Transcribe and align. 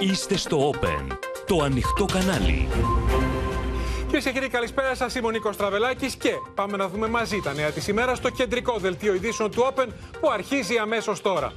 Είστε 0.00 0.36
στο 0.36 0.70
Open, 0.70 1.16
το 1.46 1.62
ανοιχτό 1.62 2.04
κανάλι. 2.04 2.68
Κυρίες 4.06 4.24
και 4.24 4.30
κύριοι, 4.30 4.48
καλησπέρα 4.48 4.94
σας. 4.94 5.14
Είμαι 5.14 5.26
ο 5.26 5.30
Νίκος 5.30 5.56
Τραβελάκης 5.56 6.16
και 6.16 6.30
πάμε 6.54 6.76
να 6.76 6.88
δούμε 6.88 7.08
μαζί 7.08 7.40
τα 7.40 7.52
νέα 7.52 7.70
της 7.70 7.88
ημέρα 7.88 8.14
στο 8.14 8.30
κεντρικό 8.30 8.78
δελτίο 8.78 9.14
ειδήσεων 9.14 9.50
του 9.50 9.72
Open 9.74 9.86
που 10.20 10.30
αρχίζει 10.30 10.76
αμέσως 10.76 11.20
τώρα. 11.20 11.52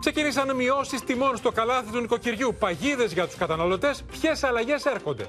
Ξεκίνησαν 0.00 0.56
μειώσεις 0.56 1.00
τιμών 1.00 1.36
στο 1.36 1.50
καλάθι 1.52 1.90
του 1.92 2.00
νοικοκυριού, 2.00 2.54
παγίδες 2.58 3.12
για 3.12 3.26
τους 3.26 3.36
καταναλωτές. 3.36 4.04
Ποιες 4.10 4.44
αλλαγές 4.44 4.84
έρχονται; 4.84 5.28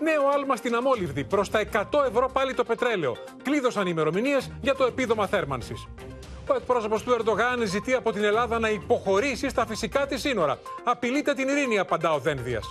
Νέο 0.00 0.28
άλμα 0.34 0.56
στην 0.56 0.74
αμόλυβδη, 0.74 1.24
προς 1.24 1.50
τα 1.50 1.58
100 1.58 2.04
ευρώ 2.08 2.30
πάλι 2.32 2.54
το 2.54 2.64
πετρέλαιο. 2.64 3.16
Κλείδωσαν 3.42 3.86
ημερομηνίες 3.86 4.50
για 4.60 4.74
το 4.74 4.84
επίδομα 4.84 5.26
θέρμανσης. 5.26 5.86
Ο 6.46 6.54
εκπρόσωπος 6.54 7.02
του 7.02 7.16
Ερντογάν 7.18 7.66
ζητεί 7.66 7.94
από 7.94 8.12
την 8.12 8.24
Ελλάδα 8.24 8.58
να 8.58 8.68
υποχωρήσει 8.68 9.48
στα 9.48 9.66
φυσικά 9.66 10.06
της 10.06 10.20
σύνορα. 10.20 10.58
Απειλείται 10.84 11.34
την 11.34 11.48
ειρήνη, 11.48 11.78
απαντά 11.78 12.12
ο 12.12 12.18
Δένδιας. 12.18 12.64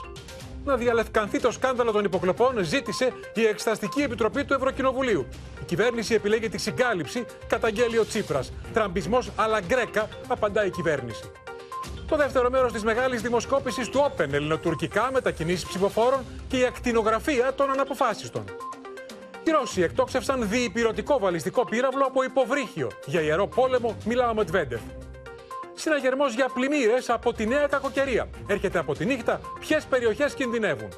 Να 0.66 0.76
διαλευκανθεί 0.76 1.40
το 1.40 1.52
σκάνδαλο 1.52 1.92
των 1.92 2.04
υποκλοπών 2.04 2.64
ζήτησε 2.64 3.14
η 3.34 3.46
Εξεταστική 3.46 4.02
Επιτροπή 4.02 4.46
του 4.46 4.54
Ευρωκοινοβουλίου. 4.54 5.28
Η 5.62 5.66
κυβέρνηση 5.66 6.14
επιλέγει 6.14 6.50
τη 6.50 6.58
συγκάλυψη, 6.58 7.26
καταγγέλει 7.48 7.98
ο 7.98 8.06
Τσίπρας. 8.06 8.52
Τραμπισμός 8.74 9.32
αλλά 9.36 9.60
γκρέκα, 9.62 10.10
απαντά 10.28 10.66
η 10.66 10.70
κυβέρνηση. 10.70 11.32
Το 12.08 12.16
δεύτερο 12.16 12.50
μέρος 12.50 12.72
της 12.72 12.84
μεγάλης 12.84 13.22
δημοσκόπησης 13.22 13.90
του 13.90 14.00
Open 14.00 14.34
ελληνοτουρκικά 14.34 15.10
μετακινήσεις 15.12 15.66
ψηφοφόρων 15.66 16.26
και 16.48 16.58
η 16.58 16.66
ακτινογραφία 16.66 17.54
των 17.54 17.70
αναποφάσιστων. 17.72 18.44
Οι 19.44 19.52
Ρώσοι 19.52 19.82
εκτόξευσαν 19.82 20.50
διυπηρωτικό 20.50 21.20
βαλιστικό 21.20 21.66
πύραυλο 21.66 22.06
από 22.06 22.24
υποβρύχιο. 22.24 22.92
Για 23.06 23.22
ιερό 23.22 23.48
πόλεμο 23.48 23.98
μιλάω 24.06 24.34
με 24.34 24.44
Τβέντεφ. 24.46 24.82
Συναγερμός 25.74 26.34
για 26.34 26.50
πλημμύρες 26.54 27.10
από 27.10 27.34
τη 27.34 27.48
νέα 27.48 27.68
κακοκαιρία. 27.68 28.30
Έρχεται 28.48 28.80
από 28.80 28.94
τη 28.96 29.06
νύχτα. 29.06 29.42
Ποιες 29.60 29.86
περιοχές 29.86 30.34
κινδυνεύουν. 30.34 30.90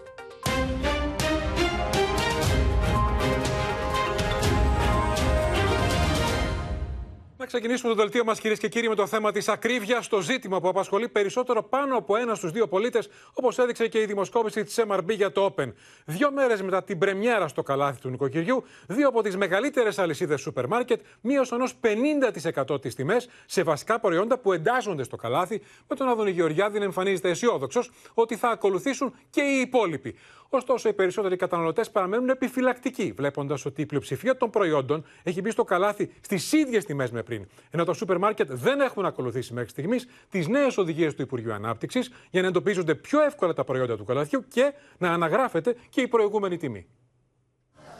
Να 7.45 7.51
ξεκινήσουμε 7.51 7.93
το 7.93 8.01
δελτίο 8.01 8.23
μας, 8.23 8.39
κυρίες 8.39 8.59
και 8.59 8.69
κύριοι, 8.69 8.89
με 8.89 8.95
το 8.95 9.07
θέμα 9.07 9.31
της 9.31 9.47
ακρίβειας. 9.47 10.07
Το 10.07 10.21
ζήτημα 10.21 10.61
που 10.61 10.67
απασχολεί 10.67 11.09
περισσότερο 11.09 11.63
πάνω 11.63 11.97
από 11.97 12.15
ένα 12.15 12.35
στους 12.35 12.51
δύο 12.51 12.67
πολίτες, 12.67 13.09
όπως 13.33 13.57
έδειξε 13.57 13.87
και 13.87 14.01
η 14.01 14.05
δημοσκόπηση 14.05 14.63
της 14.63 14.79
MRB 14.87 15.09
για 15.09 15.31
το 15.31 15.53
Open. 15.55 15.73
Δύο 16.05 16.31
μέρες 16.31 16.61
μετά 16.61 16.83
την 16.83 16.97
πρεμιέρα 16.97 17.47
στο 17.47 17.63
καλάθι 17.63 17.99
του 17.99 18.09
νοικοκυριού, 18.09 18.63
δύο 18.87 19.07
από 19.07 19.21
τις 19.21 19.37
μεγαλύτερες 19.37 19.99
αλυσίδες 19.99 20.41
σούπερ 20.41 20.67
μάρκετ 20.67 21.01
μείωσαν 21.21 21.61
ως 21.61 21.73
50% 21.81 22.81
τις 22.81 22.95
τιμές 22.95 23.29
σε 23.45 23.63
βασικά 23.63 23.99
προϊόντα 23.99 24.37
που 24.37 24.53
εντάσσονται 24.53 25.03
στο 25.03 25.15
καλάθι, 25.15 25.61
με 25.87 25.95
τον 25.95 26.07
Άδωνη 26.07 26.31
Γεωργιάδη 26.31 26.79
να 26.79 26.85
εμφανίζεται 26.85 27.29
αισιόδοξος 27.29 27.91
ότι 28.13 28.35
θα 28.35 28.49
ακολουθήσουν 28.49 29.15
και 29.29 29.41
οι 29.41 29.59
υπόλοιποι. 29.59 30.15
Ωστόσο, 30.49 30.89
οι 30.89 30.93
περισσότεροι 30.93 31.35
καταναλωτές 31.35 31.91
παραμένουν 31.91 32.29
επιφυλακτικοί, 32.29 33.13
βλέποντας 33.15 33.65
ότι 33.65 33.81
η 33.81 33.85
πλειοψηφία 33.85 34.37
των 34.37 34.49
προϊόντων 34.49 35.05
έχει 35.23 35.41
μπει 35.41 35.51
στο 35.51 35.63
καλάθι 35.63 36.11
στις 36.21 36.51
ίδιες 36.51 36.85
τιμές 36.85 37.11
με 37.11 37.23
πριν. 37.23 37.47
Ενώ 37.71 37.83
τα 37.83 37.93
σούπερ 37.93 38.17
μάρκετ 38.17 38.51
δεν 38.51 38.79
έχουν 38.79 39.05
ακολουθήσει 39.05 39.53
μέχρι 39.53 39.69
στιγμής 39.69 40.07
τις 40.29 40.47
νέες 40.47 40.77
οδηγίες 40.77 41.15
του 41.15 41.21
Υπουργείου 41.21 41.53
Ανάπτυξης 41.53 42.11
για 42.29 42.41
να 42.41 42.47
εντοπίζονται 42.47 42.95
πιο 42.95 43.21
εύκολα 43.21 43.53
τα 43.53 43.63
προϊόντα 43.63 43.97
του 43.97 44.05
καλαθιού 44.05 44.45
και 44.47 44.73
να 44.97 45.11
αναγράφεται 45.11 45.75
και 45.89 46.01
η 46.01 46.07
προηγούμενη 46.07 46.57
τιμή. 46.57 46.87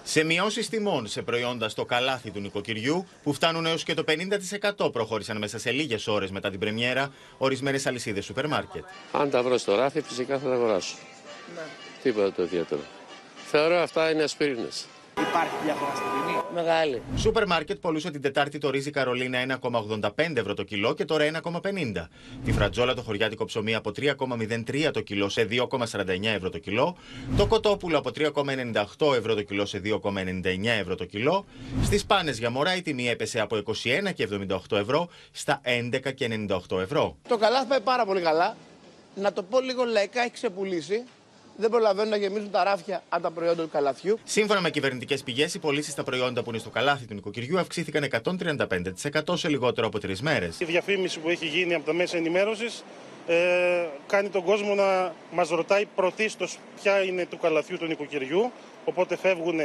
Σε 0.04 0.24
μειώσεις 0.24 0.70
τιμών 0.70 1.08
σε 1.08 1.22
προϊόντα 1.22 1.70
στο 1.70 1.86
καλάθι 1.86 2.32
του 2.32 2.40
νοικοκυριού, 2.40 3.08
που 3.24 3.34
φτάνουν 3.34 3.66
έως 3.66 3.84
και 3.84 3.94
το 3.94 4.04
50% 4.78 4.92
προχώρησαν 4.92 5.38
μέσα 5.38 5.60
σε 5.60 5.72
λίγες 5.72 6.08
ώρες 6.08 6.32
μετά 6.32 6.50
την 6.50 6.60
πρεμιέρα, 6.60 7.14
ορισμένες 7.38 7.86
αλυσίδες 7.86 8.26
σούπερ 8.26 8.48
μάρκετ. 8.48 8.84
Αν 9.12 9.30
τα 9.30 9.44
βρω 9.44 9.58
στο 9.58 9.76
ράφι, 9.76 10.02
φυσικά 10.02 10.40
θα 10.40 10.48
τα 10.48 10.54
αγοράσω. 10.54 10.96
Ναι. 11.56 11.85
Τίποτα 12.06 12.32
το 12.32 12.44
ιδιαίτερο. 12.44 12.82
Θεωρώ 13.46 13.76
αυτά 13.76 14.12
είναι 14.12 14.24
ασπίρινες. 14.24 14.86
Υπάρχει 15.20 15.56
διαφορά 15.64 15.92
στην 15.96 16.08
τιμή. 16.12 16.42
Μεγάλη. 16.54 17.02
Σούπερ 17.18 17.48
μάρκετ 17.48 17.80
πολλούσε 17.80 18.12
την 18.12 18.22
Τετάρτη 18.22 18.58
το 18.58 18.70
ρύζι 18.70 18.90
Καρολίνα 18.90 19.60
1,85 19.62 20.10
ευρώ 20.36 20.54
το 20.54 20.64
κιλό 20.64 20.94
και 20.94 21.06
τώρα 21.06 21.26
1,50. 21.44 22.08
Τη 22.46 22.52
φρατζόλα 22.52 22.94
το 22.94 23.02
χωριάτικο 23.02 23.46
ψωμί 23.46 23.76
από 23.76 23.92
3,03 23.96 24.90
το 24.94 25.02
κιλό 25.02 25.30
σε 25.30 25.48
2,49 25.52 26.24
ευρώ 26.24 26.50
το 26.50 26.58
κιλό. 26.58 26.98
Το 27.38 27.48
κοτόπουλο 27.48 27.98
από 27.98 28.10
3,98 28.16 29.16
ευρώ 29.16 29.34
το 29.34 29.42
κιλό 29.42 29.66
σε 29.66 29.82
2,99 29.86 30.66
ευρώ 30.80 30.96
το 30.96 31.06
κιλό. 31.06 31.46
Στις 31.84 32.06
πάνες 32.06 32.38
για 32.38 32.50
μωρά 32.50 32.76
η 32.76 32.82
τιμή 32.82 33.10
έπεσε 33.10 33.40
από 33.40 33.62
21,78 33.84 34.78
ευρώ 34.78 35.10
στα 35.32 35.62
11,98 35.64 36.80
ευρώ. 36.80 37.18
Το 37.28 37.38
καλάθι 37.38 37.68
πάει 37.68 37.82
πάρα 37.82 38.06
πολύ 38.06 38.22
καλά. 38.22 38.56
Να 39.16 39.34
το 39.34 39.44
πω 39.44 39.60
λίγο 39.60 39.84
λαϊκά, 39.84 40.22
έχει 40.22 40.32
ξεπουλήσει 40.32 41.04
δεν 41.56 41.70
προλαβαίνουν 41.70 42.10
να 42.10 42.18
γεμίζουν 42.18 42.52
τα 42.52 42.64
ράφια 42.64 43.04
από 43.10 43.24
τα 43.24 43.32
προϊόντα 43.32 43.64
του 43.64 43.70
καλαθιού. 43.70 44.20
Σύμφωνα 44.24 44.62
με 44.62 44.70
κυβερνητικές 44.70 45.24
πηγές, 45.24 45.54
οι 45.54 45.60
πωλήσεις 45.60 45.92
στα 45.92 46.04
προϊόντα 46.04 46.44
που 46.44 46.50
είναι 46.50 46.60
στο 46.60 46.70
καλάθι 46.70 47.06
του 47.06 47.14
νοικοκυριού 47.14 47.60
αυξήθηκαν 47.60 48.08
135% 49.24 49.38
σε 49.38 49.50
λιγότερο 49.50 49.88
από 49.88 50.00
τρεις 50.00 50.22
μέρες. 50.22 50.60
Η 50.60 50.66
διαφήμιση 50.66 51.20
που 51.20 51.30
έχει 51.30 51.46
γίνει 51.46 51.74
από 51.74 51.86
τα 51.86 51.94
μέσα 51.94 52.18
ενημέρωσης 52.18 52.84
ε, 53.28 53.86
κάνει 54.08 54.30
τον 54.30 54.44
κόσμο 54.44 54.76
να 54.76 55.14
μας 55.32 55.50
ρωτάει 55.50 55.86
πρωτίστως 55.96 56.58
ποια 56.82 57.04
είναι 57.04 57.26
του 57.26 57.38
καλαθιού 57.38 57.78
του 57.78 57.86
νοικοκυριού. 57.86 58.52
Οπότε 58.86 59.18
φεύγουν 59.18 59.60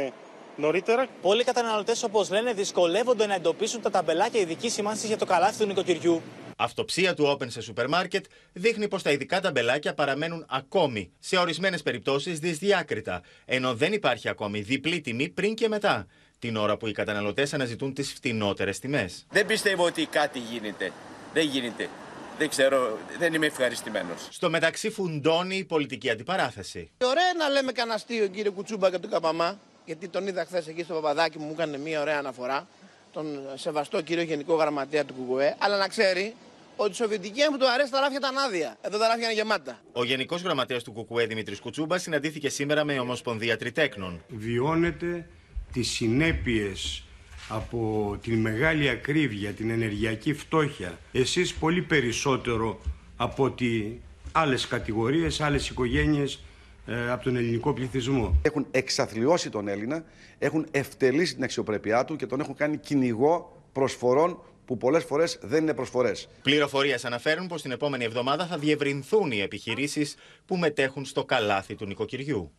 νωρίτερα. 0.55 1.07
Πολλοί 1.21 1.43
καταναλωτές, 1.43 2.03
όπως 2.03 2.29
λένε, 2.29 2.53
δυσκολεύονται 2.53 3.25
να 3.25 3.33
εντοπίσουν 3.33 3.81
τα 3.81 3.89
ταμπελάκια 3.89 4.39
ειδικής 4.39 4.73
σημάνση 4.73 5.07
για 5.07 5.17
το 5.17 5.25
καλάθι 5.25 5.57
του 5.57 5.65
νοικοκυριού. 5.65 6.21
Αυτοψία 6.57 7.13
του 7.13 7.37
Open 7.37 7.51
σε 7.51 7.61
σούπερ 7.61 7.87
μάρκετ 7.87 8.25
δείχνει 8.53 8.87
πως 8.87 9.01
τα 9.03 9.11
ειδικά 9.11 9.41
ταμπελάκια 9.41 9.93
παραμένουν 9.93 10.45
ακόμη, 10.49 11.11
σε 11.19 11.37
ορισμένες 11.37 11.81
περιπτώσεις, 11.81 12.39
δυσδιάκριτα, 12.39 13.21
ενώ 13.45 13.73
δεν 13.73 13.93
υπάρχει 13.93 14.29
ακόμη 14.29 14.61
διπλή 14.61 15.01
τιμή 15.01 15.29
πριν 15.29 15.55
και 15.55 15.67
μετά, 15.67 16.07
την 16.39 16.55
ώρα 16.55 16.77
που 16.77 16.87
οι 16.87 16.91
καταναλωτές 16.91 17.53
αναζητούν 17.53 17.93
τις 17.93 18.13
φτηνότερες 18.13 18.79
τιμές. 18.79 19.25
Δεν 19.29 19.45
πιστεύω 19.45 19.85
ότι 19.85 20.05
κάτι 20.05 20.39
γίνεται. 20.39 20.91
Δεν 21.33 21.45
γίνεται. 21.45 21.89
Δεν 22.37 22.49
ξέρω, 22.49 22.97
δεν 23.19 23.33
είμαι 23.33 23.45
ευχαριστημένος. 23.45 24.27
Στο 24.29 24.49
μεταξύ, 24.49 24.89
φουντώνει 24.89 25.57
η 25.57 25.65
πολιτική 25.65 26.09
αντιπαράθεση. 26.09 26.91
Ωραία 27.03 27.33
να 27.37 27.49
λέμε 27.49 27.71
κανένα 27.71 27.95
αστείο, 27.95 28.27
κύριε 28.27 28.51
Κουτσούμπα 28.51 28.89
και 28.91 28.97
του 28.97 29.09
Καπαμά, 29.09 29.59
γιατί 29.91 30.07
τον 30.07 30.27
είδα 30.27 30.45
χθες 30.45 30.67
εκεί 30.67 30.83
στο 30.83 30.93
παπαδάκι 30.93 31.37
μου, 31.39 31.45
μου 31.45 31.51
έκανε 31.51 31.77
μια 31.77 32.01
ωραία 32.01 32.17
αναφορά. 32.17 32.67
Τον 33.13 33.39
σεβαστό 33.55 34.01
κύριο 34.01 34.23
Γενικό 34.23 34.55
Γραμματέα 34.55 35.05
του 35.05 35.13
Κουκουέ, 35.13 35.55
αλλά 35.59 35.77
να 35.77 35.87
ξέρει 35.87 36.35
ότι 36.75 36.91
η 36.91 36.93
Σοβιετική 36.93 37.41
μου 37.51 37.57
του 37.57 37.69
αρέσει 37.69 37.91
τα 37.91 37.99
ράφια 37.99 38.19
τα 38.19 38.27
ανάδεια. 38.27 38.77
Εδώ 38.81 38.97
τα 38.97 39.07
ράφια 39.07 39.25
είναι 39.25 39.33
γεμάτα. 39.33 39.79
Ο 39.91 40.03
Γενικός 40.03 40.41
Γραμματέας 40.41 40.83
του 40.83 40.91
Κουκουέ 40.91 41.25
Δημήτρης 41.25 41.59
Κουτσούμπας 41.59 42.01
συναντήθηκε 42.01 42.49
σήμερα 42.49 42.83
με 42.83 42.99
Ομοσπονδία 42.99 43.57
Τριτέκνων. 43.57 44.23
Βιώνεται 44.27 45.27
τις 45.73 45.89
συνέπειες 45.89 47.03
από 47.49 48.17
την 48.21 48.39
μεγάλη 48.39 48.89
ακρίβεια, 48.89 49.51
την 49.51 49.69
ενεργειακή 49.69 50.33
φτώχεια. 50.33 50.99
Εσείς 51.11 51.53
πολύ 51.53 51.81
περισσότερο 51.81 52.81
από 53.17 53.43
ότι 53.43 54.01
άλλες 54.31 54.67
κατηγορίες, 54.67 55.41
άλλες 55.41 55.69
οικογένειες 55.69 56.39
ε, 56.85 57.11
από 57.11 57.23
τον 57.23 57.35
ελληνικό 57.35 57.73
πληθυσμό. 57.73 58.39
Έχουν 58.41 58.67
εξαθλιώσει 58.71 59.49
τον 59.49 59.67
Έλληνα, 59.67 60.03
έχουν 60.37 60.65
ευτελίσει 60.71 61.33
την 61.33 61.43
αξιοπρέπειά 61.43 62.05
του 62.05 62.15
και 62.15 62.25
τον 62.25 62.39
έχουν 62.39 62.55
κάνει 62.55 62.77
κυνηγό 62.77 63.61
προσφορών 63.71 64.41
που 64.65 64.77
πολλές 64.77 65.03
φορές 65.03 65.39
δεν 65.41 65.61
είναι 65.61 65.73
προσφορές. 65.73 66.27
Πληροφορίες 66.41 67.05
αναφέρουν 67.05 67.47
πως 67.47 67.61
την 67.61 67.71
επόμενη 67.71 68.03
εβδομάδα 68.03 68.45
θα 68.45 68.57
διευρυνθούν 68.57 69.31
οι 69.31 69.39
επιχειρήσεις 69.39 70.15
που 70.45 70.57
μετέχουν 70.57 71.05
στο 71.05 71.25
καλάθι 71.25 71.75
του 71.75 71.85
νοικοκυριού. 71.85 72.51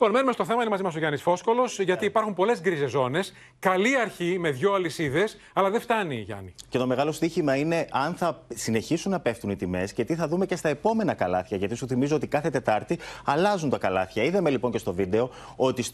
Λοιπόν, 0.00 0.14
μένουμε 0.14 0.32
στο 0.32 0.44
θέμα, 0.44 0.60
είναι 0.60 0.70
μαζί 0.70 0.82
μας 0.82 0.94
ο 0.94 0.98
Γιάννης 0.98 1.22
Φόσκολος, 1.22 1.80
γιατί 1.80 2.04
υπάρχουν 2.04 2.34
πολλές 2.34 2.60
γκρίζες 2.60 2.90
ζώνες. 2.90 3.32
Καλή 3.58 3.96
αρχή 3.96 4.38
με 4.38 4.50
δύο 4.50 4.72
αλυσίδες, 4.72 5.36
αλλά 5.52 5.70
δεν 5.70 5.80
φτάνει, 5.80 6.16
Γιάννη. 6.16 6.54
Και 6.68 6.78
το 6.78 6.86
μεγάλο 6.86 7.12
στοίχημα 7.12 7.56
είναι 7.56 7.86
αν 7.90 8.14
θα 8.14 8.42
συνεχίσουν 8.54 9.10
να 9.10 9.20
πέφτουν 9.20 9.50
οι 9.50 9.56
τιμές 9.56 9.92
και 9.92 10.04
τι 10.04 10.14
θα 10.14 10.28
δούμε 10.28 10.46
και 10.46 10.56
στα 10.56 10.68
επόμενα 10.68 11.14
καλάθια. 11.14 11.56
Γιατί 11.56 11.74
σου 11.74 11.86
θυμίζω 11.86 12.16
ότι 12.16 12.26
κάθε 12.26 12.50
Τετάρτη 12.50 12.98
αλλάζουν 13.24 13.70
τα 13.70 13.78
καλάθια. 13.78 14.22
Είδαμε 14.22 14.50
λοιπόν 14.50 14.70
και 14.70 14.78
στο 14.78 14.92
βίντεο 14.94 15.30
ότι 15.56 15.84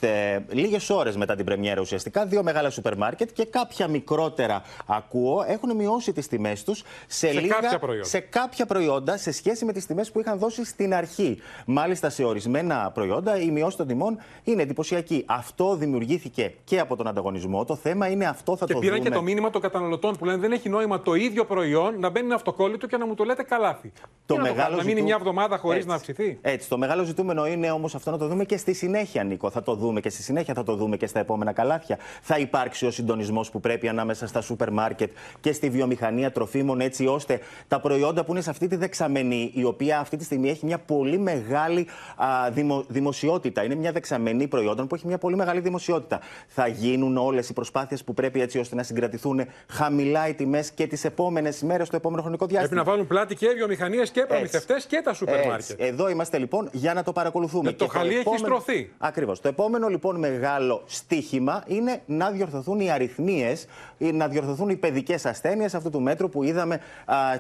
λίγες 0.51 0.91
ώρες 0.91 1.17
μετά 1.17 1.35
την 1.35 1.45
Πρεμιέρα 1.45 1.81
ουσιαστικά 1.81 2.27
δύο 2.27 2.43
μεγάλα 2.43 2.71
σούπερ 2.71 2.97
μάρκετ 2.97 3.31
και 3.33 3.45
κάποια 3.45 3.89
μικρότερα 3.89 4.63
ακούω 4.87 5.45
έχουν 5.49 5.77
μειώσει 5.77 6.13
τις 6.13 6.29
τιμές 6.29 6.65
τους 6.65 6.83
σε, 7.07 7.33
σε, 7.33 7.41
κάποια 7.41 7.79
προϊόντα. 7.79 8.09
σε 8.09 8.21
κάποια 8.21 8.67
προϊόντα 8.67 9.17
σε 9.17 9.33
σχέση 9.33 9.65
με 9.65 9.73
τις 9.73 9.87
τιμές 9.87 10.11
που 10.11 10.21
είχαν 10.21 10.39
δώσει 10.39 10.65
στην 10.65 10.95
αρχή. 10.95 11.41
Μάλιστα 11.67 12.11
σε 12.11 12.25
ορισμένα 12.25 12.91
προϊόντα 12.95 13.41
η 13.41 13.51
μειώση 13.51 13.77
των 13.77 13.87
τιμών 13.95 14.19
είναι 14.45 14.63
εντυπωσιακή. 14.63 15.23
Αυτό 15.27 15.77
δημιουργήθηκε 15.77 16.55
και 16.65 16.79
από 16.79 16.97
τον 16.97 17.07
ανταγωνισμό. 17.07 17.65
Το 17.65 17.77
θέμα 17.77 18.09
είναι 18.09 18.27
αυτό 18.27 18.57
θα 18.57 18.67
και 18.67 18.73
το 18.73 18.79
πήραν 18.79 18.97
δούμε. 18.97 19.09
και 19.09 19.15
το 19.15 19.23
μήνυμα 19.23 19.51
των 19.51 19.61
καταναλωτών 19.61 20.17
που 20.17 20.25
λένε 20.25 20.39
δεν 20.39 20.53
έχει 20.53 20.69
νόημα 20.69 21.01
το 21.01 21.15
ίδιο 21.15 21.45
προϊόν 21.45 21.99
να 22.01 22.11
μπαίνει 22.11 22.27
ένα 22.27 22.35
αυτοκόλλητο 22.35 22.87
και 22.87 22.97
να 22.97 23.07
μου 23.07 23.15
το 23.15 23.25
λέτε 23.25 23.43
καλάθι. 23.43 23.93
Το 24.27 24.35
Τι 24.35 24.41
να 24.41 24.47
μεγάλο 24.47 24.63
κάνω, 24.63 24.77
να 24.77 24.83
μείνει 24.83 24.89
ζητού- 24.91 25.05
μια 25.05 25.15
εβδομάδα 25.19 25.59
χωρίς 25.59 25.77
Έτσι. 25.77 25.89
να 25.89 25.95
αυξηθεί; 25.95 26.39
Έτσι. 26.43 26.69
Το 26.69 26.79
μεγάλο 26.79 27.03
ζητούμενο 27.05 27.47
είναι 27.47 27.71
όμως 27.71 27.95
αυτό 27.95 28.11
να 28.11 28.19
το 28.19 28.29
δούμε 28.29 28.45
και 28.45 28.57
στη 28.57 28.73
συνέχεια, 28.73 29.25
Νίκο. 29.25 29.51
Θα 29.51 29.63
το 29.63 29.75
δούμε 29.75 30.01
και 30.01 30.09
στη 30.11 30.23
συνέχεια, 30.23 30.55
θα 30.55 30.63
το 30.63 30.75
δούμε 30.77 30.97
και 30.97 31.07
στα 31.07 31.19
επόμενα 31.21 31.53
καλάθια. 31.53 31.99
Θα 32.23 32.39
υπάρξει 32.39 32.87
ο 32.87 32.91
συντονισμός 32.91 33.51
που 33.51 33.61
πρέπει 33.61 33.89
ανάμεσα 33.89 34.27
στα 34.27 34.41
σούπερ 34.41 34.71
μάρκετ 34.73 35.11
και 35.41 35.53
στη 35.53 35.71
βιομηχανία 35.71 36.33
τροφίμων, 36.33 36.81
έτσι 36.81 37.07
ώστε 37.07 37.41
τα 37.69 37.81
προϊόντα 37.81 38.25
που 38.25 38.33
είναι 38.33 38.41
σε 38.41 38.51
αυτή 38.51 38.67
τη 38.69 38.77
δεξαμενή, 38.77 39.51
η 39.55 39.65
οποία 39.65 39.99
αυτή 39.99 40.17
τη 40.17 40.25
στιγμή 40.25 40.49
έχει 40.51 40.67
μια 40.67 40.79
πολύ 40.79 41.19
μεγάλη 41.19 41.87
α, 42.17 42.51
δημο- 42.51 42.85
δημοσιότητα. 42.89 43.65
Είναι 43.65 43.75
μια 43.85 43.93
δεξαμενή 43.93 44.49
προϊόντων 44.49 44.87
που 44.87 44.95
έχει 44.95 45.07
μια 45.07 45.19
πολύ 45.19 45.37
μεγάλη 45.37 45.61
δημοσιότητα. 45.61 46.21
Θα 46.47 46.67
γίνουν 46.67 47.17
όλες 47.17 47.49
οι 47.49 47.53
προσπάθειες 47.53 48.05
που 48.05 48.15
πρέπει 48.15 48.41
έτσι 48.41 48.59
ώστε 48.59 48.75
να 48.75 48.83
συγκρατηθούν 48.83 49.41
χαμηλά 49.69 50.29
οι 50.29 50.35
τιμές 50.35 50.71
και 50.71 50.87
τις 50.87 51.05
επόμενες 51.05 51.63
μέρες, 51.63 51.89
το 51.89 51.97
επόμενο 51.97 52.23
χρονικό 52.23 52.47
διάστημα. 52.47 52.69
Πρέπει 52.75 52.87
να 52.87 52.93
βάλουν 52.93 53.07
πλάτη 53.07 53.35
και 53.35 53.49
βιομηχανίες 53.49 54.11
και 54.11 54.25
προμηθευτές 54.29 54.85
και 54.87 55.01
τα 55.05 55.15
σούπερ 55.15 55.35
Έτσι. 55.35 55.49
μάρκετ. 55.49 55.81
Εδώ 55.81 56.09
είμαστε 56.09 56.39
λοιπόν 56.39 56.69
για 56.73 56.95
να 56.95 57.03
το 57.03 57.13
παρακολουθούμε. 57.13 57.71
Ε, 57.71 57.73
το 57.73 57.87
χαλί 57.87 58.15
έχει 58.17 58.39
στρωθεί. 58.39 58.91
Ακριβώς. 58.99 59.41
Το 59.41 59.49
επόμενο 59.49 59.89
λοιπόν 59.89 60.19
μεγάλο 60.19 60.83
στίχημα 60.87 61.63
είναι 61.67 62.03
να 62.07 62.31
διορθωθούν 62.31 62.81
οι 62.81 62.91
αριθμίες, 62.91 63.67
να 63.99 64.29
διορθωθούν 64.29 64.69
οι 64.69 64.77
παιδικές 64.77 65.27
ασθένειες 65.27 65.75
αυτού 65.75 65.91
του 65.91 66.01
μέτρου 66.01 66.29
που 66.29 66.43
είδαμε 66.43 66.81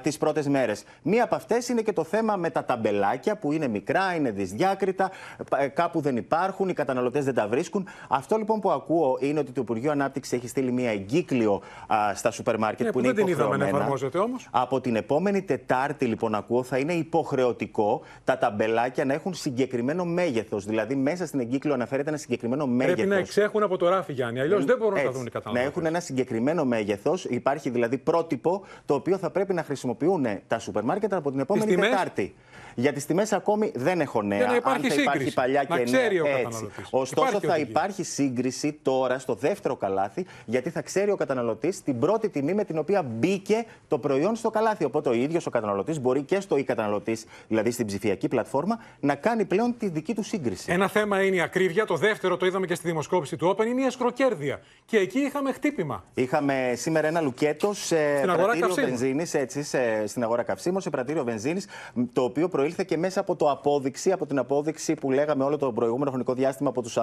τις 0.03 0.19
πρώτες 0.19 0.49
μέρες. 0.49 0.85
Μία 1.03 1.25
από 1.25 1.35
αυτές 1.35 1.69
είναι 1.69 1.83
και 1.83 1.93
το 1.93 2.05
θέμα 2.05 2.37
με 2.37 2.51
τα 2.51 2.65
ταμπελάκια 2.65 3.37
που 3.37 3.53
είναι 3.53 3.69
μικρά, 3.69 4.15
είναι 4.15 4.31
δυσδιάκριτα, 4.31 5.11
πα- 5.51 5.69
κάπου 5.69 6.01
δεν 6.01 6.17
υπάρχουν, 6.17 6.33
οι 6.67 6.73
καταναλωτές 6.73 7.25
δεν 7.25 7.35
τα 7.35 7.47
βρίσκουν. 7.49 7.87
Αυτό 8.09 8.37
λοιπόν 8.37 8.61
που 8.61 8.71
ακούω 8.71 9.17
είναι 9.21 9.39
ότι 9.39 9.53
το 9.53 9.61
Υπουργείο 9.61 9.91
Ανάπτυξης 9.91 10.33
έχει 10.33 10.49
στείλει 10.49 10.73
μία 10.73 10.91
εγκύκλιο 10.91 11.61
α, 11.87 12.15
στα 12.15 12.31
σούπερ 12.31 12.59
μάρκετ 12.59 12.81
Ναι, 12.87 12.93
που 12.93 12.99
που 12.99 13.05
είναι 13.05 13.13
δεν 13.15 13.25
την 13.25 13.33
είδαμε 13.33 13.49
να 13.49 13.55
υποχρεωμένα. 13.55 13.79
εφαρμόζεται 13.79 14.19
όμως. 14.19 14.49
Από 14.51 14.81
την 14.81 14.97
επόμενη 14.97 15.43
Τετάρτη, 15.43 16.05
λοιπόν, 16.05 16.35
ακούω, 16.35 16.63
θα 16.63 16.79
είναι 16.79 16.93
υποχρεωτικό 16.93 18.03
τα 18.25 18.39
ταμπελάκια 18.39 19.05
να 19.05 19.13
έχουν 19.15 19.35
συγκεκριμένο 19.35 20.05
μέγεθος. 20.05 20.65
Δηλαδή, 20.65 20.95
μέσα 20.95 21.27
στην 21.27 21.41
εγκύκλιο 21.41 21.75
αναφέρεται 21.75 22.09
ένα 22.09 22.19
συγκεκριμένο 22.19 22.67
μέγεθο. 22.67 22.95
Πρέπει 22.97 23.09
να 23.09 23.17
εξέχουν 23.17 23.63
από 23.63 23.77
το 23.77 23.89
ράφι, 23.89 24.13
Γιάννη. 24.13 24.41
Αλλιώς 24.41 24.65
δεν 24.65 24.77
μπορούν 24.79 24.95
να 24.99 25.03
τα 25.05 25.11
δουν 25.11 25.21
οι 25.21 25.25
Να 25.25 25.31
καταναλωτές. 25.31 25.69
έχουν 25.71 25.87
ένα 25.87 26.01
συγκεκριμένο 26.01 26.65
μέγεθος. 26.65 27.25
Υπάρχει 27.25 27.71
δηλαδή 27.71 27.99
πρότυπο 27.99 28.63
το 28.87 28.95
οποίο 28.95 29.19
θα 29.19 29.31
πρέπει 29.31 29.55
να 29.55 29.63
χρησιμοποιούν 29.63 30.27
τα 30.47 30.59
σούπερ 30.59 30.83
μάρκετ 30.85 31.15
από 31.15 31.31
την 31.31 31.41
επόμενη 31.41 31.71
τιμές; 31.71 31.89
Τετάρτη. 31.91 32.35
Για 32.75 32.93
τι 32.93 33.05
τιμές 33.05 33.33
ακόμη 33.33 33.73
δεν 33.75 34.01
έχω 34.01 34.23
νέα. 34.23 34.39
Για 34.39 34.47
να 34.47 34.55
υπάρχει 34.57 34.87
Αν 34.87 34.91
θα 34.93 35.01
υπάρχει 35.01 35.11
σύγκριση. 35.11 35.35
παλιά 35.35 35.65
Να 35.69 35.77
και 35.77 35.83
ξέρει 35.85 36.15
νέα. 36.15 36.23
ο 36.23 36.27
Έτσι. 36.27 36.43
καταναλωτής. 36.43 36.89
Ωστόσο, 36.91 37.27
Υπάρχει 37.29 37.47
θα 37.47 37.53
οδηγία. 37.53 37.71
υπάρχει 37.71 38.03
σύγκριση 38.05 38.79
τώρα 38.83 39.19
στο 39.19 39.35
δεύτερο 39.35 39.77
καλάθι, 39.77 40.27
γιατί 40.47 40.71
θα 40.71 40.83
ξέρει 40.83 41.11
ο 41.11 41.17
καταναλωτής 41.17 41.83
την 41.83 41.99
πρώτη 41.99 42.29
τιμή 42.29 42.55
με 42.55 42.65
την 42.65 42.79
οποία 42.79 43.03
μπήκε 43.03 43.65
το 43.89 43.99
προϊόν 43.99 44.37
στο 44.37 44.51
καλάθι. 44.51 44.85
Οπότε 44.85 45.09
ο 45.09 45.13
ίδιος 45.13 45.47
ο 45.47 45.51
καταναλωτής 45.51 46.01
μπορεί 46.01 46.23
και 46.23 46.41
στο 46.41 46.57
e-καταναλωτής, 46.57 47.25
δηλαδή 47.49 47.71
στην 47.71 47.87
ψηφιακή 47.87 48.29
πλατφόρμα, 48.29 48.79
να 49.01 49.15
κάνει 49.15 49.45
πλέον 49.45 49.75
τη 49.79 49.89
δική 49.89 50.15
του 50.15 50.23
σύγκριση. 50.23 50.73
Ένα 50.73 50.89
θέμα 50.89 51.23
είναι 51.23 51.37
η 51.37 51.41
ακρίβεια. 51.41 51.85
Το 51.87 51.97
δεύτερο, 51.97 52.37
το 52.37 52.47
είδαμε 52.47 52.67
και 52.67 52.75
στη 52.75 52.89
δημοσκόπηση 52.89 53.37
του 53.37 53.55
Open, 53.57 53.67
είναι 53.67 53.83
η 53.83 53.85
ασκροκέρδεια. 53.87 54.61
Και 54.85 54.97
εκεί 54.99 55.19
είχαμε 55.19 55.53
χτύπημα. 55.53 56.05
Είχαμε 56.15 56.73
σήμερα 56.77 57.07
ένα 57.07 57.21
λουκέτο 57.21 57.73
σε 57.73 58.17
Στην 58.17 58.31
αγορά 58.31 58.43
πρατήριο 58.45 58.67
καυσίμων. 58.67 58.89
βενζίνης, 58.91 59.35
έτσι, 59.35 59.63
σε, 59.63 60.07
στην 60.07 60.23
αγορά 60.23 60.43
καυσίμων, 60.43 60.81
σε 60.81 60.91
πρατήριο 60.91 61.25
βενζίνης, 61.25 61.67
το 62.13 62.23
οποίο 62.23 62.49
προήλθε 62.65 62.85
και 62.85 62.97
μέσα 62.97 63.21
από 63.21 63.37
το 63.37 63.51
απόδειξη, 63.51 64.13
από 64.13 64.27
την 64.27 64.39
απόδειξη 64.39 64.95
που 64.95 65.11
λέγαμε 65.11 65.45
όλο 65.45 65.59
το 65.59 65.73
προηγούμενο 65.73 66.11
χρονικό 66.11 66.35
διάστημα 66.35 66.69
από 66.69 66.83
τους 66.83 66.99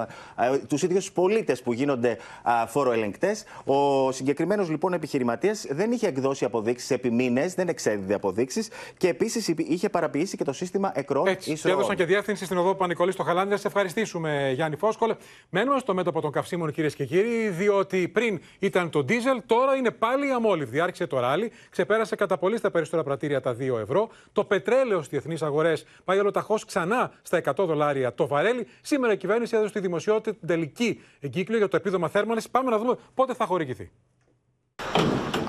τους 0.67 0.83
ίδιους 0.83 1.11
πολίτες 1.11 1.61
που 1.61 1.73
γίνονται 1.73 2.17
φοροελεγκτές. 2.67 3.43
Ο 3.65 4.11
συγκεκριμένος 4.11 4.69
λοιπόν 4.69 4.93
επιχειρηματίας 4.93 5.65
δεν 5.69 5.91
είχε 5.91 6.07
εκδώσει 6.07 6.45
αποδείξεις 6.45 6.91
επί 6.91 7.11
μήνες, 7.11 7.53
δεν 7.53 7.67
εξέδιδε 7.67 8.13
αποδείξεις 8.13 8.69
και 8.97 9.07
επίσης 9.07 9.47
είχε 9.47 9.89
παραποιήσει 9.89 10.37
και 10.37 10.43
το 10.43 10.53
σύστημα 10.53 10.91
εκρών 10.95 11.27
Έτσι. 11.27 11.47
Και 11.47 11.51
ισροών. 11.51 11.75
έδωσαν 11.75 11.95
και 11.95 12.05
διεύθυνση 12.05 12.45
στην 12.45 12.57
οδό 12.57 12.75
Πανικολή 12.75 13.11
στο 13.11 13.23
Χαλάνδη. 13.23 13.51
Να 13.51 13.57
σε 13.57 13.67
ευχαριστήσουμε, 13.67 14.51
Γιάννη 14.55 14.75
Φόσκολε. 14.75 15.15
Μένουμε 15.49 15.79
στο 15.79 15.93
μέτωπο 15.93 16.21
των 16.21 16.31
καυσίμων, 16.31 16.71
κυρίες 16.71 16.95
και 16.95 17.05
κύριοι, 17.05 17.49
διότι 17.49 18.07
πριν 18.07 18.39
ήταν 18.59 18.89
το 18.89 19.03
ντίζελ, 19.03 19.41
τώρα 19.45 19.75
είναι 19.75 19.91
πάλι 19.91 20.27
η 20.27 20.31
αμόλυβδη. 20.31 20.79
Άρχισε 20.79 21.07
το 21.07 21.19
ράλι, 21.19 21.51
ξεπέρασε 21.69 22.15
κατά 22.15 22.37
πολύ 22.37 22.57
στα 22.57 22.71
περισσότερα 22.71 23.03
πρατήρια 23.03 23.41
τα 23.41 23.55
2 23.59 23.79
ευρώ. 23.79 24.09
Το 24.33 24.43
πετρέλαιο 24.43 24.97
στις 25.01 25.09
διεθνεί 25.09 25.47
αγορές 25.51 25.85
πάει 26.03 26.19
ολοταχώς 26.19 26.65
ξανά 26.65 27.11
στα 27.21 27.41
100 27.45 27.53
δολάρια 27.57 28.13
το 28.13 28.27
βαρέλι. 28.27 28.67
Σήμερα 28.81 29.13
η 29.13 29.17
κυβέρνηση 29.17 29.55
έδωσε 29.55 29.69
στη 29.69 29.79
δημοσιότητα 29.79 30.37
την 30.37 30.47
τελική 30.47 31.01
εγκύκλιο 31.19 31.57
για 31.57 31.67
το 31.67 31.77
επίδομα 31.77 32.07
θέρμανσης. 32.07 32.49
Πάμε 32.49 32.69
να 32.69 32.77
δούμε 32.77 32.95
πότε 33.13 33.33
θα 33.33 33.45
χορηγηθεί. 33.45 33.91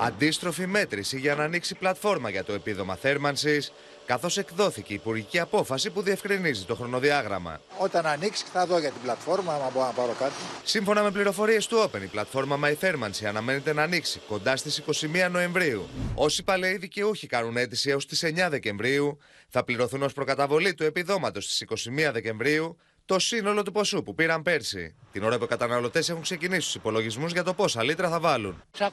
Αντίστροφη 0.05 0.67
μέτρηση 0.67 1.19
για 1.19 1.35
να 1.35 1.43
ανοίξει 1.43 1.75
πλατφόρμα 1.75 2.29
για 2.29 2.43
το 2.43 2.53
επίδομα 2.53 2.95
θέρμανσης, 2.95 3.71
καθώς 4.05 4.37
εκδόθηκε 4.37 4.93
η 4.93 4.95
υπουργική 4.95 5.39
απόφαση 5.39 5.89
που 5.89 6.01
διευκρινίζει 6.01 6.65
το 6.65 6.75
χρονοδιάγραμμα. 6.75 7.61
Όταν 7.77 8.05
ανοίξει 8.05 8.45
θα 8.53 8.65
δω 8.65 8.79
για 8.79 8.91
την 8.91 9.01
πλατφόρμα, 9.01 9.53
άμα 9.53 9.69
μπορώ 9.73 9.85
να 9.85 9.91
πάρω 9.91 10.15
κάτι. 10.19 10.33
Σύμφωνα 10.63 11.03
με 11.03 11.11
πληροφορίες 11.11 11.67
του 11.67 11.77
Open, 11.77 12.01
η 12.01 12.05
πλατφόρμα 12.05 12.59
MyThermancy 12.63 13.25
αναμένεται 13.27 13.73
να 13.73 13.83
ανοίξει 13.83 14.21
κοντά 14.27 14.55
στις 14.55 14.83
21 15.25 15.29
Νοεμβρίου. 15.31 15.87
Όσοι 16.15 16.43
παλαιοί 16.43 16.77
δικαιούχοι 16.77 17.27
κάνουν 17.27 17.57
αίτηση 17.57 17.89
έως 17.89 18.05
τις 18.05 18.23
9 18.23 18.49
Δεκεμβρίου, 18.49 19.17
θα 19.49 19.63
πληρωθούν 19.63 20.01
ως 20.01 20.13
προκαταβολή 20.13 20.73
του 20.73 20.83
επιδόματος 20.83 21.43
στις 21.43 21.61
21 21.61 22.11
Δεκεμβρίου 22.13 22.77
το 23.05 23.19
σύνολο 23.19 23.63
του 23.63 23.71
ποσού 23.71 24.03
που 24.03 24.15
πήραν 24.15 24.41
πέρσι. 24.41 24.95
Την 25.11 25.23
ώρα 25.23 25.37
που 25.37 25.43
οι 25.43 25.47
καταναλωτές 25.47 26.09
έχουν 26.09 26.21
ξεκινήσει 26.21 26.61
τους 26.61 26.75
υπολογισμούς 26.75 27.31
για 27.31 27.43
το 27.43 27.53
πόσα 27.53 27.83
λίτρα 27.83 28.09
θα 28.09 28.19
βάλουν. 28.19 28.63
600 28.77 28.87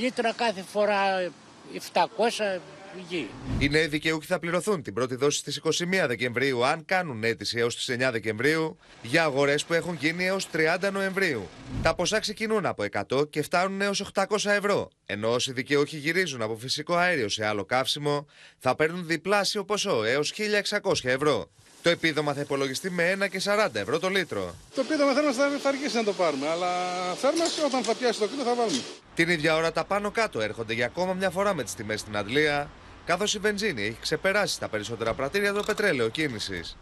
λίτρα 0.00 0.32
κάθε 0.32 0.62
φορά 0.62 1.30
700 1.74 2.60
γη. 3.08 3.28
Οι 3.58 3.68
νέοι 3.68 3.86
δικαιούχοι 3.86 4.26
θα 4.26 4.38
πληρωθούν 4.38 4.82
την 4.82 4.94
πρώτη 4.94 5.14
δόση 5.14 5.38
στις 5.38 5.60
21 5.64 6.04
Δεκεμβρίου 6.06 6.64
αν 6.64 6.84
κάνουν 6.84 7.24
αίτηση 7.24 7.58
έως 7.58 7.76
τις 7.76 7.96
9 7.96 8.08
Δεκεμβρίου 8.12 8.78
για 9.02 9.22
αγορές 9.22 9.64
που 9.64 9.74
έχουν 9.74 9.96
γίνει 10.00 10.24
έως 10.26 10.48
30 10.52 10.90
Νοεμβρίου. 10.92 11.48
Τα 11.82 11.94
ποσά 11.94 12.18
ξεκινούν 12.18 12.66
από 12.66 12.84
100 13.08 13.30
και 13.30 13.42
φτάνουν 13.42 13.80
έως 13.80 14.10
800 14.14 14.26
ευρώ. 14.44 14.88
Ενώ 15.06 15.32
όσοι 15.32 15.52
δικαιούχοι 15.52 15.96
γυρίζουν 15.96 16.42
από 16.42 16.56
φυσικό 16.56 16.94
αέριο 16.94 17.28
σε 17.28 17.46
άλλο 17.46 17.64
καύσιμο 17.64 18.26
θα 18.58 18.74
παίρνουν 18.74 19.06
διπλάσιο 19.06 19.64
ποσό 19.64 20.04
έως 20.04 20.34
1600 20.82 20.92
ευρώ. 21.02 21.50
Το 21.86 21.92
επίδομα 21.92 22.32
θα 22.32 22.40
υπολογιστεί 22.40 22.90
με 22.90 23.16
1 23.22 23.28
και 23.28 23.40
40 23.44 23.68
ευρώ 23.72 23.98
το 23.98 24.08
λίτρο. 24.08 24.54
Το 24.74 24.80
επίδομα 24.80 25.12
θέρμανσης 25.12 25.42
θα, 25.42 25.58
θα 25.62 25.68
αργήσει 25.68 25.96
να 25.96 26.04
το 26.04 26.12
πάρουμε, 26.12 26.48
αλλά 26.48 26.68
θέρμανση 27.14 27.60
όταν 27.64 27.82
θα 27.82 27.94
πιάσει 27.94 28.18
το 28.18 28.26
κύλο 28.26 28.42
θα 28.42 28.54
βάλουμε. 28.54 28.80
Την 29.14 29.28
ίδια 29.28 29.56
ώρα 29.56 29.72
τα 29.72 29.84
πάνω 29.84 30.10
κάτω 30.10 30.40
έρχονται 30.40 30.72
για 30.72 30.86
ακόμα 30.86 31.12
μια 31.12 31.30
φορά 31.30 31.54
με 31.54 31.62
τις 31.62 31.74
τιμές 31.74 32.00
στην 32.00 32.16
Αντλία, 32.16 32.70
καθώς 33.04 33.34
η 33.34 33.38
βενζίνη 33.38 33.82
έχει 33.82 33.96
ξεπεράσει 34.00 34.54
στα 34.54 34.68
περισσότερα 34.68 35.14
πρατήρια 35.14 35.52
το 35.52 35.62
πετρέλαιο 35.62 36.08
κίνησης. 36.08 36.76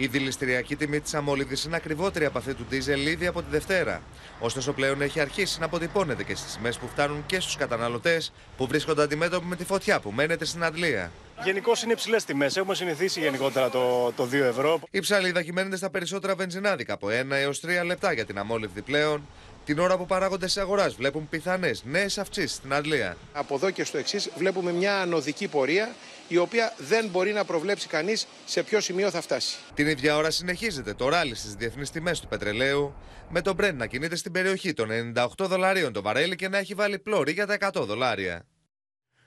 Η 0.00 0.06
δηληστηριακή 0.06 0.76
τιμή 0.76 1.00
της 1.00 1.14
αμόλυβδη 1.14 1.56
είναι 1.66 1.76
ακριβότερη 1.76 2.24
από 2.24 2.38
αυτή 2.38 2.54
του 2.54 2.66
ντίζελ 2.68 3.06
ήδη 3.06 3.26
από 3.26 3.42
τη 3.42 3.46
Δευτέρα. 3.50 4.02
Ωστόσο, 4.40 4.72
πλέον 4.72 5.02
έχει 5.02 5.20
αρχίσει 5.20 5.58
να 5.58 5.64
αποτυπώνεται 5.64 6.22
και 6.24 6.34
στις 6.34 6.54
τιμές 6.54 6.78
που 6.78 6.88
φτάνουν 6.88 7.26
και 7.26 7.40
στους 7.40 7.56
καταναλωτές 7.56 8.32
που 8.56 8.66
βρίσκονται 8.66 9.02
αντιμέτωποι 9.02 9.46
με 9.46 9.56
τη 9.56 9.64
φωτιά 9.64 10.00
που 10.00 10.10
μένεται 10.10 10.44
στην 10.44 10.64
Αντλία. 10.64 11.12
Γενικώ 11.44 11.72
είναι 11.84 11.92
υψηλές 11.92 12.24
τιμές. 12.24 12.56
Έχουμε 12.56 12.74
συνηθίσει 12.74 13.20
γενικότερα 13.20 13.70
το, 13.70 14.12
το 14.16 14.24
2 14.24 14.32
ευρώ. 14.32 14.80
Η 14.90 15.00
ψαλίδα 15.00 15.42
κυμαίνεται 15.42 15.76
στα 15.76 15.90
περισσότερα 15.90 16.34
βενζινάδικα 16.34 16.94
από 16.94 17.06
1 17.06 17.10
έως 17.30 17.60
3 17.64 17.68
λεπτά 17.84 18.12
για 18.12 18.24
την 18.24 18.38
αμόλυβδη 18.38 18.82
πλέον, 18.82 19.26
την 19.64 19.78
ώρα 19.78 19.96
που 19.96 20.06
παράγοντε 20.06 20.46
τη 20.46 20.60
αγοράς 20.60 20.94
βλέπουν 20.94 21.28
πιθανές 21.28 21.82
νέες 21.84 22.18
αυξήσεις 22.18 22.56
στην 22.56 22.74
Αντλία. 22.74 23.16
Από 23.32 23.54
εδώ 23.54 23.70
και 23.70 23.84
στο 23.84 23.98
εξής 23.98 24.30
βλέπουμε 24.36 24.72
μια 24.72 25.00
ανωδική 25.00 25.48
πορεία 25.48 25.94
η 26.28 26.36
οποία 26.36 26.74
δεν 26.76 27.08
μπορεί 27.08 27.32
να 27.32 27.44
προβλέψει 27.44 27.88
κανείς 27.88 28.26
σε 28.44 28.62
ποιο 28.62 28.80
σημείο 28.80 29.10
θα 29.10 29.20
φτάσει. 29.20 29.56
Την 29.74 29.86
ίδια 29.86 30.16
ώρα 30.16 30.30
συνεχίζεται 30.30 30.94
το 30.94 31.08
ράλι 31.08 31.34
στις 31.34 31.54
διεθνείς 31.54 31.90
τιμές 31.90 32.20
του 32.20 32.28
πετρελαίου, 32.28 32.94
με 33.28 33.40
τον 33.40 33.56
Brent 33.60 33.74
να 33.74 33.86
κινείται 33.86 34.16
στην 34.16 34.32
περιοχή 34.32 34.72
των 34.72 34.88
98 35.14 35.26
δολαρίων 35.38 35.92
το 35.92 36.02
βαρέλι 36.02 36.36
και 36.36 36.48
να 36.48 36.58
έχει 36.58 36.74
βάλει 36.74 36.98
πλώρη 36.98 37.32
για 37.32 37.46
τα 37.46 37.56
100 37.74 37.84
δολάρια. 37.86 38.46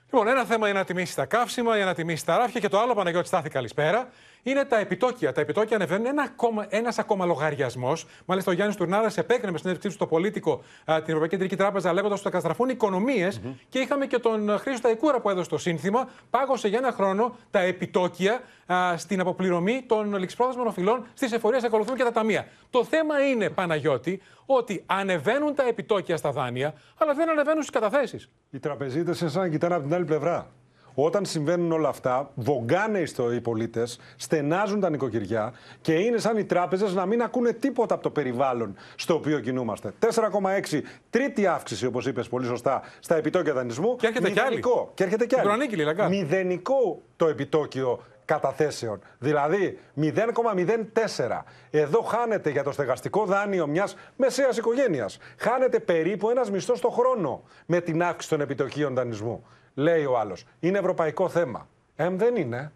Λοιπόν, 0.04 0.28
ένα 0.28 0.44
θέμα 0.44 0.68
είναι 0.68 0.78
να 0.78 0.84
τιμήσεις 0.84 1.14
τα 1.14 1.26
καύσιμα, 1.26 1.76
για 1.76 1.84
να 1.84 1.94
τιμήσεις 1.94 2.24
τα 2.24 2.36
ράφια 2.36 2.60
και 2.60 2.68
το 2.68 2.78
άλλο, 2.80 2.94
Παναγιώτη 2.94 3.26
Στάθη, 3.26 3.48
καλησπέρα, 3.48 4.08
είναι 4.42 4.64
τα 4.64 4.78
επιτόκια. 4.78 5.32
Τα 5.32 5.40
επιτόκια 5.40 5.76
ανεβαίνουν. 5.76 6.06
Ένα 6.06 6.22
ακόμα, 6.22 6.66
ένας 6.68 6.98
ακόμα 6.98 7.26
λογαριασμός. 7.26 8.06
Μάλιστα, 8.24 8.50
ο 8.50 8.54
Γιάννης 8.54 8.76
Τουρνάρας 8.76 9.18
επέκρινε 9.18 9.52
με 9.52 9.58
συνέντευξή 9.58 9.88
του 9.88 9.94
στο 9.94 10.06
Πολίτικο 10.06 10.52
α, 10.52 10.60
την 10.84 11.04
Ευρωπαϊκή 11.06 11.28
Κεντρική 11.28 11.56
Τράπεζα, 11.56 11.92
λέγοντας 11.92 12.12
ότι 12.12 12.22
θα 12.22 12.30
καταστραφούν 12.30 12.68
οικονομίες. 12.68 13.40
Και 13.68 13.78
είχαμε 13.78 14.06
και 14.06 14.18
τον 14.18 14.58
Χρήστο 14.58 14.82
Ταϊκούρα 14.82 15.20
που 15.20 15.30
έδωσε 15.30 15.48
το 15.48 15.58
σύνθημα. 15.58 16.08
Πάγωσε 16.30 16.68
για 16.68 16.78
ένα 16.78 16.92
χρόνο 16.92 17.36
τα 17.50 17.60
επιτόκια 17.60 18.40
α, 18.72 18.96
στην 18.96 19.20
αποπληρωμή 19.20 19.84
των 19.86 20.16
ληξιπρόθεσμων 20.16 20.66
οφειλών 20.66 21.06
στις 21.14 21.32
εφορίες 21.32 21.64
ακολουθούν 21.64 21.96
και 21.96 22.02
τα 22.02 22.12
ταμεία. 22.12 22.46
Το 22.70 22.84
θέμα 22.84 23.20
είναι, 23.20 23.50
Παναγιώτη, 23.50 24.20
ότι 24.46 24.82
ανεβαίνουν 24.86 25.54
τα 25.54 25.68
επιτόκια 25.68 26.16
στα 26.16 26.30
δάνεια, 26.32 26.74
αλλά 26.98 27.14
δεν 27.14 27.30
ανεβαίνουν 27.30 27.62
στις 27.62 27.80
καταθέσεις. 27.80 28.30
Οι 28.50 28.58
τραπεζίτες 28.58 29.20
είναι 29.20 29.30
σαν 29.30 29.42
να 29.42 29.48
κοιτάνε 29.48 29.74
από 29.74 29.84
την 29.84 29.94
άλλη 29.94 30.04
πλευρά. 30.04 30.50
Όταν 30.94 31.24
συμβαίνουν 31.24 31.72
όλα 31.72 31.88
αυτά, 31.88 32.30
βογκάνε 32.34 33.02
οι 33.34 33.40
πολίτες, 33.40 33.98
στενάζουν 34.16 34.80
τα 34.80 34.90
νοικοκυριά 34.90 35.52
και 35.80 35.92
είναι 35.92 36.18
σαν 36.18 36.36
οι 36.36 36.44
τράπεζες 36.44 36.94
να 36.94 37.06
μην 37.06 37.22
ακούνε 37.22 37.52
τίποτα 37.52 37.94
από 37.94 38.02
το 38.02 38.10
περιβάλλον 38.10 38.76
στο 38.94 39.14
οποίο 39.14 39.40
κινούμαστε. 39.40 39.92
4,6 39.98 40.82
τρίτη 41.10 41.46
αύξηση, 41.46 41.86
όπως 41.86 42.06
είπες 42.06 42.28
πολύ 42.28 42.46
σωστά, 42.46 42.82
στα 43.00 43.16
επιτόκια 43.16 43.52
δανεισμού. 43.52 43.96
Και 43.96 44.06
έρχεται 44.06 44.30
κι 44.30 44.40
άλλη. 44.40 44.48
Μηδενικό. 44.48 44.90
Και 44.94 45.04
έρχεται 45.04 45.26
κι 45.26 45.34
άλλη. 45.34 45.44
Προανήκει, 45.44 45.76
Λιλαγκάρ. 45.76 46.08
Μηδενικό 46.08 47.02
το 47.16 47.26
επιτόκιο 47.26 48.00
καταθέσεων. 48.24 49.00
Δηλαδή 49.18 49.78
0,04. 49.96 51.44
Εδώ 51.70 52.00
χάνεται 52.00 52.50
για 52.50 52.62
το 52.62 52.72
στεγαστικό 52.72 53.24
δάνειο 53.24 53.66
μιας 53.66 53.96
μεσαίας 54.16 54.56
οικογένειας. 54.56 55.18
Χάνεται 55.38 55.78
περίπου 55.80 56.30
ένας 56.30 56.50
μισθός 56.50 56.80
το 56.80 56.88
χρόνο 56.88 57.42
με 57.66 57.80
την 57.80 58.02
αύξηση 58.02 58.28
των 58.28 58.40
επιτοκίων 58.40 58.94
δανεισμού. 58.94 59.44
Λέει 59.74 60.04
ο 60.04 60.18
άλλος. 60.18 60.44
Είναι 60.60 60.78
ευρωπαϊκό 60.78 61.28
θέμα. 61.28 61.68
Ε, 61.96 62.08
δεν 62.10 62.36
είναι. 62.36 62.72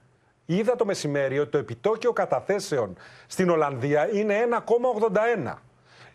Είδα 0.47 0.77
το 0.77 0.85
μεσημέρι 0.85 1.39
ότι 1.39 1.51
το 1.51 1.59
επιτόκιο 1.59 2.13
καταθέσεων 2.13 2.97
στην 3.27 3.51
Ολλανδία 3.51 4.15
είναι 4.15 4.35
1,81. 4.41 5.63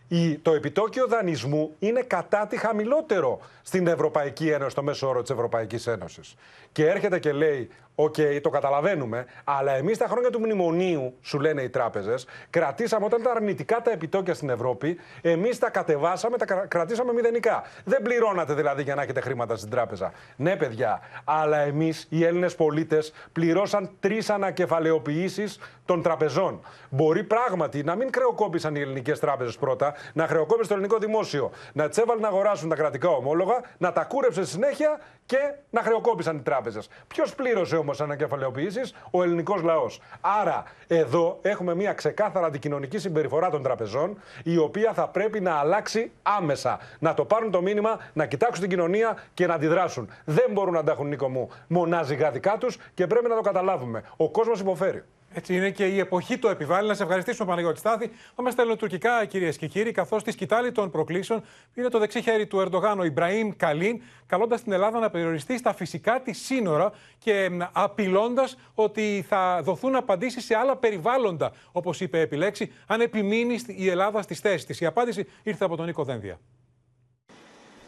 Η- 0.08 0.36
Το 0.38 0.52
επιτόκιο 0.54 1.08
δανεισμού 1.08 1.76
είναι 1.80 2.02
κατά 2.02 2.48
τη 2.48 2.58
χαμηλότερο 2.58 3.40
στην 3.62 3.88
Ευρωπαϊκή 3.88 4.50
Ένωση, 4.50 4.70
στο 4.72 4.84
μέσο 4.84 5.08
όρο 5.08 5.22
της 5.22 5.30
Ευρωπαϊκής 5.30 5.88
Ένωσης. 5.88 6.36
Και 6.72 6.88
έρχεται 6.90 7.20
και 7.20 7.32
λέει: 7.32 7.70
Οκ, 7.96 8.16
το 8.42 8.50
καταλαβαίνουμε, 8.50 9.26
αλλά 9.44 9.72
εμείς 9.72 9.98
τα 9.98 10.08
χρόνια 10.08 10.30
του 10.30 10.40
μνημονίου, 10.40 11.18
σου 11.22 11.40
λένε 11.40 11.62
οι 11.62 11.70
τράπεζες, 11.70 12.26
κρατήσαμε 12.50 13.06
όταν 13.06 13.22
ήταν 13.22 13.36
αρνητικά 13.36 13.82
τα 13.82 13.92
επιτόκια 13.92 14.34
στην 14.34 14.50
Ευρώπη, 14.50 15.00
εμείς 15.22 15.60
τα 15.60 15.70
κατεβάσαμε, 15.70 16.38
τα 16.38 16.46
κρα- 16.46 16.68
κρατήσαμε 16.68 17.14
μηδενικά. 17.14 17.64
Δεν 17.84 18.02
πληρώνατε 18.02 18.54
δηλαδή 18.54 18.84
για 18.84 18.96
να 18.96 19.02
έχετε 19.02 19.22
χρήματα 19.22 19.56
στην 19.56 19.70
τράπεζα. 19.70 20.12
Ναι, 20.36 20.56
παιδιά, 20.56 21.00
αλλά 21.24 21.58
εμείς 21.58 22.08
οι 22.10 22.26
Έλληνες 22.26 22.56
πολίτες 22.56 23.14
πληρώσαν 23.32 23.90
τρεις 24.00 24.30
ανακεφαλαιοποιήσεις 24.30 25.60
των 25.86 26.02
τραπεζών. 26.02 26.60
Μπορεί 26.90 27.24
πράγματι 27.24 27.84
να 27.84 27.96
μην 27.96 28.10
χρεοκόπησαν 28.16 28.76
οι 28.76 28.80
ελληνικές 28.80 29.20
τράπεζες 29.20 29.58
πρώτα, 29.58 29.94
να 30.14 30.28
χρεοκόπησε 30.28 30.68
το 30.68 30.74
ελληνικό 30.74 30.98
δημόσιο, 30.98 31.52
να 31.74 31.90
τις 31.90 31.98
έβαλε 31.98 32.22
να 32.22 32.28
αγοράσουν 32.28 32.70
τα 32.70 32.76
κρατικά 32.76 33.10
ομόλογα, 33.10 33.62
να 33.78 33.92
τα 33.92 34.04
κούρεψε 34.04 34.44
στη 34.44 34.52
συνέχεια 34.52 35.00
και 35.26 35.38
να 35.70 35.82
χρεοκόπησαν 35.82 36.36
οι 36.38 36.42
τράπεζες. 36.42 36.90
Ποιος 37.08 37.36
πλήρωσε 37.36 37.76
όμως 37.82 38.02
ανακεφαλαιοποιήσεις, 38.02 38.94
ο 39.12 39.24
ελληνικός 39.24 39.62
λαός. 39.62 40.02
Άρα, 40.22 40.64
εδώ 40.88 41.40
έχουμε 41.42 41.76
μια 41.76 41.94
ξεκάθαρα 41.94 42.46
αντικοινωνική 42.46 42.98
συμπεριφορά 42.98 43.50
των 43.50 43.64
τραπεζών, 43.64 44.18
η 44.44 44.58
οποία 44.58 44.94
θα 44.94 45.08
πρέπει 45.08 45.40
να 45.40 45.54
αλλάξει 45.54 46.12
άμεσα. 46.22 46.80
Να 47.00 47.14
το 47.14 47.26
πάρουν 47.26 47.52
το 47.52 47.62
μήνυμα, 47.62 48.00
να 48.14 48.26
κοιτάξουν 48.26 48.62
την 48.62 48.70
κοινωνία 48.70 49.18
και 49.34 49.48
να 49.48 49.54
αντιδράσουν. 49.54 50.10
Δεν 50.26 50.46
μπορούν 50.52 50.74
να 50.74 50.84
τα 50.84 50.92
έχουν, 50.92 51.08
Νίκο 51.08 51.30
μου, 51.30 51.50
μονάζιγα 51.68 52.32
δικά 52.32 52.58
τους 52.58 52.78
και 52.94 53.08
πρέπει 53.08 53.28
να 53.28 53.36
το 53.36 53.42
καταλάβουμε. 53.42 54.04
Ο 54.18 54.30
κόσμος 54.30 54.60
υποφέρει. 54.60 55.04
Έτσι 55.34 55.56
είναι 55.56 55.70
και 55.70 55.86
η 55.86 56.00
εποχή 56.00 56.38
το 56.38 56.50
επιβάλλει. 56.50 56.88
Να 56.88 56.94
σε 56.94 57.04
ευχαριστήσουμε, 57.04 57.50
Παναγιώτη 57.50 57.80
Στάθη. 57.80 58.12
Πάμε 58.36 58.52
στα 58.52 58.62
ελληνοτουρκικά, 58.62 59.26
κυρίες 59.26 59.58
και 59.58 59.68
κύριοι, 59.68 59.92
καθώς 59.92 60.22
στη 60.22 60.32
σκητάλη 60.32 60.72
των 60.72 60.92
προκλήσεων 60.92 61.44
πήρε 61.74 61.88
το 61.88 62.00
δεξί 62.00 62.22
χέρι 62.22 62.48
του 62.48 62.60
Ερντογάν 62.60 63.00
ο 63.00 63.04
Ιμπραήμ 63.04 63.52
Καλίν, 63.58 64.02
καλώντας 64.26 64.64
την 64.64 64.72
Ελλάδα 64.72 65.00
να 65.00 65.10
περιοριστεί 65.10 65.58
στα 65.58 65.74
φυσικά 65.74 66.22
της 66.22 66.46
σύνορα 66.46 66.92
και 67.18 67.50
απειλώντας 67.72 68.58
ότι 68.74 69.26
θα 69.28 69.62
δοθούν 69.64 69.96
απαντήσεις 69.96 70.46
σε 70.46 70.56
άλλα 70.56 70.78
περιβάλλοντα, 70.78 71.52
όπως 71.72 72.02
είπε 72.02 72.20
επιλέξει, 72.20 72.72
αν 72.88 73.02
επιμείνει 73.02 73.60
η 73.66 73.90
Ελλάδα 73.90 74.22
στις 74.22 74.40
θέσεις 74.40 74.66
της. 74.66 74.82
Η 74.82 74.86
απάντηση 74.86 75.28
ήρθε 75.44 75.66
από 75.66 75.76
τον 75.76 75.86
Νίκο 75.86 76.04
Δένδια. 76.04 76.40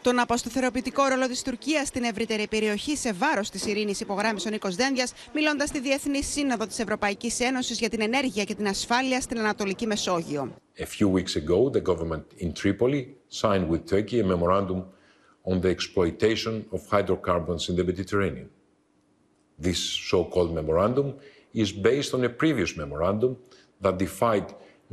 Τον 0.04 0.18
αποστοθεροποιητικό 0.18 1.04
ρόλο 1.04 1.28
τη 1.28 1.42
Τουρκία 1.42 1.84
στην 1.84 2.04
ευρύτερη 2.04 2.48
περιοχή 2.48 2.96
σε 2.96 3.12
βάρο 3.12 3.40
τη 3.40 3.70
ειρήνη 3.70 3.94
υπογράμμισε 4.00 4.48
ο 4.48 4.50
Νίκο 4.50 4.70
Δένδια, 4.70 5.08
μιλώντα 5.34 5.66
στη 5.66 5.80
Διεθνή 5.80 6.22
Σύνοδο 6.22 6.66
τη 6.66 6.74
Ευρωπαϊκή 6.82 7.32
Ένωση 7.38 7.72
για 7.72 7.88
την 7.88 8.00
ενέργεια 8.00 8.44
και 8.44 8.54
την 8.54 8.66
ασφάλεια 8.66 9.20
στην 9.20 9.38
Ανατολική 9.38 9.86
Μεσόγειο. 9.86 10.54
A 10.78 10.82
few 10.82 11.08
weeks 11.08 11.36
ago, 11.36 11.70
the 11.70 11.80
government 11.80 12.24
in 12.38 12.52
Tripoli 12.52 13.02
signed 13.40 13.68
with 13.68 13.80
Turkey 13.90 14.20
a 14.20 14.24
memorandum 14.24 14.80
on 15.50 15.60
the 15.60 15.70
exploitation 15.76 16.54
of 16.74 16.80
hydrocarbons 16.90 17.68
in 17.68 17.74
the 17.76 17.84
Mediterranean. 17.92 18.48
This 19.66 19.80
so 20.10 20.18
called 20.32 20.50
memorandum 20.60 21.08
is 21.62 21.70
based 21.90 22.12
on 22.16 22.20
a 22.24 22.32
previous 22.42 22.72
memorandum 22.82 23.32
that 23.84 23.94
defied 24.06 24.46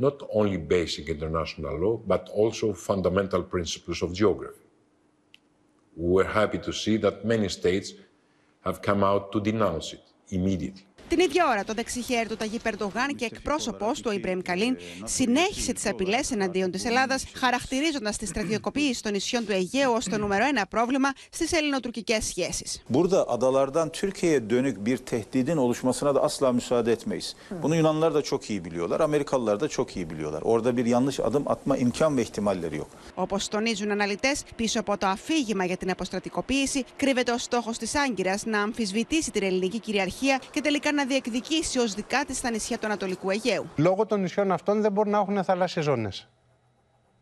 not 0.06 0.16
only 0.38 0.56
basic 0.78 1.04
international 1.16 1.74
law, 1.84 1.96
but 2.12 2.22
also 2.40 2.66
fundamental 2.90 3.42
principles 3.54 4.00
of 4.06 4.10
geography. 4.22 4.61
We 5.96 6.12
were 6.12 6.24
happy 6.24 6.58
to 6.58 6.72
see 6.72 6.96
that 6.98 7.24
many 7.24 7.48
states 7.48 7.92
have 8.64 8.82
come 8.82 9.04
out 9.04 9.32
to 9.32 9.40
denounce 9.40 9.92
it 9.92 10.02
immediately. 10.28 10.86
Την 11.12 11.20
ίδια 11.20 11.48
ώρα, 11.48 11.64
το 11.64 11.72
δεξιχέρι 11.74 12.28
του 12.28 12.36
Ταγί 12.36 12.58
Περντογάν 12.58 13.14
και 13.16 13.24
εκπρόσωπο 13.24 13.92
του, 13.92 14.02
ο 14.04 14.12
Ιμπραήμ 14.12 14.40
Καλίν, 14.40 14.76
συνέχισε 15.04 15.72
τις 15.72 15.86
απειλές 15.86 16.30
εναντίον 16.30 16.70
της 16.70 16.84
Ελλάδας, 16.84 17.24
χαρακτηρίζοντας 17.34 18.16
τη 18.16 18.26
στρατιωτικοποίηση 18.26 19.02
των 19.02 19.12
νησιών 19.12 19.46
του 19.46 19.52
Αιγαίου 19.52 19.92
ως 19.92 20.04
το 20.04 20.18
νούμερο 20.18 20.44
ένα 20.44 20.66
πρόβλημα 20.66 21.08
στις 21.30 21.52
ελληνοτουρκικές 21.52 22.24
σχέσεις. 22.24 22.82
Burada 22.88 23.28
adalardan 23.28 23.88
Türkiye'ye 23.92 24.50
dönük 24.50 24.86
bir 24.86 24.96
tehdidin 24.96 25.56
oluşmasına 25.56 26.14
da 26.14 26.22
asla 26.22 26.52
müsaade 26.52 26.92
etmeyiz. 26.92 27.34
Bunu 27.62 27.76
Yunanlılar 27.76 28.14
da 28.14 28.22
çok 28.22 28.50
iyi 28.50 28.64
biliyorlar, 28.64 29.00
Amerikalılar 29.00 29.60
da 29.60 29.68
çok 29.68 29.96
iyi 29.96 30.10
biliyorlar. 30.10 30.42
Orada 30.42 30.76
bir 30.76 30.86
yanlış 30.86 31.20
adım 31.20 31.42
atma 31.46 31.76
imkan 31.76 32.16
ve 32.16 32.22
ihtimalleri 32.22 32.76
yok. 32.76 32.88
Όπως 33.14 33.48
τονίζουν 33.48 33.90
αναλυτές, 33.90 34.44
πίσω 34.56 34.80
από 34.80 34.98
το 34.98 35.06
αφήγημα 35.06 35.64
για 35.64 35.76
την 35.76 35.90
αποστρατικοποίηση 35.90 36.84
κρύβεται 36.96 37.32
ο 37.32 37.38
στόχος 37.38 37.78
της 37.78 37.94
Άγκυρας 37.94 38.44
να 38.44 38.62
αμφισβητήσει 38.62 39.30
την 39.30 39.42
ελληνική 39.42 39.80
κυριαρχία 39.80 40.40
και 40.50 40.60
τελικά 40.60 40.92
να 40.92 41.01
διεκδικήσει 41.04 41.78
ως 41.78 41.94
δικά 41.94 42.24
της 42.24 42.40
τα 42.40 42.50
νησιά 42.50 42.78
του 42.78 42.86
Ανατολικού 42.86 43.30
Αιγαίου. 43.30 43.68
Λόγω 43.76 44.06
των 44.06 44.20
νησιών 44.20 44.52
αυτών 44.52 44.80
δεν 44.80 44.92
μπορούν 44.92 45.12
να 45.12 45.18
έχουν 45.18 45.44
θαλάσσιες 45.44 45.84
ζώνες. 45.84 46.28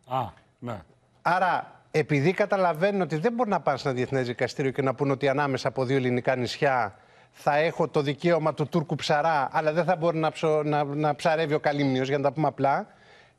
Α, 0.09 0.19
ναι. 0.59 0.83
Άρα, 1.23 1.81
επειδή 1.91 2.33
καταλαβαίνουν 2.33 3.01
ότι 3.01 3.17
δεν 3.17 3.33
μπορούν 3.33 3.53
να 3.53 3.61
πάνε 3.61 3.79
σε 3.79 3.89
ένα 3.89 3.97
διεθνές 3.97 4.27
δικαστήριο 4.27 4.71
και 4.71 4.83
να 4.83 4.95
πούν 4.95 5.11
ότι 5.11 5.29
ανάμεσα 5.29 5.69
από 5.69 5.85
δύο 5.85 5.97
ελληνικά 5.97 6.37
νησιά 6.37 6.99
θα 7.33 7.57
έχω 7.57 7.89
το 7.89 8.03
δικαίωμα 8.03 8.55
του 8.55 8.69
Τούρκου 8.69 8.95
ψαρά, 8.95 9.49
αλλά 9.53 9.73
δεν 9.73 9.85
θα 9.85 9.97
μπορεί 9.97 10.19
να, 10.19 10.31
ψω- 10.31 10.65
να, 10.65 10.85
να 10.85 11.15
ψαρεύει 11.15 11.55
ο 11.55 11.61
Καλύμνιος, 11.61 12.09
για 12.09 12.17
να 12.17 12.23
τα 12.23 12.33
πούμε 12.33 12.47
απλά, 12.47 12.87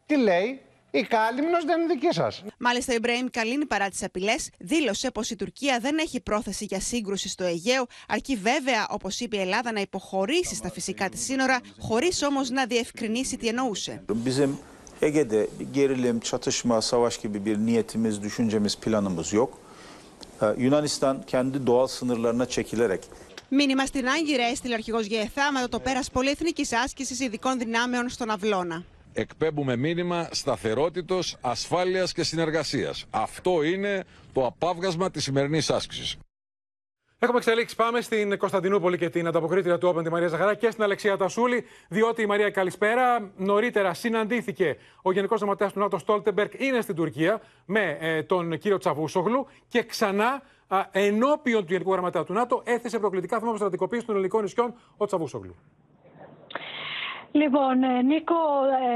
τι 0.06 0.18
λέει, 0.18 0.62
η 0.92 1.04
Κάλυμνος 1.04 1.66
δεν 1.66 1.82
είναι 1.82 1.94
δική 1.94 2.14
σας. 2.14 2.44
Μάλιστα, 2.58 2.94
ο 2.94 2.96
Ιμπραήμ 2.96 3.26
Καλίνη, 3.32 3.66
παρά 3.66 3.90
τις 3.90 4.04
απειλές, 4.04 4.50
δήλωσε 4.60 5.12
πως 5.12 5.30
η 5.30 5.36
Τουρκία 5.36 5.80
δεν 5.80 5.98
έχει 5.98 6.22
πρόθεση 6.22 6.66
για 6.66 6.80
σύγκρουση 6.80 7.30
στο 7.30 7.44
Αιγαίο, 7.44 7.86
αρκεί 8.08 8.36
βέβαια, 8.36 8.88
όπως 8.90 9.20
είπε 9.20 9.38
η 9.38 9.40
Ελλάδα, 9.40 9.72
να 9.72 9.80
υποχωρήσει 9.82 10.56
στα 10.56 10.72
φυσικά 10.72 11.10
της 11.10 11.24
σύνορα, 11.24 11.60
χωρίς 11.80 12.24
όμως 12.24 12.50
να 12.50 12.66
διευκρινίσει 12.66 13.38
τι 13.38 13.48
εννοούσε. 13.48 14.04
Bizim 14.26 14.50
Ege'de 15.02 15.48
bir 15.60 15.68
gerilim, 15.74 16.20
çatışma, 16.20 16.82
savaş 16.82 17.18
gibi 17.18 17.46
bir 17.46 17.58
niyetimiz, 17.58 18.24
düşüncemiz, 18.24 18.78
planımız 18.78 19.34
yok. 19.34 19.58
Ee, 20.42 20.46
Yunanistan 20.58 21.24
kendi 21.28 21.68
doğal 21.68 21.88
sınırlarına 21.88 22.46
çekilerek 22.46 23.02
Μήνυμα 23.54 23.86
στην 23.86 24.08
Άγκυρα 24.08 24.44
έστειλε 24.44 24.74
ο 24.74 24.76
αρχηγός 24.76 25.06
ΓΕΘΑ 25.06 25.52
μετά 25.52 25.70
το 25.70 25.80
πέρα 25.80 26.00
πολυεθνικής 26.14 26.74
άσκησης 26.74 27.20
ειδικών 27.20 27.60
δυνάμεων 27.60 28.10
στον 28.10 28.30
Αυλώνα. 28.30 28.84
Εκπέμπουμε 29.14 29.76
μήνυμα 29.76 30.28
σταθερότητος, 30.32 31.38
ασφάλειας 31.42 32.14
και 32.14 32.24
συνεργασίας. 32.24 33.06
Αυτό 33.10 33.64
είναι 33.64 34.04
το 34.34 34.46
απάβγασμα 34.46 35.12
της 35.12 35.24
σημερινής 35.24 35.70
άσκησης. 35.70 36.18
Έχουμε 37.24 37.38
εξελίξεις. 37.38 37.76
Πάμε 37.78 38.02
στην 38.02 38.38
Κωνσταντινούπολη 38.38 38.98
και 38.98 39.10
την 39.10 39.28
ανταποκρίτρια 39.28 39.78
του 39.78 39.94
Open 39.96 40.04
τη 40.04 40.10
Μαρία 40.10 40.28
Ζαχαρά 40.28 40.56
και 40.56 40.72
στην 40.72 40.84
Αλεξία 40.84 41.18
Τασούλη, 41.18 41.66
διότι 41.88 42.22
η 42.22 42.26
Μαρία 42.26 42.50
καλησπέρα. 42.50 43.32
Νωρίτερα 43.38 43.94
συναντήθηκε 43.94 44.78
ο 45.02 45.12
Γενικός 45.12 45.40
Γραμματέας 45.40 45.74
του 45.74 45.80
ΝΑΤΟ 45.80 45.98
Στόλτεμπεργκ, 45.98 46.50
είναι 46.58 46.82
στην 46.82 46.96
Τουρκία 46.96 47.42
με 47.66 47.98
ε, 48.00 48.24
τον 48.24 48.58
κύριο 48.58 48.78
Τσαβούσογλου 48.78 49.48
και 49.68 49.84
ξανά 49.84 50.42
α, 50.68 50.86
ενώπιον 50.92 51.66
του 51.66 51.72
Γενικού 51.72 51.92
Γραμματέα 51.92 52.24
του 52.24 52.34
ΝΑΤΟ 52.34 52.62
έθεσε 52.66 53.00
προκλητικά 53.00 53.40
θέμα 53.40 53.56
στρατικοποίηση 53.56 54.06
των 54.06 54.16
ελληνικών 54.16 54.44
νησιών 54.44 54.74
ο 54.98 55.06
Τσαβούσογλου. 55.06 55.56
Λοιπόν, 57.32 57.84
ε, 57.84 58.02
Νίκο, 58.02 58.36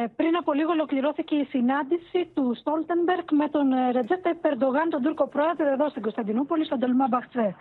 ε, 0.04 0.08
πριν 0.16 0.36
από 0.36 0.54
λίγο 0.54 0.72
ολοκληρώθηκε 0.72 1.36
η 1.36 1.46
συνάντηση 1.50 2.32
του 2.34 2.54
Στόλτενμπεργκ 2.60 3.28
με 3.32 3.50
τον 3.50 3.72
ε, 3.72 3.92
Ρετζέπ 3.92 4.36
Περντογάν, 4.42 4.90
τον 4.90 5.02
Τούρκο 5.02 5.28
πρόεδρο, 5.28 5.68
εδώ 5.68 5.90
στην 5.90 6.02
Κωνσταντινούπολη, 6.02 6.66
στον 6.66 6.80
Τολμά 6.80 7.08
Μπαχτσέ. 7.10 7.56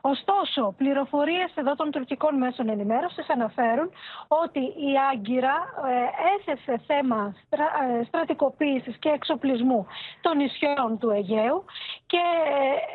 Ωστόσο, 0.00 0.74
πληροφορίες 0.76 1.52
εδώ 1.54 1.74
των 1.74 1.90
τουρκικών 1.90 2.36
μέσων 2.36 2.68
ενημέρωσης 2.68 3.30
αναφέρουν 3.30 3.90
ότι 4.28 4.60
η 4.60 4.90
Άγκυρα 5.12 5.56
ε, 5.88 6.52
έθεσε 6.52 6.82
θέμα 6.86 7.34
στρα, 7.46 7.66
ε, 8.00 8.04
στρατικοποίησης 8.04 8.96
και 8.98 9.08
εξοπλισμού 9.08 9.86
των 10.20 10.36
νησιών 10.36 10.98
του 10.98 11.10
Αιγαίου 11.10 11.64
Και 12.12 12.24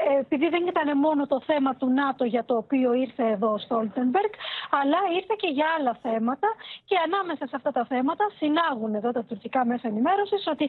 ε, 0.10 0.20
επειδή 0.24 0.48
δεν 0.50 0.64
ήταν 0.68 0.98
μόνο 0.98 1.22
το 1.28 1.40
θέμα 1.50 1.72
του 1.80 1.88
ΝΑΤΟ 2.00 2.24
για 2.34 2.44
το 2.50 2.56
οποίο 2.64 2.94
ήρθε 2.94 3.24
εδώ 3.36 3.50
ο 3.54 3.58
Στόλτενμπεργκ, 3.58 4.34
αλλά 4.80 5.00
ήρθε 5.18 5.36
και 5.42 5.50
για 5.58 5.68
άλλα 5.76 5.94
θέματα. 6.06 6.50
Και 6.90 6.98
ανάμεσα 7.06 7.44
σε 7.50 7.56
αυτά 7.60 7.72
τα 7.78 7.84
θέματα 7.92 8.24
συνάγουν 8.40 8.92
εδώ 9.00 9.12
τα 9.18 9.24
τουρκικά 9.24 9.62
μέσα 9.66 9.86
ενημέρωσης 9.88 10.44
ότι 10.54 10.66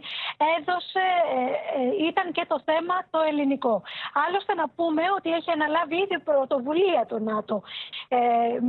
έδωσε, 0.57 1.05
ε, 1.37 1.43
ε, 1.79 2.07
ήταν 2.11 2.27
και 2.37 2.45
το 2.53 2.59
θέμα 2.69 2.97
το 3.15 3.21
ελληνικό. 3.29 3.75
Άλλωστε, 4.25 4.53
να 4.55 4.67
πούμε 4.77 5.03
ότι 5.17 5.29
έχει 5.39 5.51
αναλάβει 5.57 5.97
ήδη 6.05 6.19
πρωτοβουλία 6.29 7.03
το 7.13 7.19
ΝΑΤΟ 7.19 7.57
ε, 8.09 8.19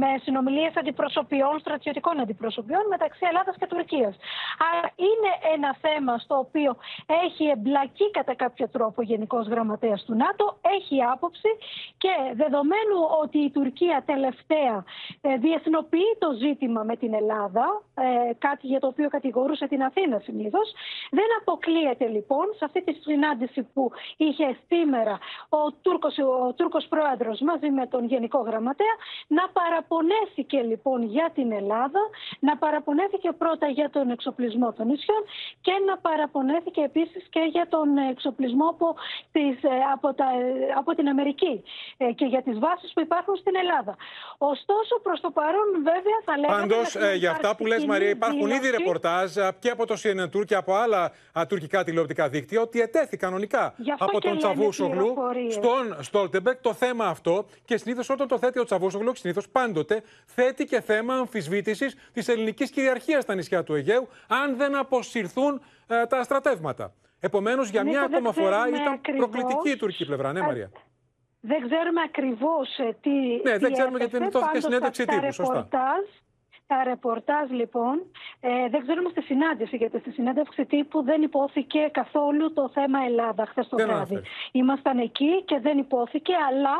με 0.01 0.09
συνομιλίες 0.23 0.73
αντιπροσωπιών, 0.81 1.59
στρατιωτικών 1.59 2.15
αντιπροσωπιών 2.19 2.83
μεταξύ 2.93 3.23
Ελλάδας 3.29 3.55
και 3.59 3.67
Τουρκίας. 3.67 4.15
Άρα 4.69 4.89
είναι 5.07 5.31
ένα 5.55 5.71
θέμα 5.85 6.13
στο 6.17 6.35
οποίο 6.45 6.71
έχει 7.25 7.43
εμπλακεί 7.55 8.07
κατά 8.11 8.33
κάποιο 8.43 8.67
τρόπο 8.75 8.97
ο 8.97 9.07
Γενικός 9.11 9.43
Γραμματέας 9.47 9.63
του 10.05 10.15
ΝΑΤΟ, 10.15 10.57
έχει 10.79 11.03
άποψη 11.03 11.49
και 11.97 12.13
δεδομένου 12.33 12.97
ότι 13.21 13.37
η 13.37 13.49
Τουρκία 13.49 14.03
τελευταία 14.05 14.83
ε, 15.21 15.37
διεθνοποιεί 15.37 16.15
το 16.19 16.29
ζήτημα 16.43 16.83
με 16.83 16.95
την 16.95 17.13
Ελλάδα, 17.13 17.65
ε, 17.93 18.33
κάτι 18.33 18.67
για 18.67 18.79
το 18.79 18.87
οποίο 18.87 19.09
κατηγορούσε 19.09 19.67
την 19.67 19.83
Αθήνα 19.83 20.19
συνήθως, 20.19 20.73
δεν 21.11 21.29
αποκλείεται 21.39 22.07
λοιπόν 22.07 22.45
σε 22.57 22.65
αυτή 22.65 22.83
τη 22.83 22.93
συνάντηση 22.93 23.61
που 23.73 23.91
είχε 24.17 24.57
σήμερα 24.67 25.19
ο 25.49 25.71
Τούρκος, 25.81 26.17
ο 26.17 26.53
Τούρκος 26.53 26.85
Πρόεδρος 26.89 27.39
μαζί 27.39 27.69
με 27.69 27.87
τον 27.87 28.05
Γενικό 28.05 28.39
Γραμματέα 28.39 28.95
να 29.27 29.43
παραπονέθηκε 29.49 30.59
λοιπόν 30.61 31.03
για 31.03 31.31
την 31.33 31.51
Ελλάδα, 31.51 31.99
να 32.39 32.57
παραπονέθηκε 32.57 33.31
πρώτα 33.31 33.67
για 33.67 33.89
τον 33.89 34.09
εξοπλισμό 34.09 34.73
των 34.73 34.87
νησιών 34.87 35.23
και 35.61 35.71
να 35.87 35.97
παραπονέθηκε 35.97 36.81
επίσης 36.81 37.23
και 37.29 37.39
για 37.51 37.67
τον 37.69 37.97
εξοπλισμό 37.97 38.67
από, 38.67 38.95
τις, 39.31 39.54
ε, 39.63 39.69
από, 39.93 40.13
τα, 40.13 40.25
από 40.77 40.95
την 40.95 41.07
Αμερική 41.07 41.63
ε, 41.97 42.11
και 42.11 42.25
για 42.25 42.41
τις 42.43 42.59
βάσεις 42.59 42.93
που 42.93 43.01
υπάρχουν 43.01 43.35
στην 43.35 43.55
Ελλάδα. 43.55 43.95
Ωστόσο 44.37 44.99
προς 45.03 45.19
το 45.21 45.29
παρόν 45.31 45.67
βέβαια 45.75 46.19
θα 46.25 46.37
λέγαμε... 46.37 46.59
Πάντως 46.61 46.95
ε, 46.95 47.15
για 47.15 47.31
αυτά 47.31 47.55
που 47.55 47.65
λες 47.65 47.85
Μαρία 47.85 48.09
υπάρχουν 48.09 48.49
ήδη 48.49 48.69
ρεπορτάζ 48.69 49.31
και 49.59 49.69
από 49.69 49.85
το 49.85 49.95
CNN 50.03 50.29
Türk 50.33 50.45
και 50.45 50.55
από 50.55 50.73
άλλα 50.73 51.11
τουρκικά 51.47 51.83
τηλεοπτικά 51.83 52.29
δίκτυα 52.29 52.61
ότι 52.61 52.81
ετέθη 52.81 53.17
κανονικά 53.17 53.75
από 53.97 54.19
τον 54.21 54.37
Τσαβούσογλου 54.37 55.15
στον 55.49 56.03
Στόλτενμπεργκ 56.03 56.61
το 56.61 56.73
θέμα 56.73 57.05
αυτό 57.05 57.45
και 57.65 57.77
συνήθως 57.77 58.09
όταν 58.09 58.27
το 58.27 58.37
θέτει 58.37 58.59
ο 58.59 58.63
Τσαβούσογλου, 58.63 59.15
συνήθως 59.15 59.49
πάντοτε 59.49 60.03
θέτει 60.25 60.65
και 60.65 60.81
θέμα 60.81 61.13
αμφισβήτησης 61.15 61.95
της 62.13 62.27
ελληνικής 62.27 62.71
κυριαρχίας 62.71 63.23
στα 63.23 63.35
νησιά 63.35 63.63
του 63.63 63.73
Αιγαίου, 63.73 64.07
αν 64.27 64.57
δεν 64.57 64.75
αποσυρθούν 64.75 65.61
ε, 65.87 66.05
τα 66.05 66.23
στρατεύματα. 66.23 66.93
Επομένως, 67.25 67.69
για 67.69 67.83
μια 67.83 68.01
ακόμα 68.01 68.31
φορά 68.31 68.67
ήταν 68.67 68.87
ακριβώς. 68.93 69.29
προκλητική 69.29 69.69
η 69.69 69.75
τουρκική 69.75 70.05
πλευρά. 70.05 70.31
Ναι, 70.33 70.41
Μαρία. 70.41 70.71
Δεν 71.39 71.57
ξέρουμε 71.69 72.01
ακριβώς 72.05 72.69
τι. 73.01 73.09
Ναι, 73.43 73.51
τι 73.53 73.57
δεν 73.59 73.71
ξέρουμε 73.73 73.97
γιατί 73.97 74.17
δεν 74.17 74.21
δόθηκε 74.31 74.45
Πάντως, 74.45 74.63
συνέντευξη 74.63 75.05
τα- 75.05 75.13
τα 75.13 75.19
τύπου. 75.19 75.33
Σωστά. 75.33 75.67
Ρεπορτάζ 76.67 76.83
Τα 76.83 76.83
ρεπορτάζ 76.83 77.49
λοιπόν, 77.49 77.95
ε, 78.39 78.69
δεν 78.69 78.81
ξέρουμε 78.81 79.09
στη 79.09 79.21
συνάντηση, 79.21 79.75
γιατί 79.77 79.99
στη 79.99 80.11
συνέντευξη 80.11 80.65
τύπου 80.65 81.03
δεν 81.03 81.21
υπόθηκε 81.21 81.89
καθόλου 81.91 82.53
το 82.53 82.69
θέμα 82.73 82.99
Ελλάδα 83.07 83.45
χθες 83.45 83.67
το 83.67 83.75
Δεν 83.75 83.87
βράδυ. 83.87 84.15
αναφέρει. 84.15 84.33
Ήμασταν 84.51 84.97
εκεί 84.99 85.43
και 85.45 85.59
δεν 85.59 85.77
υπόθηκε, 85.77 86.33
αλλά 86.49 86.75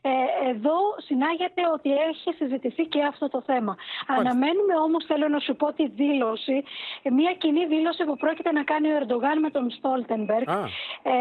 ε, 0.00 0.48
εδώ 0.50 0.78
συνάγεται 0.96 1.62
ότι 1.72 1.90
έχει 1.92 2.32
συζητηθεί 2.36 2.84
και 2.86 3.02
αυτό 3.02 3.28
το 3.28 3.42
θέμα. 3.46 3.76
Αναμένουμε 4.06 4.74
όμως, 4.84 5.04
θέλω 5.04 5.28
να 5.28 5.38
σου 5.38 5.56
πω 5.56 5.72
τη 5.72 5.88
δήλωση, 5.88 6.64
ε, 7.02 7.10
μια 7.10 7.32
κοινή 7.32 7.66
δήλωση 7.66 8.04
που 8.04 8.16
πρόκειται 8.16 8.52
να 8.52 8.62
κάνει 8.62 8.88
ο 8.92 8.96
Ερντογάν 8.96 9.38
με 9.40 9.50
τον 9.50 9.70
Στόλτεμπεργκ 9.70 10.48
Α. 10.48 10.58
ε, 11.02 11.12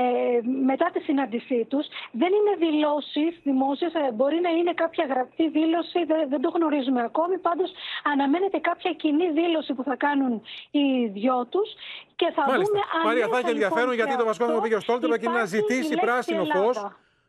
μετά 0.65 0.89
τη 0.93 0.99
συνάντησή 0.99 1.65
τους. 1.69 1.87
Δεν 2.11 2.31
είναι 2.37 2.53
δηλώσεις 2.65 3.39
δημόσιες, 3.43 3.93
ε, 3.93 4.11
μπορεί 4.13 4.39
να 4.39 4.49
είναι 4.49 4.73
κάποια 4.73 5.05
γραπτή 5.05 5.49
δήλωση, 5.49 6.03
δεν, 6.03 6.29
δεν 6.29 6.41
το 6.41 6.49
γνωρίζουμε 6.49 7.01
ακόμη. 7.01 7.37
Πάντως 7.37 7.71
αναμένεται 8.11 8.57
κάποια 8.69 8.91
κοινή 8.93 9.27
δήλωση 9.31 9.73
που 9.73 9.83
θα 9.83 9.95
κάνουν 9.95 10.41
οι 10.71 10.85
δυο 11.17 11.45
τους 11.45 11.69
και 12.15 12.27
θα 12.35 12.43
Μάλιστα. 12.47 12.73
δούμε 12.73 12.83
αν 12.95 13.01
Μαρία, 13.05 13.23
θα 13.23 13.29
μέσα, 13.29 13.39
έχει 13.41 13.49
ενδιαφέρον 13.49 13.91
λοιπόν, 13.91 13.95
γιατί 13.95 14.11
σε 14.11 14.17
το 14.17 14.25
βασικό 14.25 14.45
θέμα 14.45 14.57
που 14.57 14.63
αυτό 14.63 14.69
πήγε 14.69 14.79
ο 14.81 14.83
Στόλτεμπεργκ 14.85 15.23
είναι 15.23 15.33
να 15.33 15.39
υπάρχει 15.39 15.55
η 15.55 15.59
ζητήσει 15.59 15.93
λέξη 15.93 16.05
πράσινο 16.05 16.41
Ελλάδα. 16.41 16.59
φως 16.65 16.77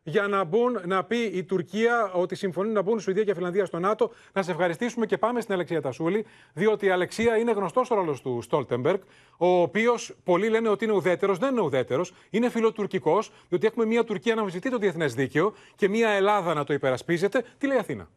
για 0.08 0.26
να, 0.28 0.44
μπουν, 0.44 0.80
να 0.84 1.04
πει 1.04 1.18
η 1.18 1.44
Τουρκία 1.44 2.10
ότι 2.14 2.34
συμφωνεί 2.34 2.72
να 2.72 2.82
μπουν 2.82 3.00
Σουηδία 3.00 3.24
και 3.24 3.34
Φιλανδία 3.34 3.64
στο 3.64 3.78
ΝΑΤΟ. 3.78 4.10
Να 4.32 4.42
σε 4.42 4.50
ευχαριστήσουμε 4.50 5.06
και 5.06 5.18
πάμε 5.18 5.40
στην 5.40 5.54
Αλεξία 5.54 5.80
Τασούλη, 5.80 6.26
διότι 6.52 6.86
η 6.86 6.90
Αλεξία 6.90 7.36
είναι 7.36 7.52
γνωστός 7.52 7.90
ο 7.90 7.94
ρόλος 7.94 8.20
του 8.20 8.40
Στόλτεμπεργκ, 8.42 9.00
ο 9.36 9.46
οποίος 9.46 10.14
πολλοί 10.24 10.48
λένε 10.48 10.68
ότι 10.68 10.84
είναι 10.84 10.94
ουδέτερος. 10.94 11.38
Δεν 11.38 11.50
είναι 11.50 11.60
ουδέτερος, 11.60 12.12
είναι 12.30 12.48
φιλοτουρκικός, 12.48 13.32
διότι 13.48 13.66
έχουμε 13.66 13.84
μια 13.84 14.04
Τουρκία 14.04 14.34
να 14.34 14.40
αμφισβητεί 14.40 14.70
το 14.70 14.78
διεθνές 14.78 15.14
δίκαιο 15.14 15.54
και 15.76 15.88
μια 15.88 16.08
Ελλάδα 16.08 16.54
να 16.54 16.64
το 16.64 16.72
υπερασπίζεται. 16.72 17.44
Τι 17.58 17.66
λέει 17.66 17.76
η 17.76 17.80
Αθήνα; 17.80 18.08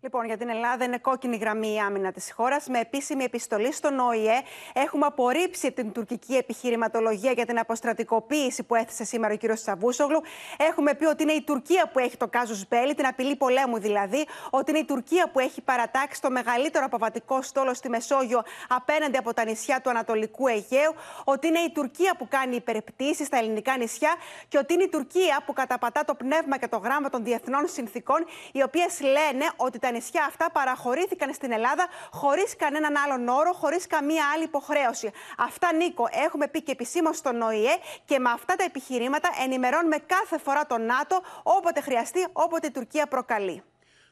Λοιπόν, 0.00 0.26
για 0.26 0.36
την 0.36 0.48
Ελλάδα 0.48 0.84
είναι 0.84 0.98
κόκκινη 0.98 1.36
γραμμή 1.36 1.74
η 1.74 1.78
άμυνα 1.78 2.12
της 2.12 2.32
χώρας. 2.32 2.66
Με 2.66 2.78
επίσημη 2.78 3.24
επιστολή 3.24 3.72
στον 3.72 3.98
ΟΗΕ 3.98 4.42
έχουμε 4.72 5.06
απορρίψει 5.06 5.72
την 5.72 5.92
τουρκική 5.92 6.34
επιχειρηματολογία 6.34 7.32
για 7.32 7.46
την 7.46 7.58
αποστρατικοποίηση 7.58 8.62
που 8.62 8.74
έθεσε 8.74 9.04
σήμερα 9.04 9.34
ο 9.34 9.36
κ. 9.36 9.52
Τσαβούσογλου. 9.54 10.22
Έχουμε 10.56 10.94
πει 10.94 11.04
ότι 11.04 11.22
είναι 11.22 11.32
η 11.32 11.42
Τουρκία 11.42 11.90
που 11.92 11.98
έχει 11.98 12.16
το 12.16 12.28
κάζος 12.28 12.68
Μπέλη, 12.68 12.94
την 12.94 13.06
απειλή 13.06 13.36
πολέμου 13.36 13.78
δηλαδή. 13.78 14.26
Ότι 14.50 14.70
είναι 14.70 14.78
η 14.78 14.84
Τουρκία 14.84 15.30
που 15.30 15.38
έχει 15.38 15.60
παρατάξει 15.60 16.20
το 16.20 16.30
μεγαλύτερο 16.30 16.84
αποβατικό 16.84 17.42
στόλο 17.42 17.74
στη 17.74 17.88
Μεσόγειο 17.88 18.42
απέναντι 18.68 19.16
από 19.16 19.34
τα 19.34 19.44
νησιά 19.44 19.80
του 19.80 19.90
Ανατολικού 19.90 20.46
Αιγαίου. 20.46 20.94
Ότι 21.24 21.46
είναι 21.46 21.58
η 21.58 21.70
Τουρκία 21.70 22.14
που 22.18 22.28
κάνει 22.28 22.56
υπερπτήσεις 22.56 23.26
στα 23.26 23.36
ελληνικά 23.36 23.76
νησιά. 23.76 24.14
Και 24.48 24.58
ότι 24.58 24.74
είναι 24.74 24.82
η 24.82 24.88
Τουρκία 24.88 25.42
που 25.46 25.52
καταπατά 25.52 26.04
το 26.04 26.14
πνεύμα 26.14 26.58
και 26.58 26.68
το 26.68 26.76
γράμμα 26.76 27.08
των 27.10 27.24
διεθνών 27.24 27.68
συνθήκων, 27.68 28.26
οι 28.52 28.62
οποίες 28.62 29.00
λένε 29.00 29.50
ότι 29.56 29.78
τα 29.78 29.87
νησιά 29.90 30.24
αυτά 30.26 30.50
παραχωρήθηκαν 30.50 31.34
στην 31.34 31.52
Ελλάδα 31.52 31.86
χωρίς 32.10 32.56
κανέναν 32.56 32.96
άλλον 32.96 33.28
όρο, 33.28 33.52
χωρίς 33.52 33.86
καμία 33.86 34.24
άλλη 34.34 34.44
υποχρέωση. 34.44 35.10
Αυτά, 35.38 35.72
Νίκο, 35.72 36.08
έχουμε 36.26 36.48
πει 36.48 36.62
και 36.62 36.72
επισήμως 36.72 37.16
στον 37.16 37.42
ΟΗΕ 37.42 37.76
και 38.04 38.18
με 38.18 38.30
αυτά 38.30 38.54
τα 38.54 38.64
επιχειρήματα 38.64 39.28
ενημερώνουμε 39.44 39.96
κάθε 40.06 40.38
φορά 40.38 40.66
τον 40.66 40.84
ΝΑΤΟ 40.84 41.20
όποτε 41.42 41.80
χρειαστεί, 41.80 42.26
όποτε 42.32 42.66
η 42.66 42.70
Τουρκία 42.70 43.06
προκαλεί. 43.06 43.62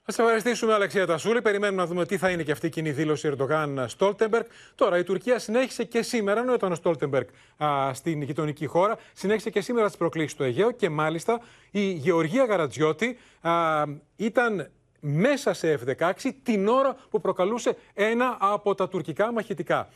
Θα 0.08 0.12
σας 0.12 0.24
ευχαριστήσουμε, 0.24 0.74
Αλεξία 0.74 1.06
Τασούλη. 1.06 1.42
Περιμένουμε 1.42 1.82
να 1.82 1.88
δούμε 1.88 2.06
τι 2.06 2.18
θα 2.18 2.30
είναι 2.30 2.42
και 2.42 2.52
αυτή 2.52 2.66
η 2.66 2.70
κοινή 2.70 2.90
δήλωση 2.90 3.28
Ερντογάν 3.28 3.84
Στόλτεμπεργκ. 3.88 4.44
Τώρα, 4.74 4.98
η 4.98 5.02
Τουρκία 5.02 5.38
συνέχισε 5.38 5.84
και 5.84 6.02
σήμερα, 6.02 6.40
ενώ 6.40 6.54
ήταν 6.54 6.72
ο 6.72 6.74
Στόλτεμπεργκ 6.74 7.26
α, 7.64 7.94
στην 7.94 8.22
γειτονική 8.22 8.66
χώρα, 8.66 8.96
συνέχισε 9.12 9.50
και 9.50 9.60
σήμερα 9.60 9.86
τις 9.86 9.96
προκλήσεις 9.96 10.32
στο 10.32 10.44
Αιγαίο 10.44 10.70
και 10.70 10.88
μάλιστα 10.90 11.40
η 11.70 11.80
Γεωργία 11.80 12.44
Γαρατζιώτη 12.44 13.18
α, 13.40 13.82
ήταν 14.16 14.70
μέσα 15.08 15.52
σε 15.52 15.80
F-16 15.84 16.30
την 16.42 16.68
ώρα 16.68 16.96
που 17.10 17.20
προκαλούσε 17.20 17.76
ένα 17.94 18.36
από 18.40 18.74
τα 18.74 18.88
τουρκικά 18.88 19.32
μαχητικά. 19.32 19.88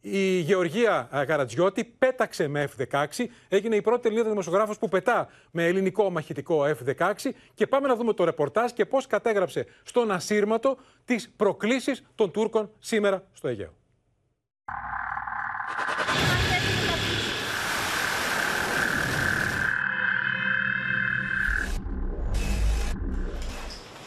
Η 0.00 0.38
Γεωργία 0.38 1.08
α, 1.16 1.22
Γαρατζιώτη 1.22 1.84
πέταξε 1.84 2.48
με 2.48 2.68
F-16. 2.76 3.24
Έγινε 3.48 3.76
η 3.76 3.80
πρώτη 3.80 4.06
Ελληνίδα 4.08 4.28
δημοσιογράφος 4.28 4.78
που 4.78 4.88
πετά 4.88 5.28
με 5.50 5.66
ελληνικό 5.66 6.10
μαχητικό 6.10 6.64
F-16. 6.64 7.30
Και 7.54 7.66
πάμε 7.66 7.88
να 7.88 7.96
δούμε 7.96 8.12
το 8.12 8.24
ρεπορτάζ 8.24 8.70
και 8.70 8.86
πώς 8.86 9.06
κατέγραψε 9.06 9.66
στον 9.82 10.10
ασύρματο 10.10 10.76
τις 11.04 11.30
προκλήσεις 11.36 12.04
των 12.14 12.30
Τούρκων 12.30 12.70
σήμερα 12.78 13.24
στο 13.32 13.48
Αιγαίο. 13.48 13.72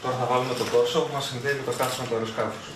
Τώρα 0.06 0.18
θα 0.18 0.26
βάλουμε 0.26 0.54
το 0.54 0.64
τόσο 0.64 1.00
που 1.00 1.12
μας 1.12 1.24
συνδέει 1.24 1.54
με 1.54 1.62
το 1.62 1.72
κάθισμα 1.78 2.04
του 2.06 2.14
αεροσκάφους. 2.14 2.66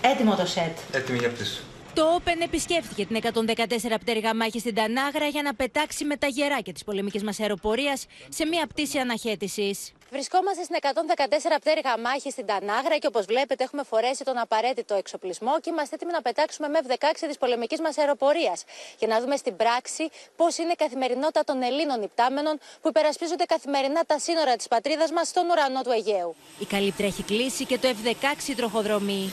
Έτοιμο 0.00 0.36
το 0.36 0.46
σετ. 0.46 0.76
Έτοιμη 0.92 1.18
για 1.18 1.30
πτήση. 1.30 1.60
Το 1.94 2.02
Open 2.18 2.42
επισκέφθηκε 2.44 3.06
την 3.06 3.16
114 3.16 3.98
πτέρυγα 4.00 4.34
μάχης 4.34 4.60
στην 4.60 4.74
Τανάγρα 4.74 5.26
για 5.26 5.42
να 5.42 5.54
πετάξει 5.54 6.04
με 6.04 6.16
τα 6.16 6.26
γεράκια 6.26 6.72
της 6.72 6.84
πολεμικής 6.84 7.22
μας 7.22 7.40
αεροπορίας 7.40 8.06
σε 8.28 8.46
μια 8.46 8.66
πτήση 8.66 8.98
αναχέτησης. 8.98 9.92
Βρισκόμαστε 10.10 10.62
στην 10.62 10.76
114 10.80 11.60
πτέρυγα 11.60 11.98
μάχη 11.98 12.30
στην 12.30 12.46
Τανάγρα 12.46 12.96
και 12.98 13.06
όπως 13.06 13.24
βλέπετε 13.24 13.64
έχουμε 13.64 13.82
φορέσει 13.82 14.24
τον 14.24 14.38
απαραίτητο 14.38 14.94
εξοπλισμό 14.94 15.60
και 15.60 15.70
είμαστε 15.70 15.94
έτοιμοι 15.94 16.12
να 16.12 16.22
πετάξουμε 16.22 16.68
με 16.68 16.78
F-16 16.86 16.94
της 17.28 17.38
πολεμικής 17.38 17.80
μας 17.80 17.98
αεροπορίας. 17.98 18.64
Για 18.98 19.08
να 19.08 19.20
δούμε 19.20 19.36
στην 19.36 19.56
πράξη 19.56 20.08
πώς 20.36 20.58
είναι 20.58 20.72
η 20.72 20.74
καθημερινότητα 20.74 21.44
των 21.44 21.62
Ελλήνων 21.62 22.02
υπτάμενων 22.02 22.58
που 22.80 22.88
υπερασπίζονται 22.88 23.44
καθημερινά 23.44 24.02
τα 24.06 24.18
σύνορα 24.18 24.56
της 24.56 24.68
πατρίδας 24.68 25.10
μας 25.10 25.28
στον 25.28 25.50
ουρανό 25.50 25.82
του 25.82 25.90
Αιγαίου. 25.90 26.36
Η 26.58 26.64
καλύπτρα 26.64 27.06
έχει 27.06 27.22
κλείσει 27.22 27.64
και 27.64 27.78
το 27.78 27.88
F-16 27.88 28.52
τροχοδρομεί. 28.56 29.30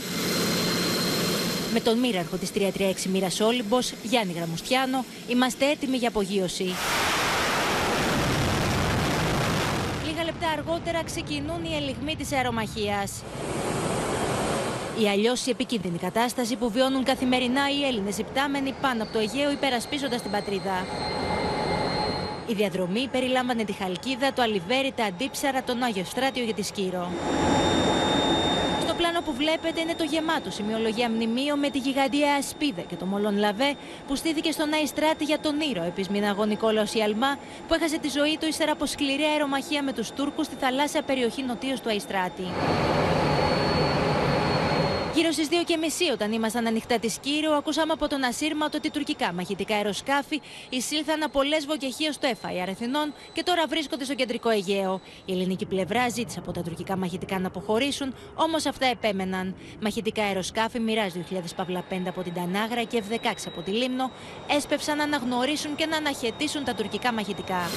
Με 1.73 1.79
τον 1.79 1.97
μοίραρχο 1.97 2.37
της 2.37 2.51
336 2.51 3.05
Μοίρας 3.07 3.39
Όλυμπος, 3.39 3.93
Γιάννη 4.03 4.33
Γραμμουστιάνο, 4.33 5.05
είμαστε 5.27 5.69
έτοιμοι 5.69 5.97
για 5.97 6.07
απογείωση. 6.07 6.75
Λίγα 10.43 10.55
λεπτά 10.55 10.71
αργότερα 10.71 11.03
ξεκινούν 11.03 11.63
οι 11.63 11.75
ελιγμοί 11.75 12.15
της 12.15 12.31
αερομαχίας. 12.31 13.23
Η 15.03 15.09
αλλιώς 15.09 15.45
η 15.45 15.49
επικίνδυνη 15.49 15.97
κατάσταση 15.97 16.55
που 16.55 16.69
βιώνουν 16.69 17.03
καθημερινά 17.03 17.61
οι 17.69 17.85
Έλληνες 17.85 18.17
υπτάμενοι 18.17 18.73
πάνω 18.81 19.03
από 19.03 19.13
το 19.13 19.19
Αιγαίο 19.19 19.51
υπερασπίζοντας 19.51 20.21
την 20.21 20.31
πατρίδα. 20.31 20.85
Η 22.47 22.53
διαδρομή 22.53 23.07
περιλάμβανε 23.11 23.63
τη 23.63 23.73
Χαλκίδα, 23.73 24.33
το 24.33 24.41
Αλιβέρι, 24.41 24.93
τα 24.95 25.03
Αντίψαρα, 25.03 25.63
τον 25.63 25.83
Άγιο 25.83 26.03
Στράτιο 26.03 26.43
για 26.43 26.53
τη 26.53 26.63
Σκύρο. 26.63 27.11
Στο 29.03 29.11
πλάνο 29.11 29.25
που 29.25 29.37
βλέπετε 29.37 29.81
είναι 29.81 29.95
το 29.95 30.03
γεμάτο 30.03 30.51
σημειολογία 30.51 31.09
μνημείο 31.09 31.55
με 31.55 31.69
τη 31.69 31.77
γιγαντία 31.77 32.35
Ασπίδα 32.35 32.81
και 32.81 32.95
το 32.95 33.05
Μολόν 33.05 33.37
Λαβέ 33.37 33.75
που 34.07 34.15
στήθηκε 34.15 34.51
στον 34.51 34.73
Αϊστράτη 34.73 35.23
για 35.23 35.39
τον 35.39 35.59
Ήρο, 35.59 35.83
επισμηναγό 35.83 36.45
Νικόλαος 36.45 36.93
Ιαλμά, 36.93 37.37
που 37.67 37.73
έχασε 37.73 37.97
τη 37.97 38.09
ζωή 38.09 38.37
του 38.39 38.47
ύστερα 38.47 38.71
από 38.71 38.85
σκληρή 38.85 39.23
αερομαχία 39.23 39.83
με 39.83 39.93
τους 39.93 40.11
Τούρκους 40.11 40.45
στη 40.45 40.55
θαλάσσια 40.59 41.01
περιοχή 41.01 41.43
νοτίω 41.43 41.75
του 41.79 41.89
Αϊστράτη. 41.89 42.43
Γύρω 45.15 45.31
στι 45.31 45.47
2 45.49 45.53
και 45.65 45.77
μισή, 45.77 46.11
όταν 46.11 46.31
ήμασταν 46.31 46.67
ανοιχτά 46.67 46.99
της 46.99 47.17
Κύρου, 47.17 47.53
ακούσαμε 47.53 47.91
από 47.91 48.07
τον 48.07 48.23
ασύρματο 48.23 48.77
ότι 48.77 48.91
τουρκικά 48.91 49.33
μαχητικά 49.33 49.75
αεροσκάφη 49.75 50.41
εισήλθαν 50.69 51.23
από 51.23 51.43
Λέσβο 51.43 51.77
και 51.77 51.89
Χίο 51.89 52.11
στο 52.11 52.27
ΕΦΑΙ 52.27 52.61
Αρεθινών 52.61 53.13
και 53.33 53.43
τώρα 53.43 53.67
βρίσκονται 53.67 54.03
στο 54.03 54.15
κεντρικό 54.15 54.49
Αιγαίο. 54.49 55.01
Η 55.25 55.31
ελληνική 55.31 55.65
πλευρά 55.65 56.09
ζήτησε 56.09 56.39
από 56.39 56.51
τα 56.51 56.61
τουρκικά 56.61 56.97
μαχητικά 56.97 57.39
να 57.39 57.47
αποχωρήσουν, 57.47 58.15
όμως 58.35 58.65
αυτά 58.65 58.85
επέμεναν. 58.85 59.55
Μαχητικά 59.81 60.23
αεροσκάφη 60.23 60.79
Μοιράζ 60.79 61.13
2000 61.13 61.39
Παύλα 61.55 61.83
5 61.89 61.95
από 62.07 62.21
την 62.21 62.33
Τανάγρα 62.33 62.83
και 62.83 63.03
F-16 63.09 63.33
από 63.47 63.61
τη 63.61 63.71
Λίμνο 63.71 64.11
έσπευσαν 64.47 64.97
να 64.97 65.03
αναγνωρίσουν 65.03 65.75
και 65.75 65.85
να 65.85 65.97
αναχαιτήσουν 65.97 66.63
τα 66.63 66.73
τουρκικά 66.73 67.13
μαχητικά. 67.13 67.69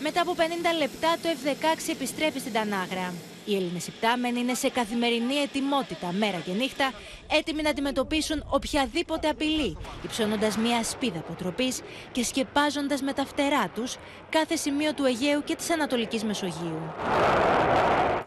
Μετά 0.00 0.20
από 0.20 0.34
50 0.36 0.40
λεπτά 0.78 1.16
το 1.22 1.28
F-16 1.28 1.90
επιστρέφει 1.90 2.38
στην 2.38 2.52
Τανάγρα. 2.52 3.12
Οι 3.48 3.56
Έλληνες 3.56 3.86
υπτάμενοι 3.86 4.40
είναι 4.40 4.54
σε 4.54 4.68
καθημερινή 4.68 5.34
ετοιμότητα 5.34 6.12
μέρα 6.18 6.38
και 6.38 6.52
νύχτα, 6.52 6.92
έτοιμοι 7.30 7.62
να 7.62 7.70
αντιμετωπίσουν 7.70 8.44
οποιαδήποτε 8.48 9.28
απειλή, 9.28 9.76
υψώνοντας 10.04 10.56
μια 10.56 10.84
σπίδα 10.84 11.18
αποτροπής 11.18 11.80
και 12.12 12.24
σκεπάζοντας 12.24 13.02
με 13.02 13.12
τα 13.12 13.24
φτερά 13.24 13.68
τους 13.74 13.96
κάθε 14.28 14.56
σημείο 14.56 14.94
του 14.94 15.04
Αιγαίου 15.04 15.42
και 15.44 15.54
της 15.54 15.70
Ανατολικής 15.70 16.24
Μεσογείου. 16.24 16.80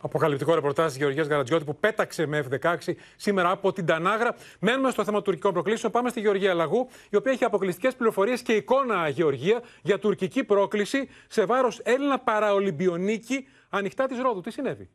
Αποκαλυπτικό 0.01 0.53
ρεπορτάζ 0.55 0.91
τη 0.91 0.97
Γεωργίας 0.97 1.27
Γαρατζιώτη 1.27 1.63
που 1.63 1.75
πέταξε 1.75 2.25
με 2.25 2.45
F-16 2.49 2.75
σήμερα 3.15 3.51
από 3.51 3.73
την 3.73 3.85
Τανάγρα. 3.85 4.35
Μένουμε 4.59 4.91
στο 4.91 5.03
θέμα 5.03 5.17
του 5.17 5.23
τουρκικών 5.23 5.53
προκλήσεων. 5.53 5.91
Πάμε 5.91 6.09
στη 6.09 6.19
Γεωργία 6.19 6.53
Λαγού, 6.53 6.87
η 7.09 7.15
οποία 7.15 7.31
έχει 7.31 7.43
αποκλειστικές 7.43 7.95
πληροφορίες 7.95 8.41
και 8.41 8.53
εικόνα 8.53 9.09
Γεωργία 9.09 9.61
για 9.81 9.99
τουρκική 9.99 10.43
πρόκληση 10.43 11.09
σε 11.27 11.45
βάρος 11.45 11.79
Έλληνα 11.83 12.19
παραολυμπιονίκη 12.19 13.47
ανοιχτά 13.69 14.05
της 14.07 14.19
Ρόδου. 14.19 14.41
Τι 14.41 14.51
συνέβη; 14.51 14.89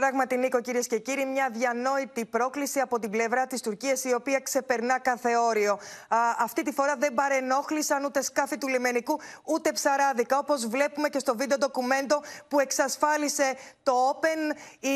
Πράγματι, 0.00 0.36
Νίκο, 0.36 0.60
κυρίες 0.60 0.86
και 0.86 0.98
κύριοι, 0.98 1.24
μια 1.24 1.48
διανόητη 1.52 2.24
πρόκληση 2.24 2.80
από 2.80 2.98
την 2.98 3.10
πλευρά 3.10 3.46
της 3.46 3.60
Τουρκίας, 3.60 4.04
η 4.04 4.14
οποία 4.14 4.40
ξεπερνά 4.40 4.98
κάθε 4.98 5.36
όριο. 5.36 5.72
Α, 6.08 6.18
αυτή 6.38 6.62
τη 6.62 6.72
φορά 6.72 6.96
δεν 6.96 7.14
παρενόχλησαν 7.14 8.04
ούτε 8.04 8.22
σκάφη 8.22 8.58
του 8.58 8.68
λιμενικού, 8.68 9.20
ούτε 9.44 9.72
ψαράδικα. 9.72 10.38
Όπως 10.38 10.66
βλέπουμε 10.66 11.08
και 11.08 11.18
στο 11.18 11.36
βίντεο 11.36 11.58
ντοκουμέντο 11.58 12.22
που 12.48 12.60
εξασφάλισε 12.60 13.54
το 13.82 13.92
Open, 14.10 14.56
οι, 14.80 14.88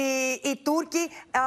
οι 0.43 0.61
Τούρκοι 0.65 1.11
α, 1.31 1.41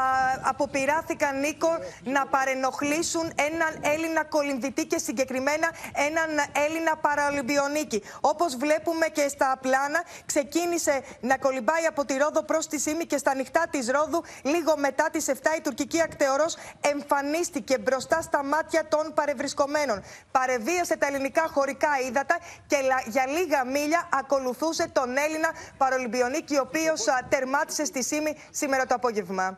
αποπειράθηκαν, 0.43 1.39
Νίκο, 1.39 1.69
να 2.03 2.25
παρενοχλήσουν 2.25 3.33
έναν 3.35 3.93
Έλληνα 3.93 4.23
κολυμβητή 4.23 4.85
και 4.85 4.97
συγκεκριμένα 4.97 5.71
έναν 5.93 6.29
Έλληνα 6.65 6.97
παραολυμπιονίκη. 6.97 8.03
Όπως 8.21 8.55
βλέπουμε 8.55 9.07
και 9.07 9.27
στα 9.27 9.57
πλάνα, 9.61 10.03
ξεκίνησε 10.25 11.03
να 11.19 11.37
κολυμπάει 11.37 11.85
από 11.85 12.05
τη 12.05 12.17
Ρόδο 12.17 12.43
προς 12.43 12.67
τη 12.67 12.79
Σήμη 12.79 13.05
και 13.05 13.17
στα 13.17 13.33
ανοιχτά 13.43 13.67
της 13.69 13.89
Ρόδου, 13.89 14.23
λίγο 14.41 14.77
μετά 14.77 15.09
τις 15.11 15.27
7, 15.27 15.33
η 15.57 15.61
τουρκική 15.61 16.01
ακτεωρός 16.01 16.57
εμφανίστηκε 16.81 17.77
μπροστά 17.77 18.21
στα 18.21 18.43
μάτια 18.43 18.87
των 18.87 19.13
παρευρισκομένων. 19.13 20.03
Παρεβίασε 20.31 20.97
τα 20.97 21.07
ελληνικά 21.07 21.47
χωρικά 21.53 21.89
ύδατα 22.07 22.37
και 22.67 22.77
για 23.05 23.27
λίγα 23.27 23.65
μίλια 23.65 24.09
ακολουθούσε 24.13 24.87
τον 24.93 25.17
Έλληνα 25.17 25.49
παρολυμπιονίκη, 25.77 26.55
ο 26.55 26.61
οποίος 26.61 27.05
τερμάτισε 27.29 27.85
στη 27.85 28.03
Σήμη 28.03 28.37
σήμερα 28.51 28.85
το 28.85 28.95
απόγευμα 28.95 29.57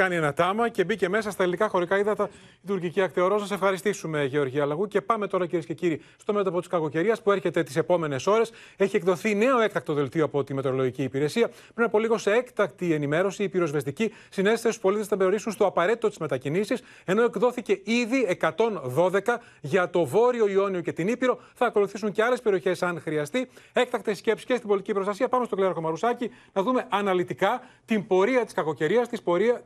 κάνει 0.00 0.16
ένα 0.16 0.32
τάμα 0.32 0.68
και 0.68 0.84
μπήκε 0.84 1.08
μέσα 1.08 1.30
στα 1.30 1.42
ελληνικά 1.42 1.68
χωρικά 1.68 1.98
ύδατα 1.98 2.30
η 2.62 2.66
τουρκική 2.66 3.02
ακτεωρό. 3.02 3.38
Να 3.38 3.46
σε 3.46 3.54
ευχαριστήσουμε, 3.54 4.24
Γεωργία 4.24 4.66
Λαγού. 4.66 4.86
Και 4.86 5.00
πάμε 5.00 5.26
τώρα, 5.26 5.46
κυρίες 5.46 5.66
και 5.66 5.74
κύριοι, 5.74 6.00
στο 6.16 6.32
μέτωπο 6.32 6.58
της 6.58 6.68
κακοκαιρίας 6.68 7.22
που 7.22 7.32
έρχεται 7.32 7.62
τις 7.62 7.76
επόμενες 7.76 8.26
ώρες. 8.26 8.52
Έχει 8.76 8.96
εκδοθεί 8.96 9.34
νέο 9.34 9.60
έκτακτο 9.60 9.92
δελτίο 9.92 10.24
από 10.24 10.44
τη 10.44 10.54
Μετεωρολογική 10.54 11.02
Υπηρεσία. 11.02 11.50
Πριν 11.74 11.86
από 11.86 11.98
λίγο, 11.98 12.18
σε 12.18 12.30
έκτακτη 12.30 12.92
ενημέρωση, 12.92 13.42
η 13.42 13.48
πυροσβεστική 13.48 14.12
συνέστησε 14.28 14.66
στους 14.66 14.80
πολίτες 14.80 15.10
να 15.10 15.16
περιορίσουν 15.16 15.52
στο 15.52 15.66
απαραίτητο 15.66 16.08
τις 16.08 16.18
μετακινήσεις, 16.18 16.82
ενώ 17.04 17.22
εκδόθηκε 17.22 17.80
ήδη 17.84 18.26
112 18.40 19.40
για 19.60 19.90
το 19.90 20.04
Βόρειο 20.04 20.48
Ιόνιο 20.48 20.80
και 20.80 20.92
την 20.92 21.08
Ήπειρο. 21.08 21.40
Θα 21.54 21.66
ακολουθήσουν 21.66 22.12
και 22.12 22.22
άλλες 22.22 22.40
περιοχές 22.40 22.82
αν 22.82 23.00
χρειαστεί. 23.00 23.48
Έκτακτες 23.72 24.18
σκέψεις 24.18 24.46
και 24.46 24.54
στην 24.54 24.68
πολιτική 24.68 24.92
προστασία. 24.92 25.28
Πάμε 25.28 25.44
στο 25.44 25.56
Κλέρο 25.56 25.72
Κομαρουσάκι 25.72 26.30
να 26.52 26.62
δούμε 26.62 26.86
αναλυτικά 26.88 27.62
την 27.84 28.06
πορεία 28.06 28.44
της 28.44 28.54
κακοκαιρίας, 28.54 29.08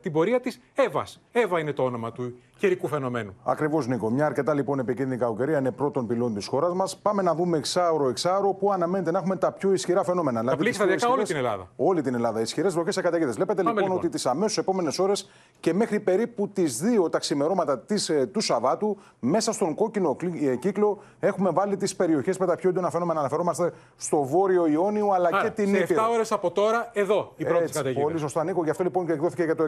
την 0.01 0.11
πορεία 0.11 0.24
πορεία 0.25 0.39
της 0.39 0.59
Εύας. 0.75 1.21
Εύα 1.31 1.59
είναι 1.59 1.73
το 1.73 1.83
όνομα 1.83 2.11
του 2.11 2.35
καιρικού 2.57 2.87
φαινομένου. 2.87 3.35
Ακριβώς, 3.43 3.87
Νίκο. 3.87 4.09
Μια 4.09 4.25
αρκετά 4.25 4.53
λοιπόν 4.53 4.79
επικίνδυνη 4.79 5.17
κακοκαιρία 5.17 5.57
είναι 5.57 5.71
πρώτον 5.71 6.07
πυλών 6.07 6.33
της 6.33 6.47
χώρας 6.47 6.73
μας. 6.73 6.97
Πάμε 6.97 7.21
να 7.21 7.35
δούμε 7.35 7.57
εξάωρο-εξάωρο 7.57 8.53
που 8.53 8.71
αναμένεται 8.71 9.11
να 9.11 9.17
έχουμε 9.17 9.35
τα 9.35 9.51
πιο 9.51 9.73
ισχυρά 9.73 10.03
φαινόμενα. 10.03 10.43
Θα 10.43 10.55
πλήξει 10.55 10.79
σταδιακά 10.79 11.07
όλη 11.09 11.23
την 11.23 11.35
Ελλάδα. 11.35 11.69
Όλη 11.75 12.01
την 12.01 12.13
Ελλάδα. 12.13 12.41
Ισχυρές 12.41 12.73
βροχές 12.73 12.95
και 12.95 13.01
καταιγίδες. 13.01 13.35
Βλέπετε 13.35 13.61
λοιπόν, 13.61 13.77
λοιπόν, 13.77 13.97
ότι 13.97 14.09
τις 14.09 14.25
αμέσως 14.25 14.57
επόμενες 14.57 14.99
ώρες 14.99 15.29
και 15.59 15.73
μέχρι 15.73 15.99
περίπου 15.99 16.49
τις 16.49 16.81
2 17.05 17.09
τα 17.09 17.19
ξημερώματα 17.19 17.79
της, 17.79 18.09
ε, 18.09 18.25
του 18.25 18.41
Σαββάτου, 18.41 18.97
μέσα 19.19 19.51
στον 19.51 19.75
κόκκινο 19.75 20.17
ε, 20.41 20.55
κύκλο 20.55 21.01
έχουμε 21.19 21.49
βάλει 21.49 21.77
τις 21.77 21.95
περιοχές 21.95 22.37
με 22.37 22.45
τα 22.45 22.55
πιο 22.55 22.69
έντονα 22.69 22.89
φαινόμενα. 22.89 23.19
Αναφερόμαστε 23.19 23.73
στο 23.95 24.23
βόρειο 24.23 24.67
Ιόνιο 24.67 25.09
αλλά 25.09 25.29
Άρα, 25.33 25.43
και 25.43 25.49
την 25.49 25.75
Ήπειρο. 25.75 25.85
Σε 25.85 25.93
7 25.93 26.13
ώρες 26.13 26.31
από 26.31 26.51
τώρα, 26.51 26.89
εδώ 26.93 27.33
η 27.35 27.45
πρώτη 27.45 27.71
καταιγίδα. 27.71 28.01
Πολύ 28.01 28.17
σωστά, 28.17 28.43
Νίκο. 28.43 28.63
Γι' 28.63 28.69
αυτό 28.69 28.83
λοιπόν 28.83 29.05
και 29.05 29.11
εκδόθηκε 29.11 29.43
για 29.43 29.55
το 29.55 29.63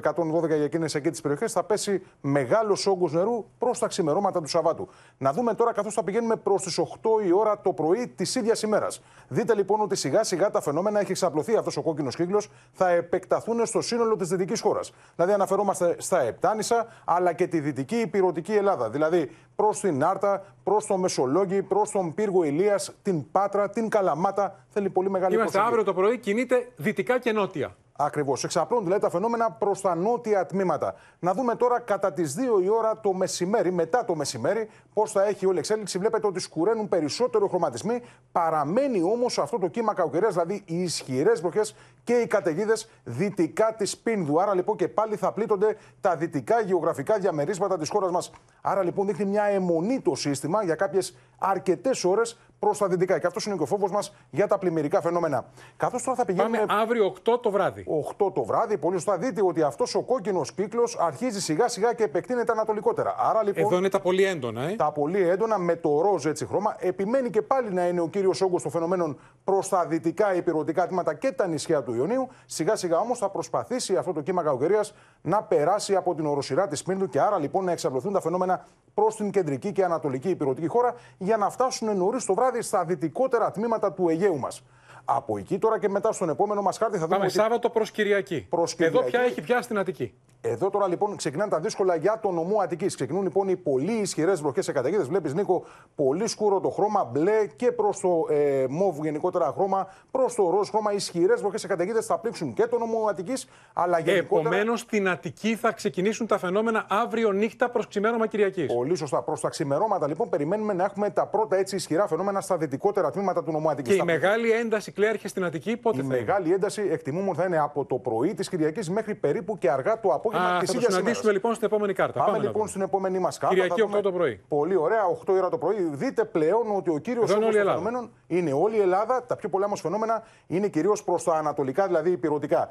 112 0.48 0.56
για 0.56 0.64
εκείνε 0.64 0.86
εκεί 0.94 1.10
τι 1.10 1.22
περιοχές. 1.22 1.52
Θα 1.52 1.64
πέσει 1.64 2.02
μεγάλος 2.22 2.88
όγκος 2.88 3.14
νερού 3.14 3.46
προς 3.58 3.80
τα 3.80 3.88
ξημερώματα 3.88 4.42
του 4.42 4.48
Σαββάτου. 4.48 4.88
Να 5.18 5.34
δούμε 5.34 5.54
τώρα 5.54 5.74
καθώς 5.74 5.94
θα 5.94 6.04
πηγαίνουμε 6.04 6.36
προς 6.36 6.62
τις 6.62 6.80
8 6.80 7.26
η 7.26 7.32
ώρα 7.32 7.62
το 7.62 7.74
πρωί 7.74 8.08
της 8.08 8.36
ίδιας 8.36 8.62
ημέρας. 8.62 9.02
Δείτε 9.28 9.56
λοιπόν 9.56 9.82
ότι 9.82 9.96
σιγά 9.96 10.24
σιγά 10.24 10.50
τα 10.50 10.62
φαινόμενα 10.62 11.00
έχει 11.00 11.12
εξαπλωθεί 11.12 11.56
αυτός 11.56 11.78
ο 11.78 11.82
κόκκινος 11.82 12.16
κύκλος, 12.16 12.50
θα 12.72 12.90
επεκταθούν 12.90 13.66
στο 13.66 13.82
σύνολο 13.82 14.16
της 14.16 14.30
δυτικής 14.30 14.62
χώρας. 14.62 14.94
Δηλαδή 15.16 15.34
αναφερόμαστε 15.34 15.96
στα 15.98 16.22
Επτάνησα 16.22 16.88
αλλά 17.06 17.34
και 17.34 17.48
τη 17.48 17.60
δυτική 17.60 17.96
υπηρετική 17.96 18.54
Ελλάδα. 18.54 18.90
Δηλαδή 18.90 19.32
προς 19.56 19.80
την 19.80 20.04
Άρτα, 20.04 20.46
προς 20.64 20.86
το 20.86 20.98
Μεσολόγγι, 20.98 21.62
προς 21.62 21.92
τον 21.92 22.14
πύργο 22.14 22.44
Ηλίας, 22.44 22.92
την 23.02 23.32
Πάτρα, 23.32 23.70
την 23.70 23.90
Καλαμάτα. 23.90 24.66
Θέλει 24.70 24.90
πολύ 24.90 25.10
μεγάλη 25.10 25.36
Είμαστε 25.36 25.60
αύριο 25.60 25.84
το 25.84 25.94
πρωί, 25.94 26.18
κινείται 26.18 26.72
δυτικά 26.76 27.20
και 27.20 27.32
νότια. 27.32 27.76
Ακριβώς. 28.00 28.44
Εξαπλώνουν 28.44 28.86
δηλαδή 28.86 29.04
τα 29.04 29.10
φαινόμενα 29.10 29.52
προς 29.52 29.82
τα 29.82 29.96
νότια 29.96 30.46
τμήματα. 30.46 30.96
Να 31.20 31.34
δούμε 31.34 31.56
τώρα 31.56 31.80
κατά 31.80 32.14
τις 32.14 32.36
2 32.60 32.64
η 32.64 32.70
ώρα 32.70 33.00
το 33.00 33.14
μεσημέρι, 33.14 33.72
μετά 33.72 34.06
το 34.06 34.16
μεσημέρι, 34.16 34.70
πώς 34.94 35.12
θα 35.12 35.26
έχει 35.26 35.46
όλη 35.46 35.56
η 35.56 35.60
εξέλιξη. 35.60 35.98
Βλέπετε 35.98 36.28
ότι 36.28 36.40
σκουραίνουν 36.40 36.88
περισσότερο 36.88 37.48
χρωματισμοί. 37.48 38.02
Παραμένει 38.32 39.02
όμως 39.02 39.38
αυτό 39.38 39.60
το 39.60 39.68
κύμα 39.68 39.94
κακοκαιρίας, 39.94 40.34
δηλαδή 40.34 40.64
οι 40.66 40.82
ισχυρές 40.82 41.42
βροχές 41.42 41.76
και 42.04 42.14
οι 42.14 42.28
καταιγίδες 42.28 42.90
δυτικά 43.04 43.76
της 43.78 43.98
Πίνδου. 43.98 44.42
Άρα 44.42 44.56
λοιπόν 44.56 44.76
και 44.76 44.88
πάλι 44.88 45.16
θα 45.16 45.32
πλήττονται 45.32 45.78
τα 46.02 46.16
δυτικά 46.16 46.62
γεωγραφικά 46.62 47.18
διαμερίσματα 47.18 47.78
της 47.78 47.90
χώρας 47.90 48.12
μας. 48.12 48.32
Άρα 48.62 48.84
λοιπόν 48.84 49.08
δείχνει 49.08 49.26
μια 49.26 49.44
αιμονή 49.44 50.00
το 50.00 50.16
σύστημα 50.16 50.64
για 50.64 50.76
κάποιες 50.76 51.18
αρκετές 51.38 52.04
ώρες 52.04 52.38
προς 52.60 52.78
τα 52.78 52.88
δυτικά. 52.88 53.20
Και 53.20 53.28
αυτός 53.28 53.46
είναι 53.46 53.56
και 53.56 53.64
ο 53.64 53.66
φόβο 53.66 53.88
μας 53.88 54.14
για 54.30 54.48
τα 54.48 54.58
πλημμυρικά 54.58 55.02
φαινόμενα. 55.02 55.46
Καθώς 55.78 56.04
τώρα 56.04 56.18
θα 56.18 56.26
πηγαίνουμε. 56.26 56.58
Πάμε 56.58 56.82
αύριο 56.82 57.06
8 57.06 57.40
το 57.42 57.52
βράδυ. 57.52 57.86
8 58.18 58.32
το 58.34 58.44
βράδυ. 58.44 58.78
Πολύ 58.78 58.96
σωστά 58.96 59.18
δείτε 59.18 59.42
ότι 59.44 59.62
αυτός 59.62 59.96
ο 59.96 60.02
κόκκινος 60.02 60.52
κύκλος 60.54 60.98
αρχίζει 61.00 61.42
σιγά 61.42 61.68
σιγά 61.68 61.94
και 61.94 62.04
επεκτείνεται 62.04 62.52
ανατολικότερα. 62.52 63.16
Άρα 63.18 63.44
λοιπόν. 63.44 63.64
Εδώ 63.64 63.78
είναι 63.78 63.90
τα 63.90 64.00
πολύ 64.00 64.24
έντονα, 64.24 64.62
ε. 64.62 64.76
Τα 64.76 64.92
πολύ 64.92 65.30
έντονα 65.30 65.58
με 65.58 65.76
το 65.76 66.02
ροζ 66.02 66.26
έτσι 66.26 66.46
χρώμα. 66.46 66.76
Επιμένει 66.80 67.30
και 67.30 67.42
πάλι 67.42 67.74
να 67.74 67.88
είναι 67.88 68.02
ο 68.02 68.08
κύριος 68.08 68.42
όγκος 68.42 68.62
των 68.62 68.72
φαινομένων 68.72 69.20
προς 69.44 69.70
τα 69.70 69.86
δυτικά 69.86 70.36
υπηρετικά 70.36 70.88
τμήματα 70.88 71.14
και 71.14 71.32
τα 71.32 71.48
νησιά 71.48 71.84
του 71.84 71.94
Ιωνίου. 71.94 72.28
Σιγά 72.46 72.76
σιγά 72.76 73.00
όμως 73.00 73.18
θα 73.18 73.30
προσπαθήσει 73.30 73.96
αυτό 73.96 74.14
το 74.14 74.22
κύμα 74.22 74.44
κακοκαιρίας 74.44 74.94
να 75.22 75.44
περάσει 75.44 75.96
από 75.96 76.16
την 76.16 76.26
οροσυρά 76.26 76.68
της 76.68 76.84
Πίνδου 76.84 77.10
και 77.10 77.20
άρα 77.22 77.40
λοιπόν 77.40 77.64
να 77.66 77.72
εξαπλωθούν 77.72 78.14
τα 78.14 78.22
φαινόμενα 78.22 78.66
προς 78.94 79.16
την 79.16 79.32
κεντρική 79.32 79.72
και 79.72 79.84
ανατολική 79.84 80.30
υπηρετική 80.30 80.68
χώρα 80.68 80.94
για 81.18 81.38
να 81.38 81.50
φτάσουν 81.50 81.98
νωρίς 81.98 82.26
το 82.26 82.34
βράδυ 82.34 82.47
στα 82.62 82.86
δυτικότερα 82.86 83.52
τμήματα 83.52 83.94
του 83.94 84.10
Αιγαίου 84.10 84.40
μας. 84.40 84.64
Από 85.10 85.38
εκεί 85.38 85.58
τώρα 85.58 85.80
και 85.80 85.90
μετά 85.90 86.12
στον 86.12 86.30
επόμενο 86.30 86.62
μας 86.62 86.78
χάρτη 86.78 86.98
θα 86.98 87.04
δούμε. 87.04 87.16
Πάμε 87.16 87.26
ότι... 87.26 87.34
Σάββατο 87.34 87.70
προς 87.70 87.92
Κυριακή. 87.92 88.46
Προς 88.50 88.76
Κυριακή. 88.76 88.98
Εδώ 88.98 89.08
πια 89.08 89.22
έχει 89.22 89.42
πιάσει 89.42 89.68
την 89.68 89.78
Αττική. 89.78 90.14
Εδώ 90.42 90.70
τώρα 90.70 90.88
λοιπόν 90.88 91.16
ξεκινάνε 91.16 91.50
τα 91.50 91.60
δύσκολα 91.60 91.96
για 91.96 92.20
το 92.22 92.32
νομό 92.32 92.60
Αττικής. 92.60 92.96
Ξεκινούν 92.96 93.24
λοιπόν 93.24 93.48
οι 93.48 93.56
πολύ 93.56 93.92
ισχυρές 93.92 94.42
βροχές 94.42 94.66
σε 94.66 94.72
καταιγίδες. 94.72 95.08
Βλέπεις 95.08 95.34
Νίκο, 95.34 95.64
πολύ 95.96 96.28
σκούρο 96.28 96.60
το 96.60 96.70
χρώμα, 96.70 97.04
μπλε 97.12 97.46
και 97.56 97.72
προς 97.72 98.00
το 98.00 98.26
ε, 98.30 98.66
μοβ 98.70 99.00
γενικότερα 99.04 99.52
χρώμα, 99.56 99.88
προς 100.12 100.36
το 100.36 100.50
ροζ 100.50 100.70
χρώμα. 100.70 100.94
Ισχυρές 100.94 101.42
βροχές 101.42 101.62
σε 101.62 101.68
καταιγίδες 101.68 102.06
θα 102.06 102.18
πλήξουν 102.18 102.54
και 102.54 102.68
το 102.68 102.78
νομό 102.78 103.06
Αττικής, 103.10 103.48
αλλά 103.74 104.00
γενικότερα. 104.00 104.56
Επομένως 104.56 104.80
στην 104.80 105.10
Αττική 105.10 105.56
θα 105.56 105.72
ξεκινήσουν 105.72 106.28
τα 106.28 106.38
φαινόμενα 106.38 106.86
αύριο 106.90 107.32
νύχτα 107.32 107.70
προς 107.70 107.88
ξημέρωμα 107.88 108.28
Κυριακής. 108.28 108.74
Πολύ 108.74 108.96
σωστά. 108.96 109.22
Προς 109.22 109.42
τα 109.42 109.50
ξημερώματα 109.50 110.08
λοιπόν 110.08 110.30
περιμένουμε 110.30 110.74
να 110.74 110.84
έχουμε 110.84 111.10
τα 111.10 111.28
πρώτα 111.28 111.56
έτσι 111.56 111.76
ισχυρά 111.76 112.08
φαινόμενα 112.08 112.42
στα 112.42 112.58
δυτικότερα 112.58 113.12
τμήματα 113.12 113.44
του 113.44 113.52
νομού 113.52 113.70
Αττικής. 113.70 113.96
Και 113.96 114.02
η 114.02 114.06
μεγάλη 114.06 114.52
ένταση 114.52 114.92
κλαίρχε 114.98 115.28
στην 115.28 115.44
Αττική 115.46 115.78
πότε 115.78 115.98
η 115.98 116.02
θα 116.02 116.16
Η 116.16 116.20
μεγάλη 116.20 116.54
ένταση 116.54 116.88
εκτιμούμε 116.92 117.30
ότι 117.30 117.38
θα 117.38 117.46
είναι 117.46 117.60
από 117.60 117.86
το 117.86 117.96
πρωί 117.96 118.34
της 118.34 118.50
Κυριακής 118.50 118.90
μέχρι 118.90 119.16
περίπου 119.16 119.58
και 119.58 119.72
αργά 119.72 120.00
το 120.00 120.10
απόγευμα 120.10 120.58
της 120.60 120.70
ίδια 120.70 120.82
Θα 120.82 120.88
το 120.88 120.94
συναντήσουμε 120.94 121.32
λοιπόν 121.32 121.54
στην 121.54 121.68
επόμενη 121.68 121.94
κάρτα. 121.94 122.20
Πάμε, 122.20 122.32
Πάμε 122.32 122.44
λοιπόν 122.46 122.68
στην 122.68 122.82
επόμενη 122.82 123.20
μας 123.20 123.38
κάρτα. 123.38 123.56
Κυριακή 123.56 123.84
8 123.98 124.02
το 124.02 124.12
πρωί. 124.12 124.42
Πολύ 124.48 124.76
ωραία, 124.76 125.02
8 125.26 125.34
ώρα 125.34 125.50
το 125.50 125.58
πρωί. 125.58 125.90
Δείτε 125.92 126.26
πλέον 126.26 126.76
ότι 126.76 126.90
ο 126.90 126.98
κύριος 126.98 127.32
όγκο 127.32 127.42
των 127.42 127.52
φαινομένων 127.52 128.12
είναι 128.28 128.54
όλη 128.54 128.78
η 128.78 128.80
Ελλάδα. 128.80 129.26
Τα 129.26 129.36
πιο 129.36 129.50
πολλά 129.50 129.66
όμω 129.66 129.76
φαινόμενα 129.76 130.24
είναι 130.48 130.68
κυρίως 130.68 131.04
προς 131.04 131.24
τα 131.24 131.34
ανατολικά, 131.34 131.88
δηλαδή 131.88 132.12
υπηρετικά 132.12 132.70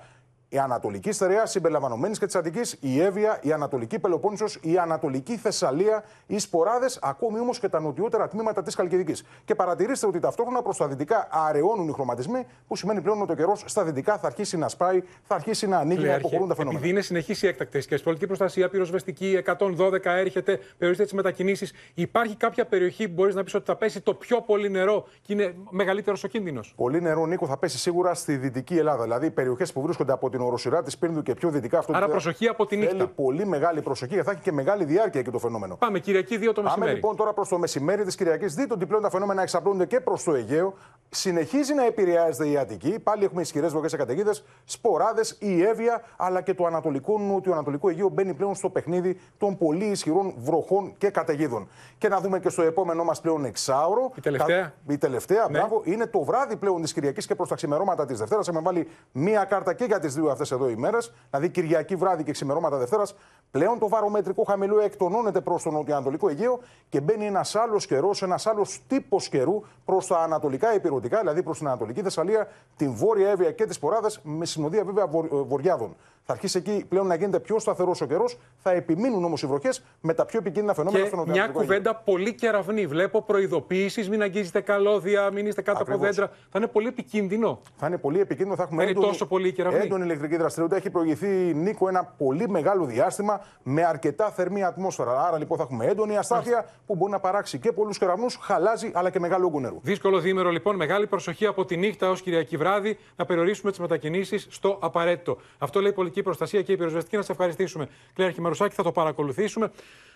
η 0.49 0.59
Ανατολική 0.59 1.13
Στερεά 1.13 1.47
συμπεριλαμβανομένης 1.47 2.19
και 2.19 2.27
της 2.27 2.35
Αττικής, 2.35 2.77
η 2.81 3.01
Εύβοια, 3.01 3.39
η 3.43 3.53
Ανατολική 3.53 3.99
Πελοπόννησος, 3.99 4.59
η 4.63 4.79
Ανατολική 4.79 5.37
Θεσσαλία, 5.37 6.05
οι 6.27 6.39
Σποράδες, 6.39 6.99
ακόμη 7.03 7.39
όμως 7.39 7.59
και 7.59 7.69
τα 7.69 7.81
νοτιότερα 7.81 8.29
τμήματα 8.29 8.63
της 8.63 8.75
Καλκιδική. 8.75 9.23
Και 9.45 9.55
παρατηρήστε 9.55 10.07
ότι 10.07 10.19
ταυτόχρονα 10.19 10.63
προς 10.63 10.77
τα 10.77 10.89
δυτικά 10.89 11.29
αραιώνουν 11.31 11.89
οι 11.89 11.93
χρωματισμοί, 11.93 12.47
που 12.69 12.77
σημαίνει 12.77 13.01
πλέον 13.01 13.23
ότι 13.23 13.33
ο 13.33 13.35
καιρός 13.35 13.63
στα 13.67 13.85
δυτικά 13.85 14.19
θα 14.19 14.27
αρχίσει 14.27 14.57
να 14.57 14.69
σπάει, 14.69 15.03
θα 15.23 15.35
αρχίσει 15.35 15.67
να 15.67 15.79
ανοίγει, 15.79 16.05
να 16.05 16.15
αποχωρούν 16.15 16.49
τα 16.49 16.55
φαινόμενα. 16.55 16.79
Επειδή 16.79 16.93
είναι 16.93 17.01
συνεχής 17.01 17.43
η 17.43 17.47
έκτακτη 17.47 17.79
και 17.79 17.99
πολιτική 17.99 18.27
προστασία, 18.27 18.69
πυροσβεστική, 18.69 19.43
112 19.47 20.01
έρχεται, 20.05 20.59
περιορίστε 20.79 21.05
τις 21.05 21.13
μετακινήσεις, 21.13 21.73
υπάρχει 21.95 22.37
κάποια 22.37 22.67
περιοχή 22.67 23.09
που 23.09 23.15
μπορείς 23.15 23.35
να 23.35 23.45
πεις 23.45 23.55
ότι 23.55 23.65
θα 23.65 23.77
πέσει 23.77 24.01
το 24.01 24.15
πιο 24.15 24.41
πολύ 24.41 24.71
νερό 24.71 25.07
και 25.23 25.33
είναι 25.33 25.55
μεγαλύτερος 25.71 26.25
ο 26.25 26.29
κίνδυνος; 26.29 26.73
Πολύ 26.77 27.01
νερό, 27.01 27.27
Νίκο, 27.27 27.47
θα 27.47 27.57
πέσει 27.57 27.79
σίγουρα 27.79 28.15
στη 28.15 28.37
δυτική 28.37 28.77
Ελλάδα. 28.77 29.03
Δηλαδή 29.03 29.31
περιοχές 29.31 29.73
που 29.73 29.83
βρίσκονται 29.83 30.13
από 30.13 30.31
την 30.37 30.47
οροσυρά 30.47 30.83
της 30.83 30.99
Πύρνου 30.99 31.23
και 31.23 31.35
πιο 31.35 31.51
δυτικά 31.51 31.79
αυτό. 31.79 31.93
Άρα 31.97 32.09
προσοχή 32.09 32.49
από 32.49 32.67
τη 32.67 32.77
νύχτα. 32.77 32.97
Θέλει 32.97 33.07
πολύ 33.15 33.47
μεγάλη 33.47 33.83
προσοχή 33.83 34.15
και 34.15 34.23
θα 34.23 34.31
έχει 34.31 34.41
και 34.41 34.53
μεγάλη 34.53 34.85
διάρκεια 34.85 35.21
εκεί 35.21 35.31
το 35.31 35.39
φαινόμενο. 35.39 35.77
Πάμε 35.77 35.99
Κυριακή 35.99 36.37
2 36.37 36.39
το 36.55 36.63
μεσημέρι. 36.63 36.81
Πάμε 36.81 36.93
λοιπόν 36.93 37.17
τώρα 37.17 37.33
προς 37.33 37.49
το 37.49 37.59
μεσημέρι 37.59 38.05
της 38.05 38.15
Κυριακής. 38.15 38.55
Δείτε 38.55 38.75
ότι 38.75 38.87
πλέον 38.87 39.03
τα 39.03 39.11
φαινόμενα 39.11 39.43
εξαπλώνονται 39.43 39.87
και 39.87 40.01
προς 40.01 40.23
το 40.23 40.35
Αιγαίο. 40.35 40.75
Συνεχίζει 41.09 41.75
να 41.75 41.85
επηρεάζεται 41.85 42.49
η 42.49 42.57
Αττική. 42.57 42.99
Πάλι 43.03 43.25
έχουμε 43.25 43.41
ισχυρές 43.41 43.73
βροχέ 43.73 43.89
σε 43.89 43.97
καταιγίδες, 43.97 44.45
σποράδες, 44.65 45.37
η 45.41 45.63
Εύβοια 45.63 46.03
αλλά 46.17 46.41
και 46.41 46.55
το 46.55 46.67
ανατολικό 46.67 47.19
νότιο-ανατολικό 47.19 47.89
Αιγαίο 47.89 48.09
μπαίνει 48.09 48.35
πλέον 48.35 48.55
στο 48.55 48.69
παιχνίδι 48.71 49.21
των 49.39 49.57
πολύ 49.57 49.85
ισχυρών 49.85 50.35
βροχών 50.39 50.95
και 50.99 51.11
καταιγίδων. 51.11 51.69
Και 51.99 52.09
να 52.09 52.21
δούμε 52.21 52.41
και 52.41 52.49
στο 52.49 52.63
επόμενό 52.63 53.05
μας 53.05 53.21
πλέον 53.21 53.45
εξάωρο. 53.45 54.13
Η 54.17 54.21
τελευταία. 54.21 54.63
Τα... 54.87 54.93
Η 54.93 54.99
τελευταία, 54.99 55.47
ναι. 55.51 55.59
μπράβο, 55.59 55.83
είναι 55.85 56.07
το 56.07 56.21
βράδυ 56.21 56.57
πλέον 56.57 56.83
της 56.83 56.93
Κυριακής 56.93 57.27
και 57.27 57.35
προς 57.35 57.49
τα 57.49 57.55
ξημερώματα 57.55 58.07
της 58.07 58.19
Δευτέρας. 58.19 58.49
Έχουμε 58.49 58.63
βάλει 58.63 58.89
μία 59.13 59.45
κάρτα 59.45 59.75
και 59.75 59.85
για 59.85 59.99
τις 59.99 60.15
δύο 60.15 60.26
αυτές 60.31 60.51
εδώ 60.51 60.69
ημέρε, 60.69 60.99
δηλαδή 61.31 61.49
Κυριακή 61.49 61.97
βράδυ 61.97 62.23
και 62.23 62.33
ξημερώματα 62.33 62.77
Δευτέρας. 62.77 63.15
Πλέον 63.51 63.79
το 63.79 63.89
βαρομετρικό 63.89 64.43
χαμηλό 64.43 64.81
εκτονώνεται 64.81 65.41
προς 65.41 65.63
το 65.63 65.71
νοτιοανατολικό 65.71 66.29
Αιγαίο 66.29 66.59
και 66.89 67.01
μπαίνει 67.01 67.27
ένας 67.27 67.55
άλλος 67.55 67.87
καιρός, 67.87 68.23
ένας 68.23 68.47
άλλος 68.47 68.81
τύπος 68.87 69.29
καιρού 69.29 69.63
προς 69.85 70.07
τα 70.07 70.19
ανατολικά 70.19 70.75
υπηρετικά, 70.75 71.19
δηλαδή 71.19 71.43
προς 71.43 71.59
την 71.59 71.67
Ανατολική 71.67 72.03
Θεσσαλία, 72.03 72.49
την 72.77 72.95
Βόρεια 72.95 73.31
Εύβοια 73.31 73.53
και 73.53 73.65
τις 73.67 73.79
Ποράδες, 73.79 74.21
με 74.23 74.45
συνοδεία 74.45 74.85
βέβαια 74.85 75.07
βορειάδων. 75.31 75.97
Θα 76.29 76.33
αρχίσει 76.33 76.59
εκεί 76.59 76.85
πλέον 76.89 77.07
να 77.07 77.15
γίνεται 77.15 77.41
πιο 77.41 77.59
σταθερός 77.59 78.01
ο 78.01 78.07
καιρός. 78.07 78.39
Θα 78.57 78.71
επιμείνουν 78.71 79.25
όμως 79.25 79.43
οι 79.43 79.47
βροχές 79.47 79.83
με 80.01 80.15
τα 80.15 80.25
πιο 80.25 80.39
επικίνδυνα 80.39 80.75
φαινόμενα 80.75 81.05
και 81.05 81.09
στον 81.09 81.29
Μια 81.29 81.47
κουβέντα 81.47 81.95
πολύ 81.95 82.35
κεραυνή. 82.35 82.87
Βλέπω 82.87 83.23
προειδοποίησεις, 83.23 84.09
μην 84.09 84.23
αγγίζετε 84.23 84.61
καλώδια, 84.61 85.31
μην 85.33 85.47
είστε 85.47 85.63
κάτω 85.63 85.79
Ακριβώς. 85.79 86.01
από 86.01 86.07
δέντρα. 86.07 86.31
Θα 86.51 86.59
είναι 86.59 86.67
πολύ 86.67 86.89
επικίνδυνο. 86.89 87.61
Θα 87.77 87.87
είναι 87.87 87.99
πολύ 87.99 88.21
επικίνδυνο. 88.21 88.57
Θα 88.57 88.63
έχουμε 88.63 88.83
είναι 88.83 88.91
έντονη, 88.91 89.07
τόσο 89.07 89.27
πολύ 89.27 89.53
κεραυνή. 89.53 89.85
Έντονη 89.85 90.05
ηλεκτρική 90.05 90.37
δραστηριότητα. 90.37 90.81
Έχει 90.81 90.91
προηγηθεί 90.91 91.55
Νίκο 91.55 91.89
ένα 91.89 92.05
πολύ 92.05 92.49
μεγάλο 92.49 92.85
διάστημα 92.85 93.41
με 93.63 93.85
αρκετά 93.85 94.31
θερμή 94.31 94.65
ατμόσφαιρα. 94.65 95.27
Άρα 95.27 95.39
λοιπόν 95.39 95.57
θα 95.59 95.63
έχουμε 95.63 95.87
έντονη 95.87 96.17
αστάθεια 96.17 96.67
που 96.87 96.97
μπορεί 96.97 97.13
να 97.13 97.21
παράξει 97.21 97.59
και 97.59 97.73
πολλούς 97.73 97.99
κεραυνούς, 97.99 98.39
χαλάζει 98.41 98.91
αλλά 98.95 99.11
και 99.11 99.21
μεγάλο 99.21 99.47
όγκο 99.47 99.61
νερού. 99.61 99.79
Δύσκολο 99.83 100.19
δίμερο 100.19 100.51
λοιπόν. 100.51 100.77
Μεγάλη 100.77 101.07
προσοχή 101.07 101.47
από 101.47 101.65
τη 101.65 101.77
νύχτα 101.77 102.11
ως 102.11 102.23
Κυριακή 102.23 102.57
βράδυ 102.57 102.99
να 103.17 103.25
περιορίσουμε 103.25 103.71
τις 103.71 103.81
μετακινήσεις 103.81 104.47
στο 104.51 104.79
απαραίτητο. 104.81 105.37
Αυτό 105.59 105.81
λέει 105.81 105.91
η 105.91 105.95
πολιτική 106.17 106.23
προστασία 106.23 106.63
και 106.63 106.73
η 106.73 106.77
πυροσβεστική. 106.77 107.17
Να 107.17 107.23
σε 107.23 107.33
ευχαριστήσουμε. 107.33 107.89
Κλέρχη 108.15 108.41
Μαρουσάκη, 108.41 108.75
θα 108.75 108.83
το 108.83 108.93
παρακολουθήσουμε. 108.93 109.71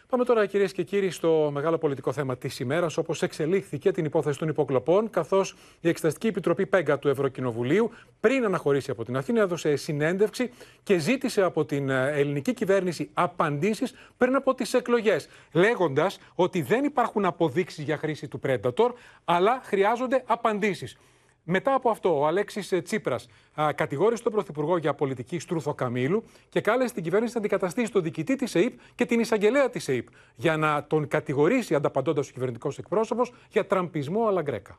Πάμε 0.08 0.24
τώρα, 0.24 0.46
κυρίες 0.46 0.72
και 0.72 0.82
κύριοι, 0.82 1.10
στο 1.10 1.50
μεγάλο 1.52 1.78
πολιτικό 1.78 2.12
θέμα 2.12 2.36
της 2.36 2.60
ημέρας, 2.60 2.96
όπως 2.96 3.22
εξελίχθηκε 3.22 3.92
την 3.92 4.04
υπόθεση 4.04 4.38
των 4.38 4.48
υποκλοπών, 4.48 5.10
καθώς 5.10 5.54
η 5.80 5.88
Εξεταστική 5.88 6.26
Επιτροπή 6.26 6.66
Πέγκα 6.66 6.98
του 6.98 7.08
Ευρωκοινοβουλίου, 7.08 7.90
πριν 8.20 8.44
αναχωρήσει 8.44 8.90
από 8.90 9.04
την 9.04 9.16
Αθήνα, 9.16 9.40
έδωσε 9.40 9.76
συνέντευξη 9.76 10.50
και 10.82 10.98
ζήτησε 10.98 11.42
από 11.42 11.64
την 11.64 11.90
ελληνική 11.90 12.54
κυβέρνηση 12.54 13.10
απαντήσεις 13.14 13.94
πριν 14.16 14.34
από 14.34 14.54
τις 14.54 14.74
εκλογές, 14.74 15.28
λέγοντας 15.52 16.18
ότι 16.34 16.62
δεν 16.62 16.84
υπάρχουν 16.84 17.24
αποδείξεις 17.24 17.84
για 17.84 17.96
χρήση 17.96 18.28
του 18.28 18.40
Predator, 18.46 18.90
αλλά 19.24 19.60
χρειάζονται 19.64 20.22
απαντήσεις. 20.26 20.96
Μετά 21.44 21.74
από 21.74 21.90
αυτό, 21.90 22.18
ο 22.18 22.26
Αλέξης 22.26 22.72
Τσίπρας 22.82 23.26
κατηγόρησε 23.74 24.22
τον 24.22 24.32
Πρωθυπουργό 24.32 24.76
για 24.76 24.94
πολιτική 24.94 25.38
στρούθο 25.38 25.74
Καμίλου 25.74 26.24
και 26.48 26.60
κάλεσε 26.60 26.94
την 26.94 27.02
κυβέρνηση 27.02 27.32
να 27.34 27.40
αντικαταστήσει 27.40 27.92
τον 27.92 28.02
διοικητή 28.02 28.36
της 28.36 28.54
ΕΕΠ 28.54 28.78
και 28.94 29.04
την 29.06 29.20
εισαγγελέα 29.20 29.70
της 29.70 29.88
ΕΕΠ 29.88 30.06
για 30.36 30.56
να 30.56 30.84
τον 30.84 31.08
κατηγορήσει, 31.08 31.74
ανταπαντώντας 31.74 32.28
ο 32.28 32.32
κυβερνητικός 32.32 32.78
εκπρόσωπος, 32.78 33.32
για 33.50 33.66
τραμπισμό 33.66 34.26
αλαγκρέκα. 34.26 34.78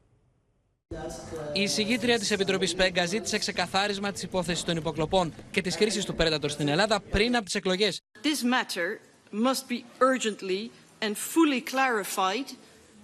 Η 1.53 1.61
εισηγήτρια 1.61 2.19
της 2.19 2.31
Επιτροπής 2.31 2.75
Πέγκα 2.75 3.05
ζήτησε 3.05 3.37
ξεκαθάρισμα 3.37 4.11
της 4.11 4.23
υπόθεσης 4.23 4.63
των 4.63 4.77
υποκλοπών 4.77 5.33
και 5.51 5.61
της 5.61 5.75
χρήσης 5.75 6.05
του 6.05 6.15
Predator 6.19 6.49
στην 6.49 6.67
Ελλάδα 6.67 6.99
πριν 6.99 7.35
από 7.35 7.45
τις 7.45 7.55
εκλογές. 7.55 8.01
This 8.23 8.43
matter 8.43 8.99
must 9.31 9.67
be 9.69 9.83
urgently 9.99 10.69
and 10.99 11.13
fully 11.17 11.61
clarified 11.73 12.47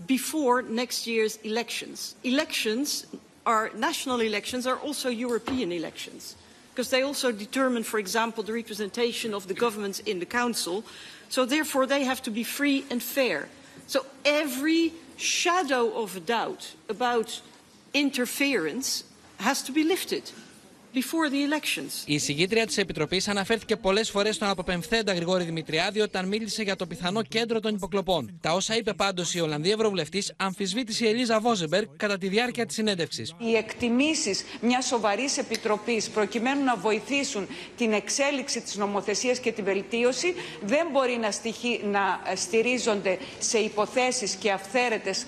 before 0.07 0.61
next 0.81 1.07
year's 1.07 1.35
elections. 1.43 2.15
Elections 2.23 2.87
are 3.47 3.71
national 3.73 4.19
elections 4.19 4.67
are 4.67 4.75
also 4.75 5.09
European 5.09 5.71
elections 5.71 6.35
because 6.69 6.91
they 6.91 7.01
also 7.01 7.31
determine, 7.31 7.81
for 7.81 7.97
example, 7.97 8.43
the 8.43 8.53
representation 8.53 9.33
of 9.33 9.47
the 9.47 9.53
governments 9.55 9.99
in 10.01 10.19
the 10.19 10.25
council. 10.25 10.83
So 11.29 11.45
therefore, 11.45 11.87
they 11.87 12.03
have 12.03 12.21
to 12.23 12.29
be 12.29 12.43
free 12.43 12.85
and 12.91 13.01
fair. 13.01 13.49
So 13.87 14.05
every 14.23 14.93
shadow 15.15 15.91
of 15.97 16.15
a 16.15 16.19
doubt 16.19 16.75
about 16.87 17.41
interference 17.95 19.05
has 19.39 19.63
to 19.63 19.71
be 19.71 19.83
lifted. 19.83 20.29
Before 20.93 21.29
the 21.31 21.53
elections. 21.53 22.03
Η 22.05 22.17
συγκίτρια 22.17 22.65
της 22.65 22.77
Επιτροπής 22.77 23.27
αναφέρθηκε 23.27 23.75
πολλές 23.75 24.09
φορές 24.09 24.35
στον 24.35 24.47
αποπεμφθέντα 24.49 25.13
Γρηγόρη 25.13 25.43
Δημητριάδη 25.43 25.99
όταν 25.99 26.27
μίλησε 26.27 26.63
για 26.63 26.75
το 26.75 26.85
πιθανό 26.87 27.21
κέντρο 27.23 27.59
των 27.59 27.75
υποκλοπών. 27.75 28.37
Τα 28.41 28.51
όσα 28.53 28.75
είπε 28.77 28.93
πάντως 28.93 29.33
η 29.33 29.39
Ολλανδία 29.39 29.73
Ευρωβουλευτής 29.73 30.33
αμφισβήτησε 30.37 31.05
η 31.05 31.09
Ελίζα 31.09 31.39
Βόζεμπεργκ 31.39 31.87
κατά 31.97 32.17
τη 32.17 32.27
διάρκεια 32.27 32.65
της 32.65 32.75
συνέντευξης. 32.75 33.33
Οι 33.37 33.55
εκτιμήσεις 33.55 34.43
μιας 34.61 34.85
σοβαρής 34.85 35.37
επιτροπής 35.37 36.09
προκειμένου 36.09 36.63
να 36.63 36.75
βοηθήσουν 36.75 37.47
την 37.77 37.93
εξέλιξη 37.93 38.61
της 38.61 38.75
νομοθεσίας 38.75 39.39
και 39.39 39.51
την 39.51 39.63
βελτίωση 39.63 40.33
δεν 40.65 40.87
μπορεί 40.91 41.17
να, 41.21 41.31
στοιχεί, 41.31 41.81
να 41.91 42.21
στηρίζονται 42.35 43.17
σε 43.39 43.57
υποθέσεις 43.57 44.35
και 44.35 44.51
αυθαίρετες, 44.51 45.25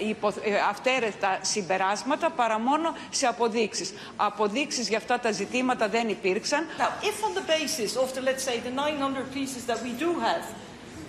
ε, 0.00 0.08
υπο, 0.08 0.28
ε, 0.28 0.54
αυθαίρετα 0.70 1.38
συμπεράσματα 1.42 2.30
παρά 2.30 2.58
μόνο 2.58 2.96
σε 3.10 3.26
αποδείξεις. 3.26 3.92
Αποδείξεις 4.16 4.87
για 4.88 4.98
αυτά 4.98 5.18
τα 5.18 5.30
ζητήματα 5.32 5.88
δεν 5.88 6.08
υπήρξαν. 6.08 6.66
Now, 6.78 6.90
if 7.10 7.16
on 7.26 7.32
the 7.34 7.46
basis 7.56 7.96
of 8.02 8.08
the, 8.14 8.22
let's 8.28 8.44
say, 8.48 8.56
the 8.68 8.70
900 8.70 9.32
pieces 9.38 9.62
that 9.70 9.80
we 9.86 9.92
do 10.04 10.10
have, 10.26 10.44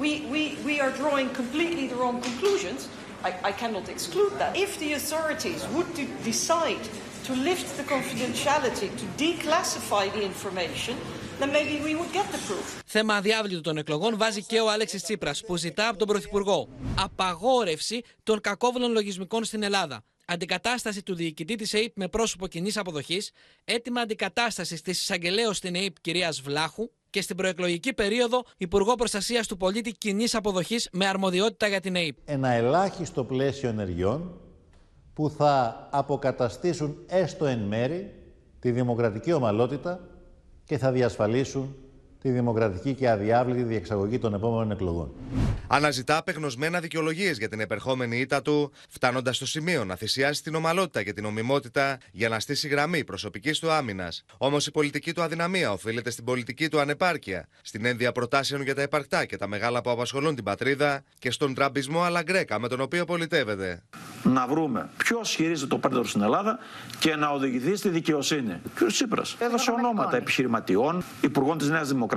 we, 0.03 0.11
we, 0.33 0.41
we 0.67 0.75
are 0.83 0.91
drawing 1.01 1.29
completely 1.41 1.85
the 1.91 1.97
wrong 2.01 2.17
conclusions, 2.29 2.79
I, 3.27 3.31
I 3.49 3.51
cannot 3.61 3.85
exclude 3.95 4.33
that. 4.41 4.51
If 4.65 4.71
the 4.83 4.91
authorities 4.99 5.61
would 5.73 5.89
to 5.99 6.05
decide 6.31 6.85
to 7.27 7.33
lift 7.49 7.67
the 7.79 7.85
confidentiality, 7.95 8.87
to 9.01 9.05
declassify 9.25 10.05
the 10.15 10.23
information, 10.31 10.95
then 11.39 11.49
maybe 11.57 11.75
we 11.87 11.93
would 11.99 12.11
get 12.13 12.27
the 12.31 12.41
proof. 12.47 12.81
Θέμα 12.85 13.15
αδιάβλητο 13.15 13.61
των 13.61 13.77
εκλογών 13.77 14.17
βάζει 14.17 14.43
και 14.43 14.59
ο 14.59 14.71
Αλέξης 14.71 15.03
Τσίπρας 15.03 15.41
που 15.45 15.55
ζητά 15.55 15.87
από 15.87 15.97
τον 15.97 16.07
Πρωθυπουργό 16.07 16.67
απαγόρευση 16.99 18.01
των 18.23 18.41
κακόβουλων 18.41 18.91
λογισμικών 18.91 19.43
στην 19.43 19.63
Ελλάδα 19.63 20.03
αντικατάσταση 20.29 21.03
του 21.03 21.15
διοικητή 21.15 21.55
της 21.55 21.73
ΑΕΠ 21.73 21.97
με 21.97 22.07
πρόσωπο 22.07 22.47
κοινής 22.47 22.77
αποδοχής, 22.77 23.31
έτοιμα 23.65 24.01
αντικατάστασης 24.01 24.81
της 24.81 25.01
εισαγγελέως 25.01 25.57
στην 25.57 25.75
ΑΕΠ 25.75 25.99
κυρίας 26.01 26.41
Βλάχου 26.41 26.89
και 27.09 27.21
στην 27.21 27.35
προεκλογική 27.35 27.93
περίοδο 27.93 28.43
Υπουργό 28.57 28.95
Προστασίας 28.95 29.47
του 29.47 29.57
Πολίτη 29.57 29.91
κοινής 29.91 30.35
αποδοχής 30.35 30.89
με 30.91 31.05
αρμοδιότητα 31.07 31.67
για 31.67 31.79
την 31.79 31.95
ΑΕΠ. 31.95 32.17
Ένα 32.25 32.49
ελάχιστο 32.49 33.23
πλαίσιο 33.23 33.69
ενεργειών 33.69 34.41
που 35.13 35.29
θα 35.29 35.87
αποκαταστήσουν 35.91 37.03
έστω 37.07 37.45
εν 37.45 37.59
μέρη 37.59 38.13
τη 38.59 38.71
δημοκρατική 38.71 39.33
ομαλότητα 39.33 39.99
και 40.63 40.77
θα 40.77 40.91
διασφαλίσουν 40.91 41.75
τη 42.21 42.29
δημοκρατική 42.29 42.93
και 42.93 43.09
αδιάβλητη 43.09 43.63
διεξαγωγή 43.63 44.19
των 44.19 44.33
επόμενων 44.33 44.71
εκλογών. 44.71 45.11
Αναζητά 45.67 46.17
απεγνωσμένα 46.17 46.79
δικαιολογίες 46.79 47.37
για 47.37 47.49
την 47.49 47.59
επερχόμενη 47.59 48.17
ήττα 48.19 48.41
του, 48.41 48.71
φτάνοντας 48.89 49.35
στο 49.35 49.45
σημείο 49.45 49.85
να 49.85 49.95
θυσιάσει 49.95 50.43
την 50.43 50.55
ομαλότητα 50.55 51.03
και 51.03 51.13
την 51.13 51.25
ομιμότητα 51.25 51.97
για 52.11 52.29
να 52.29 52.39
στήσει 52.39 52.67
γραμμή 52.67 53.03
προσωπικής 53.03 53.59
του 53.59 53.71
άμυνας. 53.71 54.25
Όμως 54.37 54.67
η 54.67 54.71
πολιτική 54.71 55.13
του 55.13 55.21
αδυναμία 55.21 55.71
οφείλεται 55.71 56.09
στην 56.09 56.23
πολιτική 56.23 56.69
του 56.69 56.79
ανεπάρκεια, 56.79 57.47
στην 57.61 57.85
ένδια 57.85 58.11
προτάσεων 58.11 58.61
για 58.61 58.75
τα 58.75 58.81
επαρκτά 58.81 59.25
και 59.25 59.37
τα 59.37 59.47
μεγάλα 59.47 59.81
που 59.81 59.89
απασχολούν 59.89 60.35
την 60.35 60.43
πατρίδα 60.43 61.03
και 61.19 61.31
στον 61.31 61.53
τραμπισμό 61.53 62.01
αλαγκρέκα 62.01 62.59
με 62.59 62.67
τον 62.67 62.81
οποίο 62.81 63.05
πολιτεύεται. 63.05 63.83
Να 64.23 64.47
βρούμε 64.47 64.89
ποιος 64.97 65.29
χειρίζεται 65.29 65.67
το 65.67 65.77
πέντρο 65.77 66.03
στην 66.03 66.21
Ελλάδα 66.21 66.59
και 66.99 67.15
να 67.15 67.29
οδηγηθεί 67.29 67.75
στη 67.75 67.89
δικαιοσύνη. 67.89 68.61
Κ. 68.75 68.85
Τσίπρας 68.85 69.35
έδωσε 69.39 69.71
ονόματα 69.71 70.17
επιχειρηματιών, 70.17 71.03
υπουργών 71.21 71.57
της 71.57 71.69
Νέας 71.69 71.87
Δημοκρατία. 71.87 72.07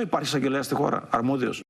Υπάρχει 0.00 0.26
εισαγγελέα 0.26 0.62
στη 0.62 0.74
χώρα, 0.74 1.06
αρμόδιος. 1.10 1.60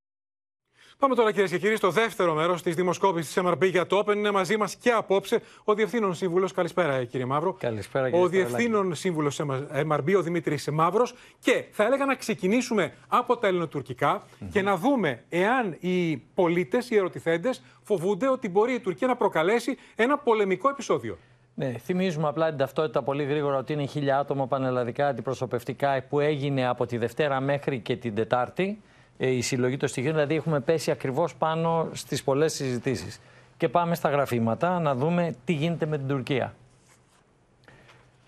Πάμε 0.98 1.14
τώρα 1.14 1.32
κυρίες 1.32 1.50
και 1.50 1.58
κύριοι 1.58 1.76
στο 1.76 1.90
δεύτερο 1.90 2.34
μέρος 2.34 2.62
της 2.62 2.74
δημοσκόπησης 2.74 3.32
της 3.32 3.42
MRB 3.46 3.70
για 3.70 3.86
το 3.86 3.98
Open. 3.98 4.16
Είναι 4.16 4.30
μαζί 4.30 4.56
μας 4.56 4.76
και 4.76 4.90
απόψε 4.90 5.40
ο 5.64 5.74
Διευθύνων 5.74 6.14
Σύμβουλος. 6.14 6.52
Καλησπέρα, 6.52 7.04
κύριε 7.04 7.26
Μαύρο. 7.26 7.52
Καλησπέρα, 7.52 8.10
κύριε 8.10 8.24
Ο 8.24 8.28
Διευθύνων 8.28 8.94
Σύμβουλος 8.94 9.40
MRB, 9.72 10.14
ο 10.16 10.22
Δημήτρης 10.22 10.68
Μαύρος. 10.70 11.14
Και 11.38 11.64
θα 11.70 11.84
έλεγα 11.84 12.04
να 12.04 12.14
ξεκινήσουμε 12.14 12.94
από 13.08 13.36
τα 13.36 13.46
ελληνοτουρκικά 13.46 14.26
και 14.50 14.62
να 14.62 14.76
δούμε 14.76 15.24
εάν 15.28 15.76
οι 15.80 16.16
πολίτες, 16.16 16.90
οι 16.90 16.96
ερωτηθέντες, 16.96 17.62
φοβούνται 17.82 18.28
ότι 18.28 18.48
μπορεί 18.48 18.72
η 18.72 18.80
Τουρκία 18.80 19.06
να 19.06 19.16
προκαλέσει 19.16 19.76
ένα 19.94 20.18
πολεμικό 20.18 20.68
επεισόδιο. 20.68 21.18
Ναι, 21.58 21.72
θυμίζουμε 21.78 22.28
απλά 22.28 22.48
την 22.48 22.58
ταυτότητα 22.58 23.02
πολύ 23.02 23.24
γρήγορα 23.24 23.56
ότι 23.56 23.72
είναι 23.72 23.84
χίλια 23.84 24.18
άτομα 24.18 24.46
πανελλαδικά 24.46 25.06
αντιπροσωπευτικά 25.06 26.02
που 26.08 26.20
έγινε 26.20 26.66
από 26.66 26.86
τη 26.86 26.96
Δευτέρα 26.96 27.40
μέχρι 27.40 27.78
και 27.78 27.96
την 27.96 28.14
Τετάρτη. 28.14 28.80
Ε, 29.18 29.28
η 29.28 29.40
συλλογή 29.40 29.76
των 29.76 29.88
στοιχείων, 29.88 30.12
δηλαδή 30.12 30.34
έχουμε 30.34 30.60
πέσει 30.60 30.90
ακριβώς 30.90 31.34
πάνω 31.34 31.88
στις 31.92 32.22
πολλές 32.22 32.52
συζητήσεις. 32.52 33.20
Και 33.56 33.68
πάμε 33.68 33.94
στα 33.94 34.08
γραφήματα 34.08 34.80
να 34.80 34.94
δούμε 34.94 35.34
τι 35.44 35.52
γίνεται 35.52 35.86
με 35.86 35.98
την 35.98 36.08
Τουρκία. 36.08 36.54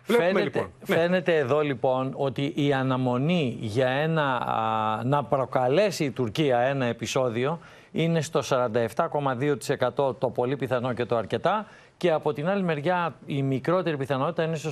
Βλέπουμε, 0.06 0.28
Φαίνεται, 0.28 0.44
λοιπόν. 0.44 0.70
Ναι. 0.86 0.96
φαίνεται 0.96 1.36
εδώ 1.36 1.60
λοιπόν 1.60 2.12
ότι 2.16 2.52
η 2.56 2.72
αναμονή 2.72 3.56
για 3.60 3.88
ένα, 3.88 4.36
α, 4.36 5.04
να 5.04 5.24
προκαλέσει 5.24 6.04
η 6.04 6.10
Τουρκία 6.10 6.58
ένα 6.58 6.84
επεισόδιο 6.84 7.58
είναι 7.92 8.20
στο 8.20 8.40
47,2% 8.48 10.18
το 10.18 10.30
πολύ 10.34 10.56
πιθανό 10.56 10.92
και 10.92 11.04
το 11.04 11.16
αρκετά 11.16 11.66
και 12.00 12.10
από 12.10 12.32
την 12.32 12.48
άλλη 12.48 12.62
μεριά 12.62 13.14
η 13.26 13.42
μικρότερη 13.42 13.96
πιθανότητα 13.96 14.42
είναι 14.42 14.56
στο 14.56 14.70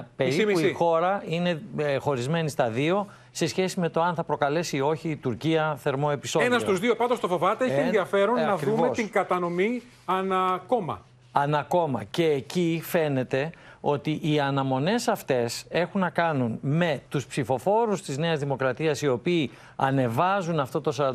49%. 0.00 0.02
Περίπου 0.16 0.50
μισή. 0.50 0.66
η 0.68 0.72
χώρα 0.72 1.22
είναι 1.28 1.62
ε, 1.76 1.96
χωρισμένη 1.96 2.48
στα 2.48 2.68
δύο 2.70 3.06
σε 3.30 3.46
σχέση 3.46 3.80
με 3.80 3.88
το 3.88 4.02
αν 4.02 4.14
θα 4.14 4.24
προκαλέσει 4.24 4.76
ή 4.76 4.80
όχι 4.80 5.08
η 5.08 5.16
Τουρκία 5.16 5.76
θερμό 5.78 6.08
επεισόδιο. 6.12 6.46
Ένας 6.48 6.62
στους 6.62 6.78
δύο 6.80 6.96
πάντως 6.96 7.20
το 7.20 7.28
φοβάται. 7.28 7.64
Έχει 7.64 7.74
Ε, 7.74 7.80
ενδιαφέρον 7.82 8.36
ε, 8.36 8.44
να 8.44 8.52
ακριβώς. 8.52 8.76
δούμε 8.78 8.90
την 8.90 9.10
κατανομή 9.10 9.82
ανά 10.04 10.62
κόμμα. 10.66 11.00
Ανακόμα. 11.32 12.04
Και 12.10 12.24
εκεί 12.24 12.80
φαίνεται 12.84 13.50
ότι 13.80 14.20
οι 14.22 14.40
αναμονές 14.40 15.08
αυτές 15.08 15.64
έχουν 15.68 16.00
να 16.00 16.10
κάνουν 16.10 16.58
με 16.60 17.00
τους 17.08 17.26
ψηφοφόρους 17.26 18.02
της 18.02 18.18
Νέας 18.18 18.38
Δημοκρατίας 18.38 19.02
οι 19.02 19.08
οποίοι 19.08 19.50
ανεβάζουν 19.76 20.60
αυτό 20.60 20.80
το 20.80 21.14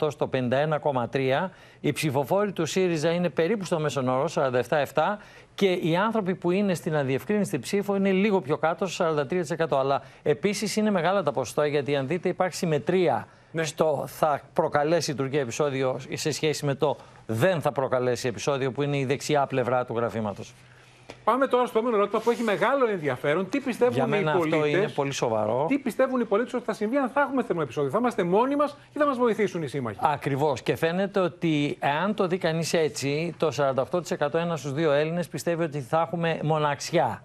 47% 0.00 0.10
στο 0.10 0.30
51,3%. 0.32 1.50
Οι 1.80 1.92
ψηφοφόροι 1.92 2.52
του 2.52 2.66
ΣΥΡΙΖΑ 2.66 3.10
είναι 3.10 3.28
περίπου 3.28 3.64
στο 3.64 3.78
μέσον 3.78 4.08
όρο, 4.08 4.28
47,7% 4.34 5.18
και 5.54 5.72
οι 5.72 5.96
άνθρωποι 5.96 6.34
που 6.34 6.50
είναι 6.50 6.74
στην 6.74 6.96
αδιευκρίνηστη 6.96 7.58
ψήφο 7.58 7.96
είναι 7.96 8.10
λίγο 8.12 8.40
πιο 8.40 8.56
κάτω, 8.56 8.86
στο 8.86 9.14
43%. 9.68 9.78
Αλλά 9.78 10.02
επίσης 10.22 10.76
είναι 10.76 10.90
μεγάλα 10.90 11.22
τα 11.22 11.32
ποσοστά 11.32 11.66
γιατί 11.66 11.96
αν 11.96 12.06
δείτε 12.06 12.28
υπάρχει 12.28 12.56
συμμετρία 12.56 13.26
στο 13.62 14.04
θα 14.06 14.40
προκαλέσει 14.52 15.10
η 15.10 15.14
Τουρκία 15.14 15.40
επεισόδιο 15.40 16.00
σε 16.12 16.30
σχέση 16.30 16.66
με 16.66 16.74
το 16.74 16.96
δεν 17.26 17.60
θα 17.60 17.72
προκαλέσει 17.72 18.28
επεισόδιο 18.28 18.72
που 18.72 18.82
είναι 18.82 18.98
η 18.98 19.04
δεξιά 19.04 19.46
πλευρά 19.46 19.84
του 19.84 19.94
γραφήματος. 19.96 20.54
Πάμε 21.30 21.46
τώρα 21.46 21.66
στο 21.66 21.78
επόμενο 21.78 21.96
ερώτημα 22.00 22.20
που 22.20 22.30
έχει 22.30 22.42
μεγάλο 22.42 22.88
ενδιαφέρον. 22.88 23.48
Τι 23.48 23.60
πιστεύουν 23.60 23.94
Για 23.94 24.06
μένα 24.06 24.30
οι 24.30 24.34
αυτό 24.34 24.38
πολίτες; 24.38 24.72
είναι 24.72 24.88
πολύ 24.88 25.12
σοβαρό. 25.12 25.64
Τι 25.68 25.78
πιστεύουν 25.78 26.20
οι 26.20 26.24
πολίτες 26.24 26.54
ότι 26.54 26.64
θα 26.64 26.72
συμβεί 26.72 26.96
αν 26.96 27.08
θα 27.08 27.20
έχουμε 27.20 27.42
θερμό 27.42 27.60
επεισόδιο. 27.64 27.90
Θα 27.90 27.98
είμαστε 27.98 28.22
μόνοι 28.22 28.56
μας 28.56 28.76
ή 28.92 28.98
θα 28.98 29.06
μας 29.06 29.16
βοηθήσουν 29.16 29.62
οι 29.62 29.66
σύμμαχοι; 29.66 29.98
Ακριβώς. 30.02 30.62
Και 30.62 30.76
φαίνεται 30.76 31.20
ότι 31.20 31.76
εάν 31.80 32.14
το 32.14 32.26
δει 32.26 32.38
κανείς 32.38 32.72
έτσι, 32.72 33.34
το 33.36 33.50
48% 34.20 34.34
ένα 34.34 34.56
στους 34.56 34.72
δύο 34.72 34.92
Έλληνες 34.92 35.28
πιστεύει 35.28 35.62
ότι 35.62 35.80
θα 35.80 36.00
έχουμε 36.00 36.38
μοναξιά. 36.42 37.22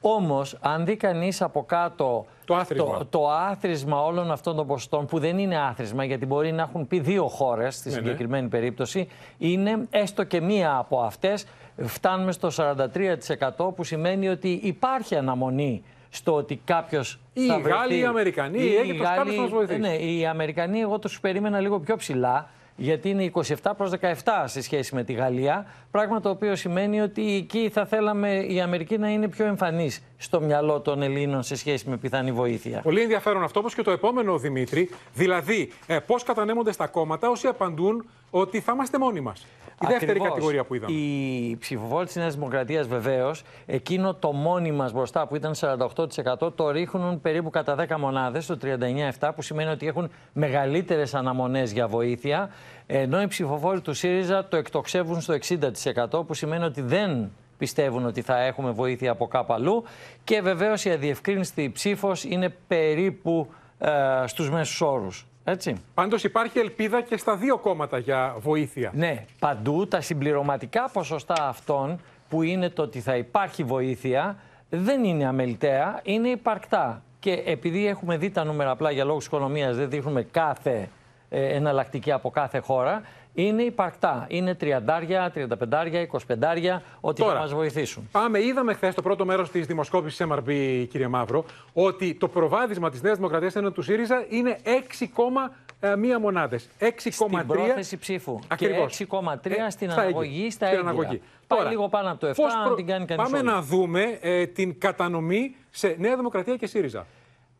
Όμως, 0.00 0.56
αν 0.60 0.84
δει 0.84 0.96
κανείς 0.96 1.42
από 1.42 1.64
κάτω 1.64 2.26
το 2.44 2.54
άθροισμα. 2.54 2.98
το, 2.98 3.04
το 3.04 3.28
άθροισμα 3.28 4.04
όλων 4.04 4.30
αυτών 4.30 4.56
των 4.56 4.66
ποσοστών, 4.66 5.06
που 5.06 5.18
δεν 5.18 5.38
είναι 5.38 5.58
άθροισμα, 5.58 6.04
γιατί 6.04 6.26
μπορεί 6.26 6.52
να 6.52 6.62
έχουν 6.62 6.86
πει 6.86 7.00
δύο 7.00 7.28
χώρες 7.28 7.74
στη 7.74 7.88
Ναι, 7.88 7.94
ναι. 7.94 8.00
συγκεκριμένη 8.00 8.48
περίπτωση, 8.48 9.08
είναι 9.38 9.86
έστω 9.90 10.24
και 10.24 10.40
μία 10.40 10.76
από 10.76 11.00
αυτές. 11.00 11.46
Φτάνουμε 11.82 12.32
στο 12.32 12.50
43%, 12.56 13.74
που 13.74 13.84
σημαίνει 13.84 14.28
ότι 14.28 14.60
υπάρχει 14.62 15.16
αναμονή 15.16 15.82
στο 16.10 16.34
ότι 16.34 16.60
κάποιος. 16.64 17.20
Ή 17.32 17.42
οι 17.42 17.60
Γάλλοι, 17.60 17.98
οι 17.98 18.04
Αμερικανοί, 18.04 18.58
η 18.58 18.76
Αίγυπτος, 18.76 19.06
κάποιος 19.06 19.34
θα 19.34 19.40
μας 19.40 19.50
βοηθήσει. 19.50 19.78
Ναι, 19.78 19.94
οι 19.94 20.26
Αμερικανοί, 20.26 20.80
εγώ 20.80 20.98
τους 20.98 21.20
περίμενα 21.20 21.60
λίγο 21.60 21.80
πιο 21.80 21.96
ψηλά, 21.96 22.48
γιατί 22.76 23.08
είναι 23.08 23.30
27 23.34 23.54
προς 23.76 23.90
17 23.90 24.12
σε 24.44 24.62
σχέση 24.62 24.94
με 24.94 25.04
τη 25.04 25.12
Γαλλία. 25.12 25.66
Πράγμα 25.90 26.20
το 26.20 26.28
οποίο 26.28 26.56
σημαίνει 26.56 27.00
ότι 27.00 27.34
εκεί 27.34 27.68
θα 27.72 27.86
θέλαμε 27.86 28.38
η 28.38 28.60
Αμερική 28.60 28.98
να 28.98 29.10
είναι 29.10 29.28
πιο 29.28 29.46
εμφανής 29.46 30.02
στο 30.16 30.40
μυαλό 30.40 30.80
των 30.80 31.02
Ελλήνων 31.02 31.42
σε 31.42 31.56
σχέση 31.56 31.88
με 31.88 31.96
πιθανή 31.96 32.32
βοήθεια. 32.32 32.80
Πολύ 32.80 33.00
ενδιαφέρον 33.02 33.42
αυτό, 33.42 33.60
όπως 33.60 33.74
και 33.74 33.82
το 33.82 33.90
επόμενο, 33.90 34.38
Δημήτρη. 34.38 34.90
Δηλαδή, 35.14 35.72
ε, 35.86 35.98
πώς 35.98 36.22
κατανέμονται 36.22 36.72
στα 36.72 36.86
κόμματα 36.86 37.30
όσοι 37.30 37.46
απαντούν 37.46 38.04
ότι 38.30 38.60
θα 38.60 38.72
είμαστε 38.72 38.98
μόνοι 38.98 39.20
μας. 39.20 39.46
Η 39.82 39.86
δεύτερη 39.86 40.10
Ακριβώς. 40.10 40.28
κατηγορία 40.28 40.64
που 40.64 40.74
είδαμε. 40.74 40.92
Οι 40.92 41.56
ψηφοφόροι 41.56 42.06
της 42.06 42.16
Νέας 42.16 42.34
Δημοκρατίας, 42.34 42.86
βεβαίως, 42.86 43.42
εκείνο 43.66 44.14
το 44.14 44.32
μόνοι 44.32 44.72
μας 44.72 44.92
μπροστά 44.92 45.26
που 45.26 45.36
ήταν 45.36 45.54
48%, 45.54 46.52
το 46.54 46.70
ρίχνουν 46.70 47.20
περίπου 47.20 47.50
κατά 47.50 47.74
10 47.74 47.98
μονάδες, 47.98 48.46
το 48.46 48.56
39,7, 48.56 49.32
που 49.34 49.42
σημαίνει 49.42 49.70
ότι 49.70 49.86
έχουν 49.86 50.10
μεγαλύτερες 50.32 51.14
αναμονές 51.14 51.72
για 51.72 51.88
βοήθεια. 51.88 52.50
Ενώ 52.86 53.22
οι 53.22 53.26
ψηφοφόροι 53.26 53.80
του 53.80 53.94
ΣΥΡΙΖΑ 53.94 54.48
το 54.48 54.56
εκτοξεύουν 54.56 55.20
στο 55.20 55.34
60%, 55.34 56.26
που 56.26 56.34
σημαίνει 56.34 56.64
ότι 56.64 56.80
δεν 56.80 57.30
πιστεύουν 57.58 58.06
ότι 58.06 58.22
θα 58.22 58.40
έχουμε 58.42 58.70
βοήθεια 58.70 59.10
από 59.10 59.26
κάπου 59.26 59.52
αλλού. 59.52 59.84
Και 60.24 60.40
βεβαίως 60.40 60.84
η 60.84 60.90
αδιευκρίνηστη 60.90 61.70
ψήφος 61.72 62.24
είναι 62.24 62.54
περίπου 62.66 63.48
ε, 63.78 63.90
στους 64.26 64.50
μέσους 64.50 64.80
όρους. 64.80 65.26
Έτσι. 65.50 65.76
Πάντως 65.94 66.24
υπάρχει 66.24 66.58
ελπίδα 66.58 67.00
και 67.00 67.16
στα 67.16 67.36
δύο 67.36 67.58
κόμματα 67.58 67.98
για 67.98 68.36
βοήθεια. 68.38 68.90
Ναι, 68.94 69.24
παντού 69.38 69.88
τα 69.88 70.00
συμπληρωματικά 70.00 70.90
ποσοστά 70.92 71.34
αυτών 71.48 72.00
που 72.28 72.42
είναι 72.42 72.70
το 72.70 72.82
ότι 72.82 73.00
θα 73.00 73.16
υπάρχει 73.16 73.64
βοήθεια 73.64 74.36
δεν 74.70 75.04
είναι 75.04 75.26
αμεληταία, 75.26 76.00
είναι 76.02 76.28
υπαρκτά. 76.28 77.02
Και 77.20 77.42
επειδή 77.46 77.86
έχουμε 77.86 78.16
δει 78.16 78.30
τα 78.30 78.44
νούμερα 78.44 78.70
απλά 78.70 78.90
για 78.90 79.04
λόγους 79.04 79.26
οικονομίας, 79.26 79.76
δεν 79.76 79.90
δείχνουμε 79.90 80.22
κάθε 80.22 80.88
ε, 81.28 81.54
εναλλακτική 81.54 82.12
από 82.12 82.30
κάθε 82.30 82.58
χώρα, 82.58 83.02
είναι 83.34 83.62
υπαρκτά. 83.62 84.24
Είναι 84.28 84.54
30, 84.60 85.30
35, 85.34 86.06
25, 86.06 86.82
ότι 87.00 87.20
θα 87.20 87.26
Τώρα, 87.26 87.38
μας 87.40 87.52
βοηθήσουν. 87.54 88.08
Πάμε, 88.12 88.42
είδαμε 88.42 88.72
χθες 88.74 88.94
το 88.94 89.02
πρώτο 89.02 89.24
μέρος 89.24 89.50
της 89.50 89.66
δημοσκόπησης 89.66 90.26
MRB, 90.30 90.46
κύριε 90.90 91.08
Μαύρο, 91.08 91.44
ότι 91.72 92.14
το 92.14 92.28
προβάδισμα 92.28 92.90
της 92.90 93.02
Νέας 93.02 93.16
Δημοκρατίας 93.16 93.56
έναντι 93.56 93.74
του 93.74 93.82
ΣΥΡΙΖΑ 93.82 94.24
είναι 94.28 94.58
6,1 94.64 96.18
μονάδες. 96.20 96.68
6,3 96.78 97.10
Στην 97.10 97.46
πρόθεση 97.46 97.96
ψήφου. 97.96 98.38
Ακριβώς. 98.48 98.96
Και 98.96 99.06
6,3 99.10 99.66
Ε, 99.66 99.70
στην 99.70 99.90
στα 99.90 100.00
αναγωγή 100.00 100.28
έγκυρα. 100.34 100.50
στα 100.50 100.66
Στην 100.66 100.78
έγκυρα. 100.78 100.80
αναγωγή. 100.90 101.22
Πάει 101.46 101.58
Τώρα, 101.58 101.70
λίγο 101.70 101.88
πάνω 101.88 102.10
από 102.10 102.20
το 102.20 102.26
7, 102.26 102.34
πώς 102.42 102.54
αν 102.54 102.64
προ- 102.64 102.76
την 102.76 102.86
κάνει 102.86 103.04
κανείς 103.04 103.24
Πάμε 103.24 103.38
όλη. 103.38 103.46
να 103.46 103.62
δούμε 103.62 104.18
ε, 104.20 104.46
την 104.46 104.78
κατανομή 104.78 105.56
σε 105.70 105.96
Νέα 105.98 106.16
Δημοκρατία 106.16 106.56
και 106.56 106.66
ΣΥΡΙΖΑ. 106.66 107.06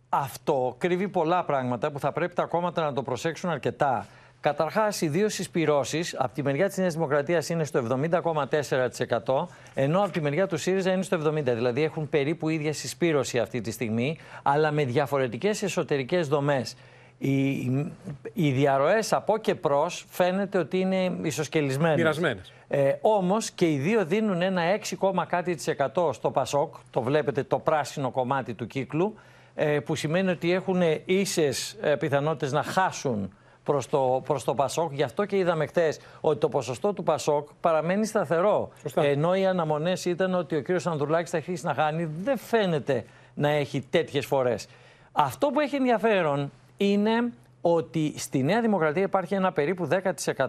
Αυτό 0.08 0.74
κρύβει 0.78 1.08
πολλά 1.08 1.44
πράγματα 1.44 1.90
που 1.90 1.98
θα 1.98 2.12
πρέπει 2.12 2.34
τα 2.34 2.44
κόμματα 2.44 2.82
να 2.84 2.92
το 2.92 3.02
προσέξουν 3.02 3.50
αρκετά. 3.50 4.06
Καταρχάς, 4.40 5.00
οι 5.00 5.08
δύο 5.08 5.28
συσπηρώσεις 5.28 6.14
από 6.18 6.34
τη 6.34 6.42
μεριά 6.42 6.68
της 6.68 6.76
Νέας 6.76 6.94
Δημοκρατίας 6.94 7.48
είναι 7.48 7.64
στο 7.64 7.78
70,4%, 7.78 9.48
ενώ 9.74 10.02
από 10.02 10.12
τη 10.12 10.20
μεριά 10.20 10.46
του 10.46 10.56
ΣΥΡΙΖΑ 10.56 10.92
είναι 10.92 11.02
στο 11.02 11.16
70%. 11.16 11.54
Δηλαδή 11.54 11.82
έχουν 11.82 12.08
περίπου 12.08 12.48
ίδια 12.48 12.72
συσπήρωση 12.72 13.38
αυτή 13.38 13.60
τη 13.60 13.70
στιγμή, 13.70 14.18
αλλά 14.42 14.70
με 14.70 14.84
διαφορετικές 14.84 15.62
εσωτερικές 15.62 16.28
δομές. 16.28 16.76
Οι, 17.18 17.50
οι 18.32 18.50
διαρροές 18.50 19.12
από 19.12 19.38
και 19.38 19.54
προς 19.54 20.04
φαίνεται 20.08 20.58
ότι 20.58 20.78
είναι 20.78 21.12
ισοσκελισμένες. 21.22 21.96
Μοιρασμένες. 21.96 22.52
Ε, 22.68 22.92
Όμως 23.00 23.50
και 23.50 23.70
οι 23.72 23.76
δύο 23.78 24.04
δίνουν 24.04 24.42
ένα 24.42 24.62
6, 24.62 24.96
κόμμα 24.98 25.24
κάτι 25.24 25.54
της 25.54 25.66
εκατό 25.66 26.12
στο 26.12 26.30
Πασόκ. 26.30 26.74
Το 26.90 27.02
βλέπετε 27.02 27.42
το 27.42 27.58
πράσινο 27.58 28.10
κομμάτι 28.10 28.54
του 28.54 28.66
κύκλου. 28.66 29.14
ε, 29.54 29.80
που 29.80 29.94
σημαίνει 29.94 30.30
ότι 30.30 30.52
έχουν 30.52 30.82
ίσες 31.04 31.76
ε, 31.80 31.94
πιθανότητες 31.96 32.52
να 32.52 32.62
χάσουν 32.62 33.32
προς 33.72 33.88
το, 33.88 34.22
προς 34.24 34.44
το 34.44 34.54
Πασόκ. 34.54 34.92
Γι' 34.92 35.02
αυτό 35.02 35.24
και 35.24 35.36
είδαμε 35.36 35.66
χθε 35.66 35.94
ότι 36.20 36.40
το 36.40 36.48
ποσοστό 36.48 36.92
του 36.92 37.02
Πασόκ 37.02 37.48
παραμένει 37.60 38.06
σταθερό. 38.06 38.68
Ενώ 38.94 39.34
οι 39.34 39.46
αναμονές 39.46 40.04
ήταν 40.04 40.34
ότι 40.34 40.56
ο 40.56 40.60
κύριος 40.60 40.86
Ανδρουλάκης 40.86 41.30
θα 41.30 41.36
αρχίσει 41.36 41.64
να 41.64 41.74
χάνει, 41.74 42.08
δεν 42.22 42.38
φαίνεται 42.38 43.04
να 43.34 43.48
έχει 43.48 43.80
τέτοιες 43.90 44.26
φορές. 44.26 44.68
Αυτό 45.12 45.48
που 45.48 45.60
έχει 45.60 45.76
ενδιαφέρον 45.76 46.50
είναι 46.76 47.32
ότι 47.60 48.14
στη 48.16 48.42
Νέα 48.42 48.60
Δημοκρατία 48.60 49.02
υπάρχει 49.02 49.34
ένα 49.34 49.52
περίπου 49.52 49.88
10% 50.34 50.46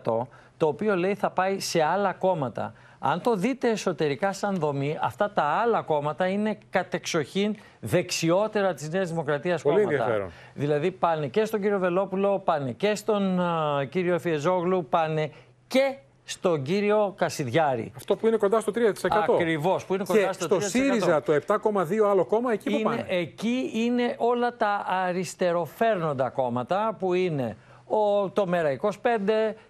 το 0.57 0.67
οποίο 0.67 0.95
λέει 0.95 1.15
θα 1.15 1.29
πάει 1.29 1.59
σε 1.59 1.81
άλλα 1.83 2.13
κόμματα. 2.13 2.73
Αν 2.99 3.21
το 3.21 3.35
δείτε 3.35 3.69
εσωτερικά 3.69 4.33
σαν 4.33 4.55
δομή, 4.55 4.97
αυτά 5.01 5.31
τα 5.31 5.43
άλλα 5.43 5.81
κόμματα 5.81 6.27
είναι 6.27 6.57
κατεξοχήν 6.69 7.55
δεξιότερα 7.79 8.73
της 8.73 8.89
Νέας 8.89 9.09
Δημοκρατίας 9.09 9.61
Πολύ 9.61 9.75
κόμματα. 9.75 9.95
ενδιαφέρον. 9.95 10.31
Δηλαδή 10.53 10.91
πάνε 10.91 11.27
και 11.27 11.45
στον 11.45 11.61
κύριο 11.61 11.79
Βελόπουλο, 11.79 12.39
πάνε 12.39 12.71
και 12.71 12.95
στον 12.95 13.39
α, 13.39 13.85
κύριο 13.89 14.13
Εφιεζόγλου, 14.13 14.85
πάνε 14.89 15.31
και 15.67 15.95
στον 16.23 16.61
κύριο 16.61 17.13
Κασιδιάρη. 17.17 17.91
Αυτό 17.95 18.15
που 18.15 18.27
είναι 18.27 18.37
κοντά 18.37 18.59
στο 18.59 18.71
3%. 18.75 18.81
Ακριβώς, 19.09 19.85
που 19.85 19.93
είναι 19.93 20.03
κοντά 20.07 20.27
και 20.27 20.33
στο 20.33 20.43
στο 20.43 20.55
3%. 20.55 20.61
ΣΥΡΙΖΑ 20.63 21.21
το 21.21 21.33
7,2 21.33 22.09
άλλο 22.09 22.25
κόμμα, 22.25 22.51
εκεί 22.51 22.69
που 22.69 22.75
είναι, 22.75 22.83
πάνε. 22.83 23.05
Εκεί 23.07 23.71
είναι 23.73 24.15
όλα 24.17 24.55
τα 24.55 24.85
αριστεροφέρνοντα 24.87 26.29
κόμματα 26.29 26.95
που 26.99 27.13
είναι 27.13 27.57
ο, 27.85 28.29
το 28.29 28.47
Μέρα 28.47 28.79
25, 28.81 28.87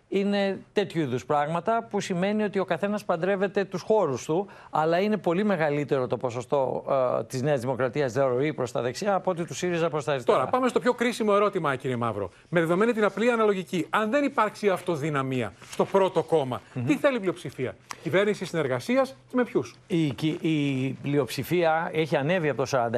είναι 0.10 0.60
τέτοιου 0.74 1.02
είδους 1.02 1.26
πράγματα 1.26 1.88
που 1.90 2.00
σημαίνει 2.00 2.44
ότι 2.44 2.60
ο 2.60 2.66
καθένας 2.66 3.06
παντρεύεται 3.06 3.64
τους 3.66 3.82
χώρους 3.82 4.26
του 4.26 4.48
αλλά 4.70 5.00
είναι 5.00 5.18
πολύ 5.18 5.44
μεγαλύτερο 5.44 6.08
το 6.08 6.18
ποσοστό 6.18 6.86
ε, 7.20 7.24
της 7.24 7.42
Νέας 7.42 7.60
Δημοκρατίας 7.60 8.14
ροή 8.14 8.54
προς 8.54 8.72
τα 8.72 8.82
δεξιά 8.82 9.14
από 9.14 9.32
ότι 9.32 9.46
του 9.46 9.54
ΣΥΡΙΖΑ 9.54 9.90
προς 9.90 10.04
τα 10.04 10.12
αριστερά. 10.12 10.38
Τώρα, 10.38 10.50
πάμε 10.50 10.68
στο 10.68 10.80
πιο 10.80 10.94
κρίσιμο 10.94 11.32
ερώτημα, 11.36 11.76
κύριε 11.76 11.96
Μαύρο. 11.96 12.30
Με 12.50 12.60
δεδομένη 12.60 12.94
την 12.94 13.04
απλή 13.04 13.32
αναλογική, 13.32 13.88
αν 13.90 14.10
δεν 14.10 14.24
υπάρξει 14.24 14.70
αυτοδυναμία 14.70 15.54
στο 15.72 15.86
πρώτο 15.86 16.24
κόμμα, 16.24 16.62
τι 16.88 16.98
θέλει 16.98 17.16
η 17.16 17.20
πλειοψηφία; 17.20 17.76
Κυβέρνηση 18.02 18.46
συνεργασίας 18.46 19.10
και 19.10 19.36
με 19.36 19.44
ποιους; 19.44 19.76
Η, 19.88 20.06
η, 20.06 20.38
η 20.42 20.98
πλειοψηφία 21.02 21.90
έχει 21.94 22.16
ανέβει 22.16 22.50
από 22.50 22.64
το 22.66 22.90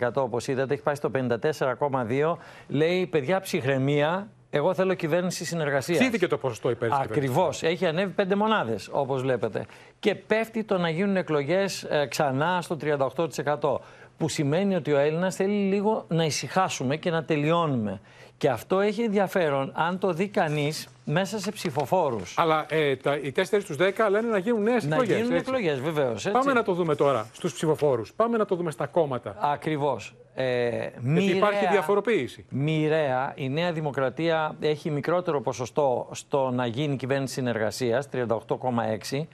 49% 0.00 0.10
όπως 0.14 0.48
είδατε, 0.48 0.74
έχει 0.74 0.82
πάει 0.82 0.94
στο 0.94 1.10
54,2%. 1.14 2.36
Λέει, 2.68 3.06
παιδιά, 3.06 3.40
ψυχραιμία, 3.40 4.28
εγώ 4.50 4.74
θέλω 4.74 4.94
κυβέρνηση 4.94 5.44
συνεργασίας. 5.44 5.98
Ψήθηκε 5.98 6.26
το 6.26 6.38
ποσοστό 6.38 6.70
υπέρ 6.70 6.88
της 6.88 6.98
Ακριβώς. 6.98 7.62
Έχει 7.62 7.86
ανέβει 7.86 8.12
πέντε 8.12 8.34
μονάδες, 8.34 8.88
όπως 8.92 9.22
βλέπετε. 9.22 9.66
Και 9.98 10.14
πέφτει 10.14 10.64
το 10.64 10.78
να 10.78 10.88
γίνουν 10.88 11.16
εκλογές 11.16 11.86
ξανά 12.08 12.58
στο 12.62 12.76
38%. 12.76 13.80
Που 14.16 14.28
σημαίνει 14.28 14.74
ότι 14.74 14.92
ο 14.92 14.98
Έλληνας 14.98 15.36
θέλει 15.36 15.68
λίγο 15.68 16.04
να 16.08 16.24
ησυχάσουμε 16.24 16.96
και 16.96 17.10
να 17.10 17.24
τελειώνουμε. 17.24 18.00
Και 18.40 18.48
αυτό 18.48 18.80
έχει 18.80 19.02
ενδιαφέρον 19.02 19.72
αν 19.74 19.98
το 19.98 20.12
δει 20.12 20.28
κανείς 20.28 20.88
μέσα 21.04 21.38
σε 21.38 21.50
ψηφοφόρους. 21.50 22.34
Αλλά 22.38 22.66
ε, 22.68 22.96
τα, 22.96 23.16
οι 23.16 23.32
4 23.36 23.42
στους 23.44 23.76
10 23.78 23.82
λένε 24.10 24.28
να 24.28 24.38
γίνουν 24.38 24.62
νέες 24.62 24.84
Να 24.84 24.94
εκλογές. 24.94 25.16
γίνουν 25.16 25.36
εκλογές, 25.36 25.80
βεβαίως. 25.80 26.28
Πάμε 26.30 26.52
να 26.52 26.62
το 26.62 26.72
δούμε 26.74 26.94
τώρα 26.94 27.26
στους 27.32 27.52
ψηφοφόρους. 27.52 28.12
Πάμε 28.12 28.36
να 28.36 28.44
το 28.44 28.56
δούμε 28.56 28.70
στα 28.70 28.86
κόμματα. 28.86 29.36
Ακριβώς. 29.40 30.14
Ε, 30.34 30.88
Γιατί 31.02 31.24
υπάρχει 31.24 31.66
διαφοροποίηση. 31.70 32.44
Μοιραία, 32.48 33.32
η 33.34 33.48
Νέα 33.48 33.72
Δημοκρατία 33.72 34.56
έχει 34.60 34.90
μικρότερο 34.90 35.40
ποσοστό 35.40 36.08
στο 36.12 36.50
να 36.50 36.66
γίνει 36.66 36.96
κυβέρνηση 36.96 37.32
συνεργασίας, 37.32 38.08
38,6. 38.08 39.26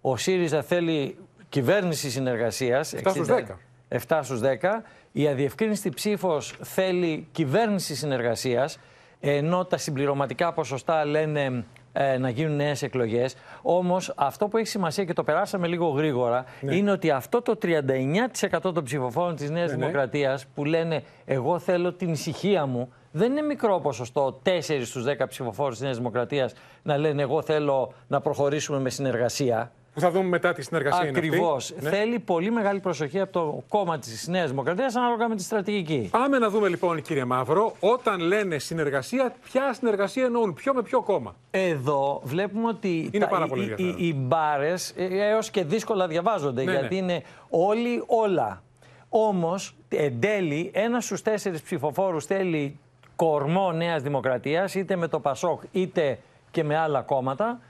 Ο 0.00 0.16
ΣΥΡΙΖΑ 0.16 0.62
θέλει 0.62 1.16
κυβέρνηση 1.48 2.10
συνεργασίας. 2.10 2.94
7 2.94 3.10
στους 3.10 3.28
10. 3.28 3.58
7 3.88 4.20
στους 4.22 4.40
10. 4.40 4.82
Η 5.12 5.28
αδιευκρίνηστη 5.28 5.90
ψήφος 5.90 6.54
θέλει 6.62 7.28
κυβέρνηση 7.32 7.94
συνεργασίας, 7.94 8.78
ενώ 9.20 9.64
τα 9.64 9.76
συμπληρωματικά 9.76 10.52
ποσοστά 10.52 11.04
λένε 11.04 11.64
ε, 11.92 12.18
να 12.18 12.28
γίνουν 12.28 12.56
νέες 12.56 12.82
εκλογές. 12.82 13.34
Όμως 13.62 14.12
αυτό 14.16 14.48
που 14.48 14.56
έχει 14.56 14.66
σημασία 14.66 15.04
και 15.04 15.12
το 15.12 15.24
περάσαμε 15.24 15.66
λίγο 15.66 15.88
γρήγορα 15.88 16.44
Ναι. 16.60 16.74
είναι 16.74 16.90
ότι 16.90 17.10
αυτό 17.10 17.42
το 17.42 17.58
39% 17.62 18.72
των 18.74 18.84
ψηφοφόρων 18.84 19.36
της 19.36 19.50
Νέας 19.50 19.70
Ναι, 19.70 19.76
ναι. 19.76 19.80
Δημοκρατίας 19.80 20.46
που 20.54 20.64
λένε 20.64 21.02
εγώ 21.24 21.58
θέλω 21.58 21.92
την 21.92 22.12
ησυχία 22.12 22.66
μου 22.66 22.92
δεν 23.10 23.30
είναι 23.30 23.42
μικρό 23.42 23.80
ποσοστό 23.80 24.40
4 24.44 24.60
στους 24.84 25.04
10 25.04 25.26
ψηφοφόρους 25.28 25.74
της 25.74 25.84
Νέας 25.84 25.96
Δημοκρατίας 25.96 26.52
να 26.82 26.96
λένε 26.96 27.22
εγώ 27.22 27.42
θέλω 27.42 27.92
να 28.08 28.20
προχωρήσουμε 28.20 28.78
με 28.78 28.90
συνεργασία. 28.90 29.72
Που 29.94 30.00
θα 30.00 30.10
δούμε 30.10 30.28
μετά 30.28 30.52
τη 30.52 30.62
συνεργασία 30.62 31.08
είναι 31.08 31.18
Ακριβώς. 31.18 31.70
αυτή. 31.70 31.84
Ναι. 31.84 31.90
Θέλει 31.90 32.18
πολύ 32.18 32.50
μεγάλη 32.50 32.80
προσοχή 32.80 33.20
από 33.20 33.32
το 33.32 33.62
κόμμα 33.68 33.98
της 33.98 34.28
Νέας 34.28 34.50
Δημοκρατίας 34.50 34.96
ανάλογα 34.96 35.28
με 35.28 35.36
τη 35.36 35.42
στρατηγική. 35.42 36.08
Πάμε 36.10 36.38
να 36.38 36.48
δούμε 36.50 36.68
λοιπόν, 36.68 37.02
κύριε 37.02 37.24
Μαύρο, 37.24 37.72
όταν 37.80 38.20
λένε 38.20 38.58
συνεργασία, 38.58 39.34
ποια 39.44 39.72
συνεργασία 39.72 40.24
εννοούν, 40.24 40.54
ποιο 40.54 40.74
με 40.74 40.82
ποιο 40.82 41.02
κόμμα. 41.02 41.34
Εδώ 41.50 42.20
βλέπουμε 42.24 42.68
ότι 42.68 43.08
Είναι 43.12 43.24
τα- 43.24 43.30
πάρα 43.30 43.44
οι- 43.44 43.48
πολύ 43.48 43.60
οι, 43.62 43.70
ενδιαφέρον. 43.70 43.96
οι, 43.98 44.14
μπάρες 44.14 44.94
έως 44.96 45.50
και 45.50 45.64
δύσκολα 45.64 46.06
διαβάζονται 46.06 46.64
Ναι, 46.64 46.70
γιατί 46.72 47.00
ναι. 47.00 47.12
είναι 47.12 47.22
όλοι 47.48 48.02
όλα. 48.06 48.62
Όμως, 49.08 49.74
εν 49.88 50.20
τέλει, 50.20 50.70
ένας 50.74 51.04
στους 51.04 51.22
τέσσερις 51.22 51.62
ψηφοφόρους 51.62 52.24
θέλει 52.26 52.78
κορμό 53.16 53.72
Νέας 53.72 54.02
Δημοκρατίας, 54.02 54.74
είτε 54.74 54.96
με 54.96 55.08
το 55.08 55.20
Πασόκ 55.20 55.62
είτε 55.72 56.18
και 56.50 56.64
με 56.64 56.76
άλλα 56.76 57.00
κόμματα. 57.02 57.60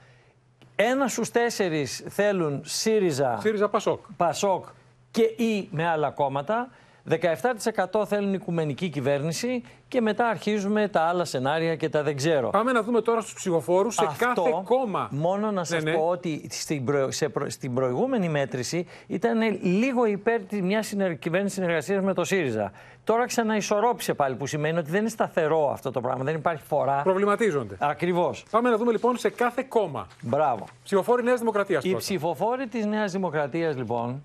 Ένα 0.85 1.09
στους 1.09 1.31
τέσσερις 1.31 2.05
θέλουν 2.09 2.61
ΣΥΡΙΖΑ, 2.65 3.39
ΣΥΡΙΖΑ 3.41 3.69
Πασόκ. 3.69 4.01
Πασόκ 4.17 4.65
και 5.11 5.23
ή 5.23 5.69
με 5.71 5.89
άλλα 5.89 6.11
κόμματα. 6.11 6.71
17% 7.11 8.07
θέλουν 8.07 8.35
οικουμενική 8.35 8.89
κυβέρνηση 8.89 9.63
και 9.89 10.01
μετά 10.01 10.27
αρχίζουμε 10.29 10.89
τα 10.89 11.01
άλλα 11.01 11.25
σενάρια 11.25 11.77
και 11.77 11.89
τα 11.89 12.03
δεν 12.03 12.17
ξέρω. 12.17 12.51
Πάμε 12.51 12.73
να 12.73 12.83
δούμε 12.83 13.01
τώρα 13.01 13.21
στους 13.21 13.35
ψηφοφόρους 13.35 13.95
σε 13.95 14.05
Αυτό, 14.09 14.25
κάθε 14.25 14.51
κόμμα. 14.65 15.09
Μόνο 15.11 15.51
να 15.51 15.65
σας 15.65 15.83
Ναι, 15.83 15.91
ναι. 15.91 15.97
πω 15.97 16.07
ότι 16.07 16.47
στην, 16.51 16.85
προ- 16.85 17.13
σε 17.13 17.29
προ- 17.29 17.51
στην 17.51 17.75
προηγούμενη 17.75 18.29
μέτρηση 18.29 18.87
ήταν 19.07 19.41
λίγο 19.63 20.05
υπέρ 20.05 20.41
τη 20.41 20.63
μιας 20.63 20.87
συνεργ... 20.87 21.19
κυβέρνησης 21.19 21.59
συνεργασίας 21.59 22.03
με 22.05 22.15
το 22.15 22.25
ΣΥΡΙΖΑ. 22.25 22.73
Τώρα 23.05 23.27
ξαναισορρόπησε 23.27 24.15
πάλι, 24.15 24.35
που 24.35 24.47
σημαίνει 24.47 24.79
ότι 24.79 24.91
δεν 24.91 25.01
είναι 25.01 25.09
σταθερό 25.09 25.71
αυτό 25.73 25.91
το 25.91 26.01
πράγμα. 26.01 26.25
Δεν 26.25 26.35
υπάρχει 26.35 26.63
φορά. 26.63 27.03
Προβληματίζονται. 27.03 27.77
Ακριβώς. 27.79 28.45
Πάμε 28.51 28.71
να 28.71 28.77
δούμε 28.77 28.93
λοιπόν 28.93 29.17
σε 29.17 29.31
κάθε 29.31 29.65
κόμμα. 29.69 30.07
Μπράβο. 30.21 30.65
Ψηφοφόροι 30.85 31.23
Νέας 31.23 31.39
Δημοκρατίας. 31.39 31.85
Οι 31.85 31.95
ψηφοφόροι 31.97 32.67
της 32.67 32.87
Νέας 32.87 33.13
Δημοκρατίας 33.13 33.77
λοιπόν, 33.77 34.23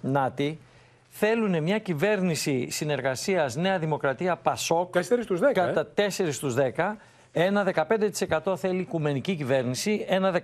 Νάτι, 0.00 0.58
θέλουν 1.16 1.62
μια 1.62 1.78
κυβέρνηση 1.78 2.70
συνεργασίας 2.70 3.56
Νέα 3.56 3.78
Δημοκρατία 3.78 4.36
Πασόκ 4.36 4.94
4 4.96 5.00
στους 5.22 5.40
10, 5.40 5.52
κατά 5.52 5.86
4 5.96 6.32
στους 6.32 6.54
10. 6.54 6.96
Ένα 7.32 7.64
15% 8.44 8.56
θέλει 8.56 8.80
οικουμενική 8.80 9.34
κυβέρνηση, 9.34 10.04
ένα 10.08 10.40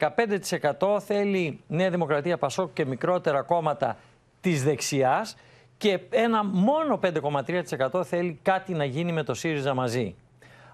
15% 0.79 1.01
θέλει 1.01 1.61
Νέα 1.67 1.91
Δημοκρατία 1.91 2.39
Πασόκ 2.39 2.73
και 2.73 2.85
μικρότερα 2.85 3.43
κόμματα 3.43 3.97
της 4.41 4.65
δεξιάς 4.65 5.37
και 5.77 5.99
ένα 6.11 6.45
μόνο 6.45 7.01
5,3% 7.03 8.05
θέλει 8.05 8.39
κάτι 8.43 8.73
να 8.73 8.85
γίνει 8.85 9.13
με 9.13 9.23
το 9.23 9.35
ΣΥΡΙΖΑ 9.35 9.75
μαζί. 9.75 10.15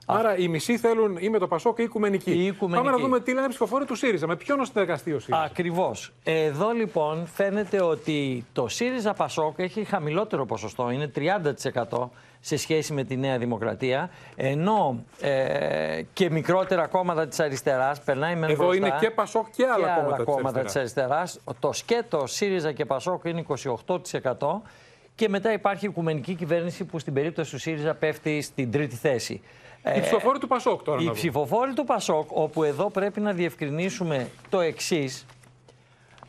Άρα 0.06 0.36
οι 0.36 0.48
μισοί 0.48 0.78
θέλουν 0.78 1.16
ή 1.20 1.28
με 1.28 1.38
το 1.38 1.46
Πασόκ 1.46 1.78
ή 1.78 1.82
οικουμενική. 1.82 2.30
Η 2.30 2.46
οικουμενική. 2.46 2.84
Πάμε 2.86 2.96
να 2.96 3.02
δούμε 3.02 3.20
τι 3.20 3.32
λένε 3.32 3.46
οι 3.46 3.48
ψηφοφόροι 3.48 3.84
του 3.84 3.94
ΣΥΡΙΖΑ. 3.94 4.26
Με 4.26 4.36
ποιον 4.36 4.58
να 4.58 4.64
συνεργαστεί 4.64 5.12
ο 5.12 5.18
ΣΥΡΙΖΑ; 5.18 5.42
Ακριβώς. 5.42 6.12
Εδώ 6.24 6.70
λοιπόν 6.70 7.26
φαίνεται 7.26 7.82
ότι 7.82 8.46
το 8.52 8.68
ΣΥΡΙΖΑ 8.68 9.12
Πασόκ 9.12 9.58
έχει 9.58 9.84
χαμηλότερο 9.84 10.46
ποσοστό, 10.46 10.90
είναι 10.90 11.12
30% 11.16 12.08
σε 12.40 12.56
σχέση 12.56 12.92
με 12.92 13.04
τη 13.04 13.16
Νέα 13.16 13.38
Δημοκρατία, 13.38 14.10
ενώ 14.36 15.04
ε, 15.20 16.02
και 16.12 16.30
μικρότερα 16.30 16.86
κόμματα 16.86 17.26
της 17.26 17.40
αριστεράς 17.40 18.00
περνάει 18.00 18.36
με 18.36 18.46
Εδώ 18.46 18.72
είναι 18.72 18.96
και 19.00 19.10
Πασόκ 19.10 19.46
και 19.56 19.66
άλλα 19.66 19.94
κόμματα 19.94 20.16
της 20.16 20.24
κόμματα 20.24 20.58
αριστεράς. 20.58 20.92
της 20.92 21.02
αριστεράς. 21.02 21.40
Το 21.58 21.72
σκέτο 21.72 22.26
ΣΥΡΙΖΑ 22.26 22.72
και 22.72 22.84
Πασόκ 22.84 23.24
είναι 23.24 23.44
28% 23.86 24.62
και 25.14 25.28
μετά 25.28 25.52
υπάρχει 25.52 25.84
η 25.84 25.88
οικουμενική 25.90 26.34
κυβέρνηση 26.34 26.84
που 26.84 26.98
στην 26.98 27.12
περίπτωση 27.12 27.50
του 27.50 27.58
ΣΥΡΙΖΑ 27.58 27.94
πέφτει 27.94 28.42
στην 28.42 28.70
τρίτη 28.70 28.96
θέση. 28.96 29.42
Οι 29.94 30.00
ψηφοφόροι 30.00 30.38
του 30.38 30.46
Πασόκ 30.46 30.82
τώρα. 30.82 30.96
Οι 31.00 31.04
να 31.04 31.10
δούμε. 31.10 31.18
ψηφοφόροι 31.18 31.72
του 31.72 31.84
Πασόκ, 31.84 32.36
όπου 32.36 32.62
εδώ 32.62 32.90
πρέπει 32.90 33.20
να 33.20 33.32
διευκρινίσουμε 33.32 34.30
το 34.48 34.60
εξής. 34.60 35.26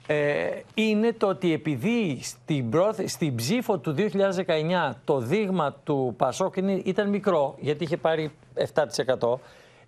Ε, 0.08 0.47
είναι 0.74 1.14
το 1.14 1.28
ότι 1.28 1.53
επειδή 1.53 2.20
στην, 2.22 2.70
πρόθε- 2.70 3.08
στην 3.10 3.36
ψήφο 3.36 3.78
του 3.78 3.95
2019 3.97 4.93
το 5.03 5.20
δείγμα 5.20 5.74
του 5.84 6.14
Πασόκ 6.18 6.55
είναι, 6.55 6.72
ήταν 6.72 7.10
μικρό, 7.10 7.55
γιατί 7.60 7.84
είχε 7.84 7.97
πάρει 7.97 8.32
7%, 8.74 9.39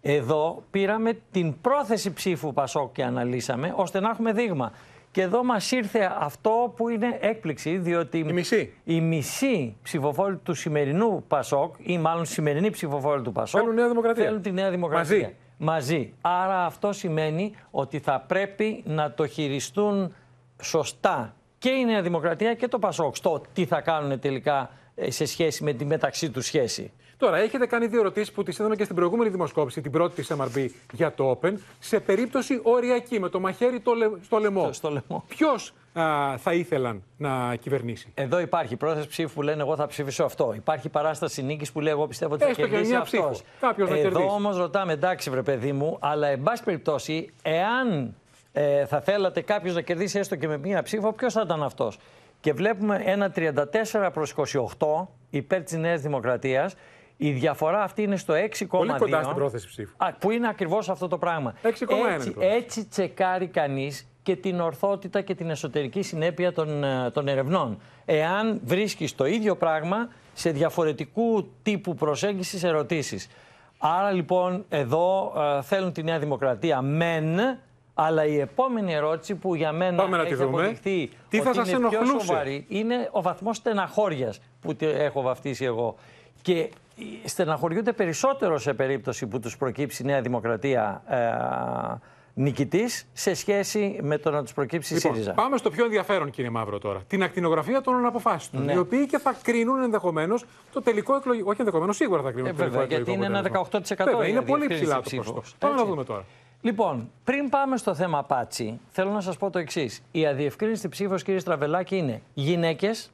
εδώ 0.01 0.63
πήραμε 0.71 1.19
την 1.31 1.61
πρόθεση 1.61 2.13
ψήφου 2.13 2.53
Πασόκ 2.53 2.91
και 2.91 3.03
αναλύσαμε, 3.03 3.73
ώστε 3.75 3.99
να 3.99 4.09
έχουμε 4.09 4.33
δείγμα. 4.33 4.71
Και 5.11 5.21
εδώ 5.21 5.43
μας 5.43 5.71
ήρθε 5.71 6.15
αυτό 6.19 6.73
που 6.75 6.89
είναι 6.89 7.17
έκπληξη, 7.21 7.77
διότι 7.77 8.17
η 8.17 8.23
μισή, 8.23 8.73
η 8.83 9.01
μισή 9.01 9.75
ψηφοφόροι 9.83 10.35
του 10.35 10.53
σημερινού 10.53 11.23
Πασόκ, 11.27 11.75
ή 11.79 11.97
μάλλον 11.97 12.25
σημερινή 12.25 12.69
ψηφοφόροι 12.69 13.21
του 13.21 13.31
Πασόκ, 13.31 13.61
Θέλουν 13.61 13.75
Νέα 13.75 13.87
Δημοκρατία. 13.87 14.23
θέλουν 14.23 14.41
τη 14.41 14.51
Νέα 14.51 14.69
Δημοκρατία. 14.69 15.17
Μαζί. 15.17 15.35
Μαζί. 15.57 16.13
Άρα 16.21 16.65
αυτό 16.65 16.93
σημαίνει 16.93 17.55
ότι 17.71 17.99
θα 17.99 18.19
πρέπει 18.27 18.83
να 18.85 19.11
το 19.11 19.27
χειριστούν 19.27 20.13
σωστά 20.61 21.35
και 21.57 21.69
η 21.69 21.85
Νέα 21.85 22.01
Δημοκρατία 22.01 22.53
και 22.53 22.67
το 22.67 22.79
Πασόκ 22.79 23.15
στο 23.15 23.41
τι 23.53 23.65
θα 23.65 23.81
κάνουν 23.81 24.19
τελικά 24.19 24.69
ε, 24.95 25.11
σε 25.11 25.25
σχέση 25.25 25.63
με 25.63 25.73
τη 25.73 25.85
μεταξύ 25.85 26.29
τους 26.29 26.45
σχέση. 26.45 26.91
Τώρα, 27.19 27.37
έχετε 27.37 27.65
κάνει 27.65 27.87
δύο 27.87 27.99
ερωτήσεις 27.99 28.31
που 28.31 28.43
τις 28.43 28.57
είδαμε 28.59 28.75
και 28.75 28.83
στην 28.83 28.95
προηγούμενη 28.95 29.29
δημοσκόπηση, 29.29 29.81
την 29.81 29.91
πρώτη 29.91 30.15
της 30.15 30.31
MRB 30.37 30.65
για 30.93 31.13
το 31.13 31.39
Open, 31.41 31.53
σε 31.79 31.99
περίπτωση 31.99 32.59
οριακή, 32.63 33.19
με 33.19 33.29
το 33.29 33.39
μαχαίρι 33.39 33.79
το 33.79 33.93
λε- 33.93 34.09
στο 34.23 34.37
λαιμό. 34.37 34.73
Στο 34.73 34.89
λαιμό. 34.89 35.23
Ποιος 35.27 35.73
α, 35.93 36.37
θα 36.37 36.53
ήθελαν 36.53 37.03
να 37.17 37.55
κυβερνήσει; 37.55 38.11
Εδώ 38.13 38.39
υπάρχει 38.39 38.75
πρόθεση 38.75 39.07
ψήφου 39.07 39.33
που 39.33 39.41
λένε 39.41 39.61
εγώ 39.61 39.75
θα 39.75 39.87
ψηφίσω 39.87 40.23
αυτό. 40.23 40.53
Υπάρχει 40.55 40.89
παράσταση 40.89 41.43
νίκης 41.43 41.71
που 41.71 41.79
λέει 41.79 41.93
εγώ 41.93 42.07
πιστεύω 42.07 42.33
ότι 42.33 42.43
θα 42.43 42.49
Έστω 42.49 42.61
και 42.61 42.69
κερδίσει 42.69 42.89
μια 42.91 42.99
αυτός. 42.99 43.31
ψήφο. 43.31 43.47
Κάποιος 43.59 43.89
να 43.89 43.95
κερδίσει. 43.95 44.21
Εδώ 44.23 44.33
όμως 44.33 44.57
ρωτάμε, 44.57 44.93
εντάξει 44.93 45.29
βρε 45.29 45.41
παιδί 45.41 45.71
μου, 45.71 45.97
αλλά 45.99 46.27
εν 46.27 46.41
πάση 46.43 46.63
περιπτώσει, 46.63 47.29
εάν 47.41 48.15
ε, 48.51 48.85
θα 48.85 49.01
θέλατε 49.01 49.41
κάποιος 49.41 49.75
να 49.75 49.81
κερδίσει 49.81 50.19
έστω 50.19 50.35
και 50.35 50.47
με 50.47 50.57
μία 50.57 50.81
ψήφο, 50.83 51.13
ποιος 51.13 51.33
θα 51.33 51.41
ήταν 51.45 51.63
αυτός; 51.63 51.97
Και 52.41 52.53
βλέπουμε 52.53 53.01
ένα 53.05 53.31
34 53.35 54.09
προς 54.13 54.33
28 54.77 55.07
υπέρ 55.29 55.63
της 55.63 55.73
Νέας 55.77 56.01
Δημοκρατίας. 56.01 56.75
Η 57.21 57.31
διαφορά 57.31 57.83
αυτή 57.83 58.01
είναι 58.01 58.15
στο 58.15 58.33
6,2. 58.33 58.67
Πολύ 58.67 58.93
κοντά 58.97 59.23
στην 59.23 59.35
πρόθεση 59.35 59.67
ψήφου. 59.67 59.93
Α, 59.97 60.13
που 60.13 60.31
είναι 60.31 60.47
ακριβώς 60.47 60.89
αυτό 60.89 61.07
το 61.07 61.17
πράγμα. 61.17 61.53
6,1 61.61 61.61
είναι 61.61 61.71
Έτσι, 61.71 61.83
η 62.29 62.31
πρόθεση. 62.31 62.55
έτσι 62.55 62.85
τσεκάρει 62.85 63.47
κανείς 63.47 64.07
και 64.23 64.35
την 64.35 64.59
ορθότητα 64.59 65.21
και 65.21 65.35
την 65.35 65.49
εσωτερική 65.49 66.01
συνέπεια 66.01 66.53
των, 66.53 66.83
ε, 66.83 67.11
των 67.11 67.27
ερευνών. 67.27 67.77
Εάν 68.05 68.61
βρίσκεις 68.65 69.15
το 69.15 69.25
ίδιο 69.25 69.55
πράγμα 69.55 70.09
σε 70.33 70.51
διαφορετικού 70.51 71.49
τύπου 71.63 71.95
προσέγγισης 71.95 72.63
ερωτήσεις. 72.63 73.27
Άρα 73.77 74.11
λοιπόν 74.11 74.65
εδώ 74.69 75.33
ε, 75.57 75.61
θέλουν 75.61 75.91
τη 75.91 76.03
Νέα 76.03 76.19
Δημοκρατία 76.19 76.81
μεν, 76.81 77.39
αλλά 77.93 78.25
η 78.25 78.39
επόμενη 78.39 78.93
ερώτηση 78.93 79.35
που 79.35 79.55
για 79.55 79.71
μένα 79.71 80.01
Πάμε 80.01 80.17
να 80.17 80.23
τη 80.23 80.29
έχει 80.29 80.43
δούμε. 80.43 80.61
αποδειχθεί 80.61 81.09
Τι 81.29 81.37
θα 81.41 81.49
ότι 81.49 81.57
σας 81.57 81.69
είναι 81.69 81.87
πιο 81.87 81.99
ενοχλούσε; 81.99 82.25
σοβαρή 82.25 82.65
είναι 82.69 83.09
ο 83.11 83.21
βαθμός 83.21 83.57
στεναχώριας 83.57 84.41
που 84.61 84.75
τη 84.75 84.85
έχω 84.85 85.21
βαφτίσει 85.21 85.65
εγώ. 85.65 85.95
Και 86.41 86.69
στεναχωριούνται 87.25 87.93
περισσότερο 87.93 88.57
σε 88.57 88.73
περίπτωση 88.73 89.27
που 89.27 89.39
τους 89.39 89.57
προκύψει 89.57 90.03
η 90.03 90.05
Νέα 90.05 90.21
Δημοκρατία 90.21 91.03
ε, 91.07 91.97
νικητής 92.33 93.07
σε 93.13 93.33
σχέση 93.33 93.99
με 94.01 94.17
το 94.17 94.31
να 94.31 94.43
τους 94.43 94.53
προκύψει 94.53 94.93
η 94.93 94.95
Λοιπόν, 94.95 95.11
ΣΥΡΙΖΑ. 95.13 95.33
πάμε 95.33 95.57
στο 95.57 95.69
πιο 95.69 95.85
ενδιαφέρον, 95.85 96.29
κύριε 96.29 96.49
Μαύρο, 96.49 96.79
τώρα. 96.79 97.01
Την 97.07 97.23
ακτινογραφία 97.23 97.81
των 97.81 97.95
αναποφάσεων. 97.95 98.63
Ναι. 98.63 98.73
Οι 98.73 98.77
οποίοι 98.77 99.05
και 99.05 99.17
θα 99.17 99.35
κρίνουν 99.43 99.81
ενδεχομένως 99.81 100.45
το 100.73 100.81
τελικό 100.81 101.15
εκλογικό. 101.15 101.49
Όχι 101.49 101.59
ενδεχομένως, 101.59 101.95
σίγουρα 101.95 102.21
θα 102.21 102.31
κρίνουν 102.31 102.47
Ε, 102.47 102.51
το 102.51 102.57
τελικό 102.57 102.73
βέβαια, 102.77 102.87
γιατί 102.87 103.01
εκλογικό 103.11 103.25
είναι 103.25 103.37
ένα 103.39 103.47
αποτέλεσμα. 103.47 104.05
18% 104.05 104.11
Βέβαια, 104.11 104.27
η 104.27 104.31
είναι 104.31 104.41
πολύ 104.41 104.63
αδιευκρίνηση 104.63 104.81
ψηλά 104.83 104.95
το 104.95 105.01
ψήφου. 105.01 105.33
ποσοστό. 105.33 105.57
Πάμε 105.59 105.73
να 105.73 105.79
Έτσι. 105.79 105.91
δούμε 105.93 106.03
τώρα. 106.03 106.25
Λοιπόν, 106.61 107.09
πριν 107.23 107.49
πάμε 107.49 107.77
στο 107.77 107.93
θέμα 107.95 108.23
Πάτσι, 108.23 108.79
θέλω 108.89 109.11
να 109.11 109.21
σας 109.21 109.37
πω 109.37 109.49
το 109.49 109.59
εξής. 109.59 110.01
Η 110.11 110.25
αδιευκρίνηστη 110.25 110.89
ψήφος, 110.89 111.23
κύριε 111.23 111.39
Στραβελάκη, 111.39 111.97
είναι 111.97 112.21
γυναίκες 112.33 113.11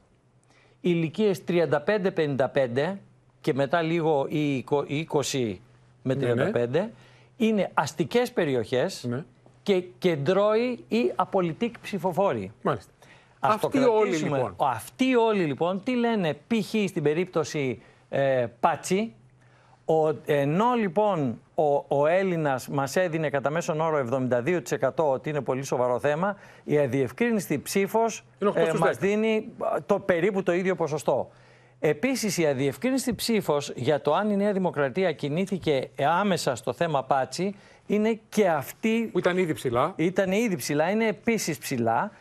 ηλικίες 0.81 1.41
35-55 1.47 2.97
και 3.45 3.53
μετά 3.53 3.81
λίγο 3.81 4.25
οι 4.29 4.55
εικο- 4.57 4.83
οι 4.87 4.99
20 4.99 5.55
με 6.01 6.15
35, 6.15 6.67
Ναι, 6.69 6.89
είναι 7.37 7.71
αστικές 7.73 8.31
περιοχές 8.31 9.09
και 9.63 9.83
κεντρώοι 9.97 10.83
ή 10.87 11.11
απολυτικοί 11.15 11.79
ψηφοφόροι. 11.81 12.51
Μάλιστα. 12.61 12.91
Ας 13.39 13.59
το 13.59 13.67
Αυτοί 13.67 13.77
όλοι, 13.79 14.01
κρατήσουμε. 14.09 14.37
λοιπόν. 14.37 14.55
Αυτοί 14.57 15.15
όλοι 15.15 15.43
λοιπόν 15.43 15.83
τι 15.83 15.95
λένε 15.95 16.33
π.χ. 16.47 16.89
στην 16.89 17.03
περίπτωση 17.03 17.81
ε, 18.09 18.45
Πάτσι, 18.59 19.13
ο, 19.85 20.07
ενώ 20.25 20.73
λοιπόν 20.73 21.39
ο, 21.55 21.85
ο 21.87 22.07
Έλληνας 22.07 22.67
μας 22.67 22.95
έδινε 22.95 23.29
κατά 23.29 23.49
μέσον 23.49 23.81
όρο 23.81 24.07
72% 24.79 24.89
ότι 24.95 25.29
είναι 25.29 25.41
πολύ 25.41 25.63
σοβαρό 25.63 25.99
θέμα, 25.99 26.35
η 26.63 26.77
αδιευκρίνηστη 26.77 27.59
ψήφος 27.59 28.23
Είναι 28.39 28.51
8 28.55 28.59
στους 28.67 28.79
10. 28.79 28.83
μας 28.85 28.97
δίνει 28.97 29.47
α, 29.59 29.77
το, 29.85 29.99
περίπου 29.99 30.43
το 30.43 30.53
ίδιο 30.53 30.75
ποσοστό. 30.75 31.29
Επίσης 31.79 32.37
η 32.37 32.45
αδιευκρίνηστη 32.45 33.13
ψήφος 33.13 33.71
για 33.75 34.01
το 34.01 34.13
αν 34.13 34.29
η 34.29 34.35
Νέα 34.35 34.53
Δημοκρατία 34.53 35.11
κινήθηκε 35.11 35.89
άμεσα 35.99 36.55
στο 36.55 36.73
θέμα 36.73 37.03
Πάτσι 37.03 37.55
είναι 37.85 38.19
και 38.29 38.49
αυτή... 38.49 39.09
Που 39.11 39.19
ήταν 39.19 39.37
ήδη 39.37 39.53
ψηλά. 39.53 39.93
Ήταν 39.95 40.31
ήδη 40.31 40.55
ψηλά, 40.55 40.89
είναι 40.89 41.07
επίσης 41.07 41.57
ψηλά. 41.57 42.11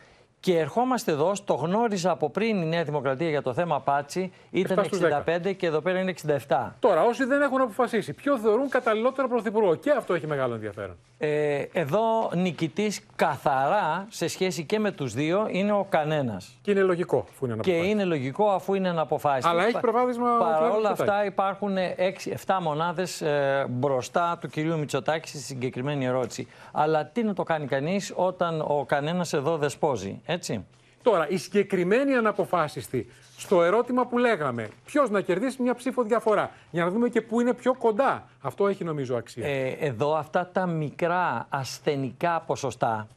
Και 0.45 0.59
ερχόμαστε 0.59 1.11
εδώ, 1.11 1.35
στο 1.35 1.53
γνώριζα 1.53 2.11
από 2.11 2.29
πριν 2.29 2.61
η 2.61 2.65
Νέα 2.65 2.83
Δημοκρατία 2.83 3.29
για 3.29 3.41
το 3.41 3.53
θέμα 3.53 3.79
Πάτσι, 3.81 4.31
ήταν 4.51 4.77
7 4.79 4.83
στους 4.85 4.99
65 5.47 5.53
και 5.57 5.65
εδώ 5.65 5.81
πέρα 5.81 5.99
είναι 5.99 6.13
67. 6.47 6.71
Τώρα, 6.79 7.03
όσοι 7.03 7.23
δεν 7.25 7.41
έχουν 7.41 7.61
αποφασίσει, 7.61 8.13
ποιο 8.13 8.37
θεωρούν 8.37 8.69
καταλληλότερο 8.69 9.27
πρωθυπουργό. 9.27 9.75
Και 9.75 9.91
αυτό 9.91 10.13
έχει 10.13 10.27
μεγάλο 10.27 10.53
ενδιαφέρον. 10.53 10.95
Ε, 11.17 11.63
εδώ 11.73 12.29
νικητής 12.35 13.01
καθαρά 13.15 14.05
σε 14.09 14.27
σχέση 14.27 14.63
και 14.63 14.79
με 14.79 14.91
τους 14.91 15.13
δύο 15.13 15.47
είναι 15.49 15.71
ο 15.71 15.85
κανένας. 15.89 16.57
Και 16.61 16.71
είναι 16.71 16.81
λογικό, 16.81 17.25
αφού 17.29 17.45
είναι 17.45 17.53
Και 17.61 17.71
αναποφάσιστο. 17.71 17.91
είναι 17.91 18.03
λογικό 18.03 18.49
αφού 18.49 18.73
είναι 18.73 18.89
αναποφάσιστο. 18.89 19.49
Αλλά 19.49 19.63
έχει 19.63 19.71
Πα- 19.71 19.79
προβάδισμα 19.79 20.35
ο 20.35 20.39
Παρ' 20.39 20.53
Κυριάκος 20.53 20.77
όλα 20.77 20.89
Μητσοτάκης. 20.89 21.01
αυτά 21.11 21.25
υπάρχουν 21.25 21.77
6-7 21.97 22.59
μονάδες 22.61 23.21
ε, 23.21 23.65
μπροστά 23.69 24.37
του 24.41 24.47
κυρίου 24.47 24.77
Μητσοτάκη 24.79 25.27
στη 25.27 25.37
συγκεκριμένη 25.37 26.05
ερώτηση. 26.05 26.47
Αλλά 26.71 27.05
τι 27.05 27.23
να 27.23 27.33
το 27.33 27.43
κάνει 27.43 27.65
κανείς 27.65 28.13
όταν 28.15 28.61
ο 28.61 28.85
κανένας 28.87 29.33
εδώ 29.33 29.57
δεσπόζει, 29.57 30.21
έτσι. 30.35 30.65
Τώρα, 31.01 31.29
η 31.29 31.37
συγκεκριμένη 31.37 32.13
αναποφάσιστη 32.13 33.07
στο 33.37 33.63
ερώτημα 33.63 34.05
που 34.05 34.17
λέγαμε, 34.17 34.69
ποιος 34.85 35.09
να 35.09 35.21
κερδίσει 35.21 35.61
μια 35.61 35.75
ψήφο 35.75 36.03
διαφορά. 36.03 36.51
Για 36.71 36.83
να 36.83 36.89
δούμε 36.89 37.09
και 37.09 37.21
πού 37.21 37.41
είναι 37.41 37.53
πιο 37.53 37.73
κοντά. 37.73 38.27
Αυτό 38.41 38.67
έχει 38.67 38.83
νομίζω 38.83 39.15
αξία. 39.15 39.47
Ε, 39.47 39.77
εδώ 39.79 40.15
αυτά 40.15 40.49
τα 40.53 40.65
μικρά 40.65 41.45
ασθενικά 41.49 42.43
ποσοστά, 42.47 43.07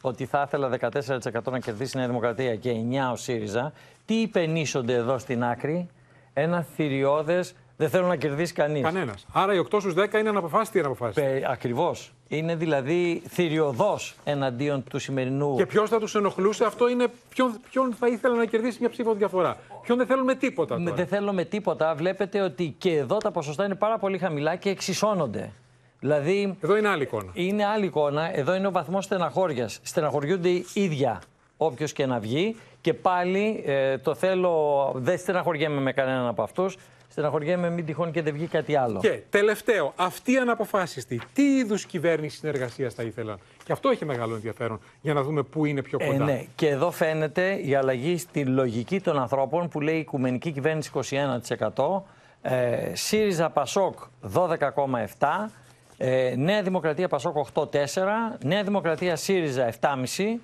ότι 0.00 0.26
θα 0.26 0.44
ήθελα 0.46 0.68
14% 0.68 1.50
να 1.50 1.58
κερδίσει 1.58 1.92
η 1.96 1.98
Νέα 1.98 2.08
Δημοκρατία 2.08 2.56
και 2.56 2.72
9% 2.90 3.12
ο 3.12 3.16
ΣΥΡΙΖΑ, 3.16 3.72
τι 4.04 4.14
υπενήσονται 4.14 4.94
εδώ 4.94 5.18
στην 5.18 5.44
άκρη, 5.44 5.88
ένα 6.32 6.62
θηριώδες, 6.62 7.54
δεν 7.76 7.88
θέλω 7.88 8.06
να 8.06 8.16
κερδίσει 8.16 8.52
κανείς. 8.52 8.82
Κανένας. 8.82 9.26
Άρα 9.32 9.54
οι 9.54 9.58
8 9.58 9.80
στους 9.80 9.94
10 9.94 10.18
είναι 10.18 10.28
αναποφάσιστη 10.28 10.76
ή 10.76 10.80
αναποφάσιστη. 10.80 11.20
Πε, 11.20 11.42
ακριβώς. 11.46 12.12
Είναι 12.28 12.54
δηλαδή 12.56 13.22
θηριωδός 13.28 14.14
εναντίον 14.24 14.84
του 14.90 14.98
σημερινού 14.98 15.56
Και 15.56 15.66
ποιος 15.66 15.90
θα 15.90 15.98
τους 15.98 16.14
ενοχλούσε, 16.14 16.64
αυτό 16.64 16.88
είναι 16.88 17.06
ποιον, 17.28 17.60
ποιον 17.70 17.94
θα 17.98 18.08
ήθελε 18.08 18.36
να 18.36 18.44
κερδίσει 18.44 18.76
μια 18.80 18.88
ψήφο 18.88 19.14
διαφορά. 19.14 19.56
Ποιον 19.82 19.98
δεν 19.98 20.06
θέλουν 20.06 20.24
με 20.24 20.34
τίποτα. 20.34 20.78
Με- 20.78 20.84
Τώρα. 20.84 20.96
δεν 20.96 21.06
θέλω 21.06 21.32
με 21.32 21.44
τίποτα. 21.44 21.94
Βλέπετε 21.94 22.40
ότι 22.40 22.74
και 22.78 22.96
εδώ 22.96 23.16
τα 23.16 23.30
ποσοστά 23.30 23.64
είναι 23.64 23.74
πάρα 23.74 23.98
πολύ 23.98 24.18
χαμηλά 24.18 24.56
και 24.56 24.70
εξισώνονται. 24.70 25.52
Δηλαδή. 26.00 26.56
Εδώ 26.60 26.76
είναι 26.76 26.88
άλλη 26.88 27.02
εικόνα. 27.02 27.30
Είναι 27.32 27.64
άλλη 27.64 27.84
εικόνα. 27.86 28.36
Εδώ 28.36 28.54
είναι 28.54 28.66
ο 28.66 28.70
βαθμός 28.70 29.04
στεναχώριας. 29.04 29.80
Στεναχωριούνται 29.82 30.48
οι 30.48 30.66
ίδια 30.72 31.22
όποιος 31.56 31.92
και 31.92 32.06
να 32.06 32.18
βγει. 32.18 32.56
Και 32.80 32.94
πάλι 32.94 33.62
ε, 33.66 33.98
το 33.98 34.14
θέλω. 34.14 34.92
Δεν 34.94 35.18
στεναχωριέμαι 35.18 35.80
με 35.80 35.92
κανέναν 35.92 36.26
από 36.26 36.42
αυτούς. 36.42 36.76
Στεναχωριέμαι 37.10 37.70
μην 37.70 37.84
τυχόν 37.84 38.10
και 38.10 38.22
δεν 38.22 38.32
βγει 38.32 38.46
κάτι 38.46 38.76
άλλο. 38.76 39.00
Και 39.00 39.20
τελευταίο, 39.30 39.92
αυτοί 39.96 40.32
οι 40.32 40.36
αναποφάσιστοι, 40.36 41.20
τι 41.32 41.42
είδους 41.56 41.84
κυβέρνηση 41.86 42.36
συνεργασίας 42.36 42.94
θα 42.94 43.02
ήθελαν; 43.02 43.38
Και 43.64 43.72
αυτό 43.72 43.88
έχει 43.88 44.04
μεγάλο 44.04 44.34
ενδιαφέρον 44.34 44.80
για 45.00 45.14
να 45.14 45.22
δούμε 45.22 45.42
πού 45.42 45.64
είναι 45.64 45.82
πιο 45.82 45.98
Ε, 46.00 46.06
κοντά. 46.06 46.24
ναι. 46.24 46.44
Και 46.54 46.68
εδώ 46.68 46.90
φαίνεται 46.90 47.52
η 47.64 47.74
αλλαγή 47.74 48.18
στη 48.18 48.44
λογική 48.44 49.00
των 49.00 49.18
ανθρώπων 49.18 49.68
που 49.68 49.80
λέει 49.80 49.94
η 49.96 49.98
Οικουμενική 49.98 50.50
Κυβέρνηση 50.52 50.90
21%, 50.94 52.04
ε, 52.42 52.94
ΣΥΡΙΖΑ 52.94 53.50
Πασόκ 53.50 53.94
12,7%, 54.20 55.50
ε, 55.96 56.34
Νέα 56.36 56.62
Δημοκρατία 56.62 57.08
Πασόκ 57.08 57.36
8,4%, 57.36 58.38
Νέα 58.44 58.62
Δημοκρατία 58.62 59.16
ΣΥΡΙΖΑ 59.16 59.66
7,5% 59.66 60.40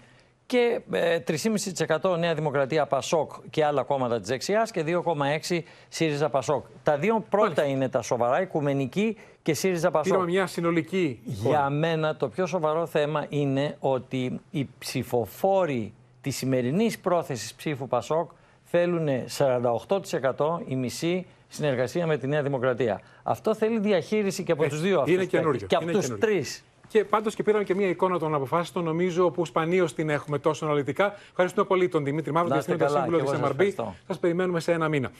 και 0.46 0.80
ε, 0.92 1.18
3,5% 2.02 2.18
Νέα 2.18 2.34
Δημοκρατία 2.34 2.86
Πασόκ 2.86 3.32
και 3.50 3.64
άλλα 3.64 3.82
κόμματα 3.82 4.20
της 4.20 4.28
δεξιάς 4.28 4.70
και 4.70 4.84
2,6% 4.86 5.60
ΣΥΡΙΖΑ 5.88 6.28
Πασόκ. 6.28 6.64
Τα 6.82 6.96
δύο 6.96 7.24
πρώτα 7.28 7.64
είναι 7.64 7.88
τα 7.88 8.02
σοβαρά, 8.02 8.40
Οικουμενική 8.40 9.16
και 9.42 9.54
ΣΥΡΙΖΑ 9.54 9.90
Πασόκ. 9.90 10.12
Πήραμε 10.12 10.30
μια 10.30 10.46
συνολική. 10.46 11.20
Για 11.24 11.70
μένα 11.70 12.16
το 12.16 12.28
πιο 12.28 12.46
σοβαρό 12.46 12.86
θέμα 12.86 13.26
είναι 13.28 13.76
ότι 13.80 14.40
οι 14.50 14.68
ψηφοφόροι 14.78 15.92
της 16.20 16.36
σημερινής 16.36 16.98
πρόθεσης 16.98 17.54
ψήφου 17.54 17.88
Πασόκ 17.88 18.30
θέλουν 18.64 19.08
48% 19.38 20.60
η 20.66 20.76
μισή 20.76 21.26
συνεργασία 21.48 22.06
με 22.06 22.16
τη 22.16 22.26
Νέα 22.26 22.42
Δημοκρατία. 22.42 23.00
Αυτό 23.22 23.54
θέλει 23.54 23.78
διαχείριση 23.78 24.42
και 24.42 24.52
από 24.52 24.64
Ε, 24.64 24.68
τους 24.68 24.80
δύο 24.80 24.98
αυτούς. 25.00 25.14
είναι 25.14 25.24
καινούριο, 25.24 25.66
Και 25.66 25.74
από 25.74 25.84
είναι 25.84 25.92
τους 25.92 26.06
καινούριο. 26.06 26.26
τρεις. 26.26 26.64
Και 26.94 27.04
πάντως 27.04 27.34
και 27.34 27.42
πήραμε 27.42 27.64
και 27.64 27.74
μια 27.74 27.88
εικόνα 27.88 28.18
των 28.18 28.34
αποφάσεων, 28.34 28.84
νομίζω, 28.84 29.30
που 29.30 29.44
σπανίως 29.44 29.94
την 29.94 30.08
έχουμε 30.08 30.38
τόσο 30.38 30.64
αναλυτικά. 30.64 31.14
Ευχαριστούμε 31.30 31.66
πολύ 31.66 31.88
τον 31.88 32.04
Δημήτρη 32.04 32.32
Μαύρο, 32.32 32.48
Να 32.48 32.56
είστε 32.56 32.74
διευθύνοντα 32.74 32.94
καλά, 32.94 33.04
σύμβουλο 33.04 33.24
και 33.24 33.30
της 33.30 33.40
εγώ 33.40 33.42
σας 33.42 33.50
MRB. 33.50 33.60
ευχαριστώ. 33.60 33.94
Σας 34.06 34.18
περιμένουμε 34.18 34.60
σε 34.60 34.72
ένα 34.72 34.88
μήνα. 34.88 35.10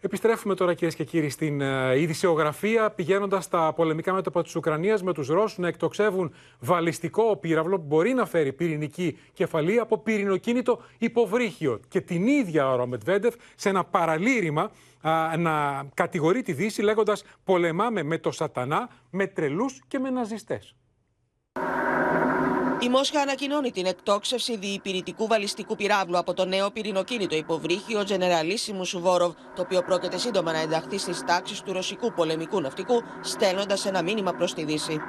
Επιστρέφουμε 0.00 0.54
τώρα, 0.54 0.74
κυρίες 0.74 0.94
και 0.94 1.04
κύριοι, 1.04 1.28
στην 1.28 1.60
ε, 1.60 1.98
ειδησιογραφία, 2.00 2.90
πηγαίνοντας 2.90 3.44
στα 3.44 3.72
πολεμικά 3.72 4.12
μέτωπα 4.12 4.42
της 4.42 4.56
Ουκρανίας 4.56 5.02
με 5.02 5.12
τους 5.12 5.28
Ρώσους 5.28 5.58
να 5.58 5.68
εκτοξεύουν 5.68 6.34
βαλιστικό 6.58 7.36
πύραυλο 7.36 7.76
που 7.76 7.86
μπορεί 7.86 8.12
να 8.12 8.26
φέρει 8.26 8.52
πυρηνική 8.52 9.18
κεφαλή 9.32 9.78
από 9.78 9.98
πυρηνοκίνητο 9.98 10.80
υποβρύχιο. 10.98 11.80
Και 11.88 12.00
την 12.00 12.26
ίδια 12.26 12.70
ώρα 12.70 12.82
ο 12.82 12.86
Μετβέντεφ 12.86 13.34
σε 13.54 13.68
ένα 13.68 13.84
παραλήρημα 13.84 14.70
α, 15.00 15.36
να 15.36 15.84
κατηγορεί 15.94 16.42
τη 16.42 16.52
Δύση 16.52 16.82
λέγοντας 16.82 17.24
πολεμάμε 17.44 18.02
με 18.02 18.18
το 18.18 18.30
σατανά, 18.30 18.88
με 19.10 19.26
τρελούς 19.26 19.80
και 19.88 19.98
με 19.98 20.10
ναζιστές. 20.10 20.74
Η 22.82 22.88
Μόσχα 22.88 23.20
ανακοινώνει 23.20 23.70
την 23.70 23.86
εκτόξευση 23.86 24.56
διυπηρητικού 24.56 25.26
βαλιστικού 25.26 25.76
πυράβλου 25.76 26.18
από 26.18 26.34
το 26.34 26.44
νέο 26.44 26.70
πυρηνοκίνητο 26.70 27.36
υποβρύχιο 27.36 28.04
Τζενεραλίσιμου 28.04 28.84
Σουβόροβ, 28.84 29.32
το 29.56 29.62
οποίο 29.62 29.82
πρόκειται 29.82 30.18
σύντομα 30.18 30.52
να 30.52 30.58
ενταχθεί 30.58 30.98
στις 30.98 31.24
τάξεις 31.24 31.60
του 31.60 31.72
ρωσικού 31.72 32.12
πολεμικού 32.12 32.60
ναυτικού, 32.60 33.02
στέλνοντας 33.22 33.86
ένα 33.86 34.02
μήνυμα 34.02 34.32
προς 34.32 34.54
τη 34.54 34.64
Δύση. 34.64 35.00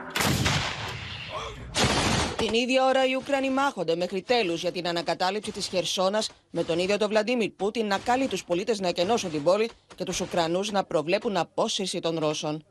Την 2.37 2.53
ίδια 2.53 2.85
ώρα 2.85 3.05
οι 3.05 3.15
Ουκρανοί 3.15 3.49
μάχονται 3.49 3.95
μέχρι 3.95 4.21
τέλους 4.21 4.61
για 4.61 4.71
την 4.71 4.87
ανακατάληψη 4.87 5.51
της 5.51 5.67
Χερσόνας, 5.67 6.29
με 6.49 6.63
τον 6.63 6.79
ίδιο 6.79 6.97
τον 6.97 7.09
Βλαντίμιρ 7.09 7.49
Πούτιν 7.49 7.85
να 7.85 7.97
καλεί 7.97 8.27
τους 8.27 8.43
πολίτες 8.43 8.79
να 8.79 8.87
εκενώσουν 8.87 9.31
την 9.31 9.43
πόλη 9.43 9.69
και 9.95 10.03
τους 10.03 10.19
Ουκρανούς 10.19 10.71
να 10.71 10.83
προβλέπουν 10.83 11.37
απόσυρση 11.37 11.99
των 11.99 12.19
Ρώσων. 12.19 12.63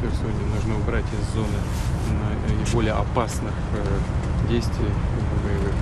Херсоне, 0.00 0.44
нужно 0.54 0.76
убрать 0.76 1.04
из 1.12 1.34
зоны 1.34 1.60
э, 2.08 2.72
более 2.72 2.92
опасных 2.92 3.52
э, 3.74 4.48
действий 4.48 4.88
боевых, 5.44 5.74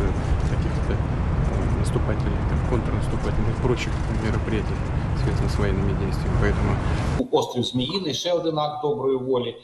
э, 0.00 0.10
каких-то 0.50 0.94
наступательных, 1.78 2.38
контрнаступательных, 2.70 3.56
прочих 3.62 3.92
мероприятий, 4.24 4.74
связанных 5.22 5.50
с 5.50 5.58
военными 5.58 5.92
действиями. 5.98 6.36
Поэтому 6.42 7.28
острів 7.30 7.64
Зміїний 7.64 8.14
ще 8.14 8.32
один 8.32 8.58
акт 8.58 8.82
доброї 8.82 9.16
волі. 9.16 9.56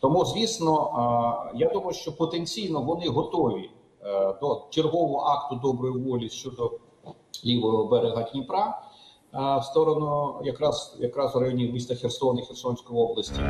Тому, 0.00 0.24
звісно, 0.24 1.50
я 1.54 1.68
думаю, 1.68 1.92
що 1.92 2.16
потенційно 2.16 2.80
вони 2.80 3.08
готові 3.08 3.70
до 4.40 4.62
чергового 4.70 5.24
акту 5.24 5.56
доброї 5.56 6.04
волі 6.04 6.28
щодо 6.28 6.72
лівого 7.44 7.84
берега 7.84 8.22
Дніпра 8.32 8.82
в 9.32 9.62
сторону 9.62 10.40
якраз 10.44 10.96
якраз 10.98 11.34
в 11.34 11.38
районі 11.38 11.70
міста 11.72 11.94
Херсон 11.94 12.38
і 12.38 12.42
Херсонської 12.42 13.00
області. 13.00 13.40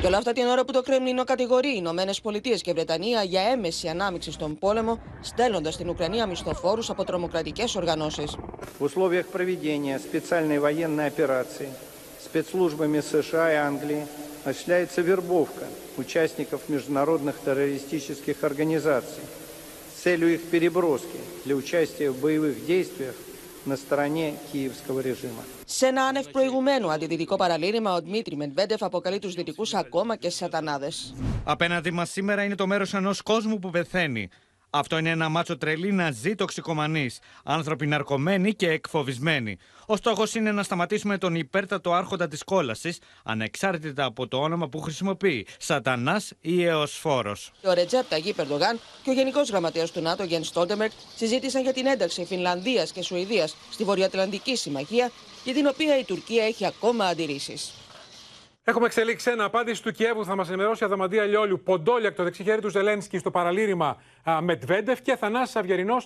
Και 0.00 0.08
όλα 0.08 0.16
αυτά 0.18 0.32
την 0.32 0.46
ώρα 0.46 0.64
που 0.64 0.72
το 0.72 0.82
Κρέμλινο 0.82 1.24
κατηγορεί 1.24 1.68
οι 1.68 1.74
Ηνωμένε 1.76 2.12
Πολιτείε 2.22 2.56
και 2.56 2.72
Βρετανία 2.72 3.22
για 3.22 3.40
έμεση 3.40 3.88
ανάμειξη 3.88 4.32
στον 4.32 4.58
πόλεμο, 4.58 4.98
στέλνοντα 5.20 5.70
στην 5.70 5.88
Ουκρανία 5.88 6.26
μισθοφόρου 6.26 6.82
από 6.88 7.04
τρομοκρατικέ 7.04 7.64
οργανώσει. 7.76 8.24
В 8.78 8.84
условиях 8.84 9.26
проведения 9.26 9.98
специальной 9.98 10.58
военной 10.58 11.06
операции 11.06 11.68
спецслужбами 12.26 13.00
США 13.00 13.52
и 13.52 13.56
Англии 13.70 14.02
осуществляется 14.44 15.00
вербовка 15.02 15.66
участников 15.96 16.60
международных 16.68 17.34
террористических 17.44 18.36
организаций 18.42 19.24
с 19.94 20.02
целью 20.02 20.28
их 20.36 20.42
переброски 20.50 21.20
для 21.44 21.54
участия 21.54 22.10
в 22.10 22.18
боевых 22.26 22.66
действиях 22.66 23.14
на 23.66 23.76
стороне 23.76 24.34
киевского 24.52 25.00
режима. 25.00 25.42
Σε 25.66 25.86
ένα 25.86 26.02
άνευ 26.04 26.26
προηγουμένου 26.26 26.90
αντιδυτικό 26.90 27.36
παραλήρημα, 27.36 27.94
ο 27.94 28.00
Δημήτρη 28.00 28.36
Μεντβέντεφ 28.36 28.82
αποκαλεί 28.82 29.18
του 29.18 29.28
δυτικού 29.28 29.64
ακόμα 29.72 30.16
και 30.16 30.30
σατανάδε. 30.30 30.92
Απέναντι 31.44 31.90
μα 31.90 32.04
σήμερα 32.04 32.44
είναι 32.44 32.54
το 32.54 32.66
μέρο 32.66 32.86
ενό 32.92 33.14
κόσμου 33.24 33.58
που 33.58 33.70
πεθαίνει. 33.70 34.28
Αυτό 34.69 34.97
είναι 34.97 35.09
ένα 35.09 35.29
μάτσο 35.29 35.57
τρελή 35.57 35.91
ναζί 35.91 36.35
τοξικομανής. 36.35 37.19
Άνθρωποι 37.43 37.87
ναρκωμένοι 37.87 38.53
και 38.53 38.69
εκφοβισμένοι. 38.69 39.57
Ο 39.85 39.95
στόχος 39.95 40.35
είναι 40.35 40.51
να 40.51 40.63
σταματήσουμε 40.63 41.17
τον 41.17 41.35
υπέρτατο 41.35 41.93
άρχοντα 41.93 42.27
της 42.27 42.43
κόλασης, 42.43 42.99
ανεξάρτητα 43.23 44.05
από 44.05 44.27
το 44.27 44.37
όνομα 44.37 44.69
που 44.69 44.81
χρησιμοποιεί, 44.81 45.47
Σατανάς 45.59 46.33
ή 46.41 46.63
Εωσφόρο. 46.63 47.35
Ο 47.63 47.73
Ρετζέπ 47.73 48.09
Ταγί 48.09 48.33
Περντογάν 48.33 48.79
και 49.03 49.09
ο 49.09 49.13
Γενικός 49.13 49.49
Γραμματέας 49.49 49.91
του 49.91 50.01
ΝΑΤΟ, 50.01 50.23
Γιάνν 50.23 50.43
Στόλτεμπεργκ, 50.43 50.91
συζήτησαν 51.15 51.61
για 51.61 51.73
την 51.73 51.85
ένταξη 51.85 52.25
Φινλανδίας 52.25 52.91
και 52.91 53.01
Σουηδίας 53.01 53.55
στη 53.71 53.83
Βορειοατλαντική 53.83 54.55
Συμμαχία, 54.55 55.11
για 55.43 55.53
την 55.53 55.67
οποία 55.67 55.97
η 55.97 56.03
Τουρκία 56.03 56.45
έχει 56.45 56.65
ακόμα 56.65 57.05
αντιρρήσεις. 57.05 57.71
Έχουμε 58.69 58.85
εξελίξει 58.85 59.31
ένα 59.31 59.43
απάντηση 59.43 59.83
του 59.83 59.91
Κιέβου. 59.91 60.25
Θα 60.25 60.35
μας 60.35 60.47
ενημερώσει 60.47 60.83
η 60.83 60.85
Αδαμαντία 60.85 61.23
Λιόλιου. 61.23 61.61
Ποντόλιακ, 61.63 62.15
το 62.15 62.23
δεξιχέρι 62.23 62.61
του 62.61 62.69
Ζελένσκι 62.69 63.17
στο 63.17 63.31
παραλήρημα 63.31 63.97
Μετβέντεφ 64.41 65.01
και 65.01 65.15
Θανάσης 65.15 65.55
Αυγερινό. 65.55 65.97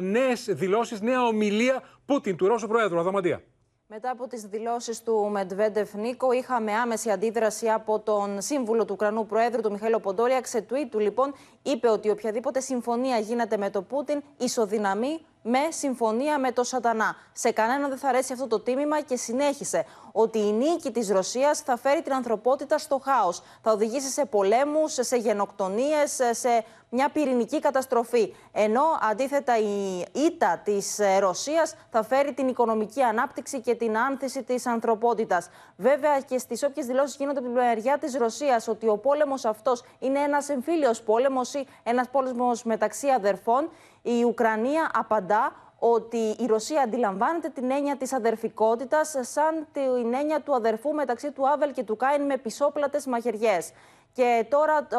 Νέες 0.00 0.44
δηλώσεις, 0.48 1.00
νέα 1.00 1.26
ομιλία 1.26 1.82
Πούτιν 2.06 2.36
του 2.36 2.46
Ρώσου 2.46 2.66
Προέδρου. 2.66 2.98
Αδαμαντία. 2.98 3.42
Μετά 3.86 4.10
από 4.10 4.26
τις 4.26 4.42
δηλώσεις 4.42 5.02
του 5.02 5.28
Μετβέντεφ 5.30 5.94
Νίκο, 5.94 6.32
είχαμε 6.32 6.72
άμεση 6.72 7.10
αντίδραση 7.10 7.68
από 7.68 8.00
τον 8.00 8.40
σύμβουλο 8.40 8.84
του 8.84 8.92
Ουκρανού 8.92 9.26
Προέδρου, 9.26 9.60
του 9.60 9.70
Μιχαήλο 9.72 10.00
Ποντόλιακ. 10.00 10.46
Σε 10.46 10.66
tweet 10.70 10.88
του, 10.90 10.98
λοιπόν, 10.98 11.34
είπε 11.62 11.88
ότι 11.88 12.10
οποιαδήποτε 12.10 12.60
συμφωνία 12.60 13.18
γίνεται 13.18 13.56
με 13.56 13.70
το 13.70 13.82
Πούτιν 13.82 14.22
ισοδυναμεί 14.36 15.20
με 15.46 15.58
συμφωνία 15.68 16.38
με 16.38 16.52
το 16.52 16.62
Σατανά. 16.62 17.16
Σε 17.32 17.50
κανέναν 17.50 17.88
δεν 17.88 17.98
θα 17.98 18.08
αρέσει 18.08 18.32
αυτό 18.32 18.46
το 18.46 18.60
τίμημα 18.60 19.00
και 19.00 19.16
συνέχισε 19.16 19.84
ότι 20.12 20.38
η 20.38 20.52
νίκη 20.52 20.90
της 20.90 21.08
Ρωσίας 21.10 21.60
θα 21.60 21.76
φέρει 21.76 22.02
την 22.02 22.12
ανθρωπότητα 22.12 22.78
στο 22.78 23.00
χάος. 23.04 23.42
Θα 23.62 23.72
οδηγήσει 23.72 24.08
σε 24.10 24.24
πολέμους, 24.24 24.92
σε 25.00 25.16
γενοκτονίες, 25.16 26.20
σε 26.30 26.64
μια 26.88 27.08
πυρηνική 27.08 27.58
καταστροφή. 27.58 28.34
Ενώ 28.52 28.82
αντίθετα 29.10 29.58
η 29.58 30.04
ήττα 30.12 30.60
της 30.64 31.00
Ρωσίας 31.18 31.74
θα 31.90 32.02
φέρει 32.02 32.32
την 32.32 32.48
οικονομική 32.48 33.02
ανάπτυξη 33.02 33.60
και 33.60 33.74
την 33.74 33.98
άνθηση 33.98 34.42
της 34.42 34.66
ανθρωπότητας. 34.66 35.48
Βέβαια 35.76 36.20
και 36.20 36.38
στις 36.38 36.62
όποιες 36.62 36.86
δηλώσεις 36.86 37.16
γίνονται 37.16 37.38
από 37.38 37.46
την 37.46 37.56
πλευριά 37.56 37.98
της 37.98 38.16
Ρωσίας 38.16 38.68
ότι 38.68 38.88
ο 38.88 38.98
πόλεμος 38.98 39.44
αυτός 39.44 39.82
είναι 39.98 40.18
ένας 40.18 40.48
εμφύλιος 40.48 41.02
πόλεμος 41.02 41.54
ή 41.54 41.66
ένας 41.82 42.08
πόλεμος 42.08 42.62
μεταξύ 42.64 43.08
αδερφών, 43.08 43.70
η 44.06 44.24
Ουκρανία 44.24 44.90
απαντά 44.94 45.52
ότι 45.78 46.36
η 46.38 46.46
Ρωσία 46.46 46.82
αντιλαμβάνεται 46.82 47.48
την 47.48 47.70
έννοια 47.70 47.96
της 47.96 48.12
αδερφικότητας 48.12 49.14
σαν 49.20 49.66
την 49.72 50.14
έννοια 50.14 50.40
του 50.40 50.54
αδερφού 50.54 50.92
μεταξύ 50.92 51.32
του 51.32 51.48
Άβελ 51.48 51.72
και 51.72 51.82
του 51.82 51.96
Κάιν 51.96 52.22
με 52.22 52.36
πισόπλατες 52.36 53.06
μαχαιριές. 53.06 53.72
Και 54.12 54.46
τώρα 54.48 54.86
το, 54.86 54.98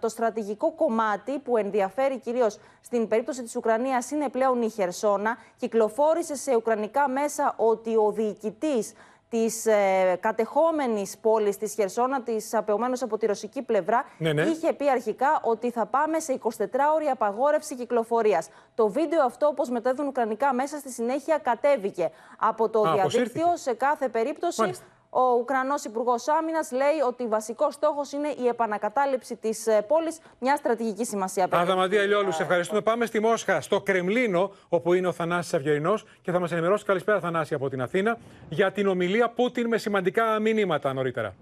το 0.00 0.08
στρατηγικό 0.08 0.72
κομμάτι 0.72 1.38
που 1.38 1.56
ενδιαφέρει 1.56 2.18
κυρίως 2.18 2.58
στην 2.80 3.08
περίπτωση 3.08 3.42
της 3.42 3.56
Ουκρανίας 3.56 4.10
είναι 4.10 4.28
πλέον 4.28 4.62
η 4.62 4.70
Χερσόνα. 4.70 5.36
Κυκλοφόρησε 5.56 6.36
σε 6.36 6.54
ουκρανικά 6.54 7.08
μέσα 7.08 7.54
ότι 7.56 7.96
ο 7.96 8.12
διοικητής 8.12 8.92
της 9.30 9.66
ε, 9.66 10.16
κατεχόμενης 10.20 11.18
πόλης 11.18 11.56
της 11.56 11.74
Χερσόνα, 11.74 12.22
της 12.22 12.54
απεωμένο 12.54 12.96
από 13.00 13.18
τη 13.18 13.26
ρωσική 13.26 13.62
πλευρά, 13.62 14.04
ναι, 14.18 14.32
ναι. 14.32 14.42
είχε 14.42 14.72
πει 14.72 14.90
αρχικά 14.90 15.40
ότι 15.42 15.70
θα 15.70 15.86
πάμε 15.86 16.20
σε 16.20 16.38
24ωρη 16.42 17.06
απαγόρευση 17.12 17.74
κυκλοφορίας. 17.74 18.48
Το 18.74 18.88
βίντεο 18.88 19.24
αυτό, 19.24 19.46
όπως 19.46 19.68
μετέδουν 19.68 20.06
ουκρανικά 20.06 20.54
μέσα, 20.54 20.78
στη 20.78 20.90
συνέχεια 20.92 21.38
κατέβηκε 21.38 22.10
από 22.38 22.68
το 22.68 22.88
Α, 22.88 22.92
διαδίκτυο. 22.92 23.56
Σε 23.56 23.74
κάθε 23.74 24.08
περίπτωση, 24.08 24.60
Μάλιστα. 24.60 24.84
Ο 25.10 25.20
Ουκρανός 25.38 25.84
Υπουργός 25.84 26.28
Άμυνας 26.28 26.72
λέει 26.72 27.00
ότι 27.06 27.26
βασικός 27.26 27.74
στόχος 27.74 28.12
είναι 28.12 28.28
η 28.28 28.46
επανακατάληψη 28.46 29.36
της 29.36 29.66
πόλης, 29.86 30.18
μια 30.38 30.56
στρατηγική 30.56 31.04
σημασία. 31.04 31.48
Αδαμαντία 31.50 32.02
Λιόλου, 32.02 32.32
σε 32.32 32.42
ευχαριστούμε. 32.42 32.80
Πάμε 32.80 33.06
στη 33.06 33.20
Μόσχα, 33.20 33.60
στο 33.60 33.80
Κρεμλίνο, 33.80 34.52
όπου 34.68 34.92
είναι 34.92 35.06
ο 35.06 35.12
Θανάσης 35.12 35.54
Αυγερινός 35.54 36.04
και 36.22 36.32
θα 36.32 36.38
μας 36.38 36.52
ενημερώσει. 36.52 36.84
Καλησπέρα, 36.84 37.20
Θανάση, 37.20 37.54
από 37.54 37.68
την 37.68 37.82
Αθήνα, 37.82 38.18
για 38.48 38.72
την 38.72 38.86
ομιλία 38.86 39.30
Πούτιν 39.30 39.68
με 39.68 39.78
σημαντικά 39.78 40.38
μηνύματα 40.38 40.92
νωρίτερα. 40.92 41.34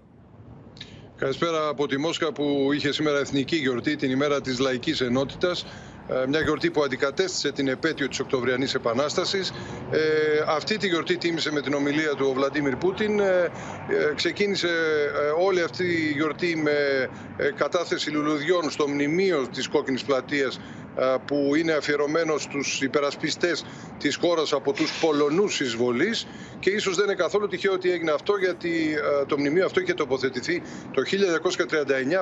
Καλησπέρα 1.15 1.67
από 1.67 1.87
τη 1.87 1.97
Μόσχα 1.97 2.31
που 2.31 2.69
είχε 2.73 2.91
σήμερα 2.91 3.19
εθνική 3.19 3.55
γιορτή, 3.55 3.95
την 3.95 4.11
ημέρα 4.11 4.41
της 4.41 4.59
Λαϊκής 4.59 5.01
Ενότητας. 5.01 5.65
Ε, 6.09 6.27
Μια 6.27 6.41
γιορτή 6.41 6.71
που 6.71 6.83
αντικατέστησε 6.83 7.51
την 7.51 7.67
επέτειο 7.67 8.07
της 8.07 8.19
Οκτωβριανής 8.19 8.73
Επανάστασης. 8.73 9.51
Ε, 9.91 9.99
αυτή 10.47 10.77
τη 10.77 10.87
γιορτή 10.87 11.17
τίμησε 11.17 11.51
με 11.51 11.61
την 11.61 11.73
ομιλία 11.73 12.09
του 12.15 12.25
ο 12.29 12.33
Βλαντίμιρ 12.33 12.75
Πούτιν. 12.75 13.19
Ε, 13.19 13.51
ε, 13.87 14.13
ξεκίνησε 14.15 14.67
ε, 14.67 15.43
όλη 15.45 15.61
αυτή 15.61 15.83
η 15.83 16.11
γιορτή 16.15 16.55
με 16.55 17.09
ε, 17.37 17.51
κατάθεση 17.55 18.09
λουλουδιών 18.11 18.69
στο 18.69 18.87
μνημείο 18.87 19.47
της 19.53 19.67
Κόκκινης 19.67 20.03
Πλατείας 20.03 20.55
ε, 20.55 20.88
που 21.25 21.55
είναι 21.55 21.71
αφιερωμένος 21.71 22.41
στους 22.41 22.81
υπερασπιστές 22.81 23.65
της 23.97 24.15
χώρας 24.15 24.53
από 24.53 24.73
τους 24.73 24.99
Πολωνούς 24.99 25.59
εισβολής 25.59 26.27
και 26.59 26.69
ίσως 26.69 26.95
δεν 26.95 27.05
είναι 27.05 27.15
καθόλου 27.15 27.47
τυχαίο 27.47 27.73
ότι 27.73 27.91
έγινε 27.91 28.11
αυτό 28.11 28.37
γιατί 28.37 28.97
ε, 29.21 29.25
το 29.25 29.37
μνημείο 29.37 29.65
αυτό 29.65 29.79
είχε 29.79 29.93
τοποθετηθεί 29.93 30.61
το 30.91 31.01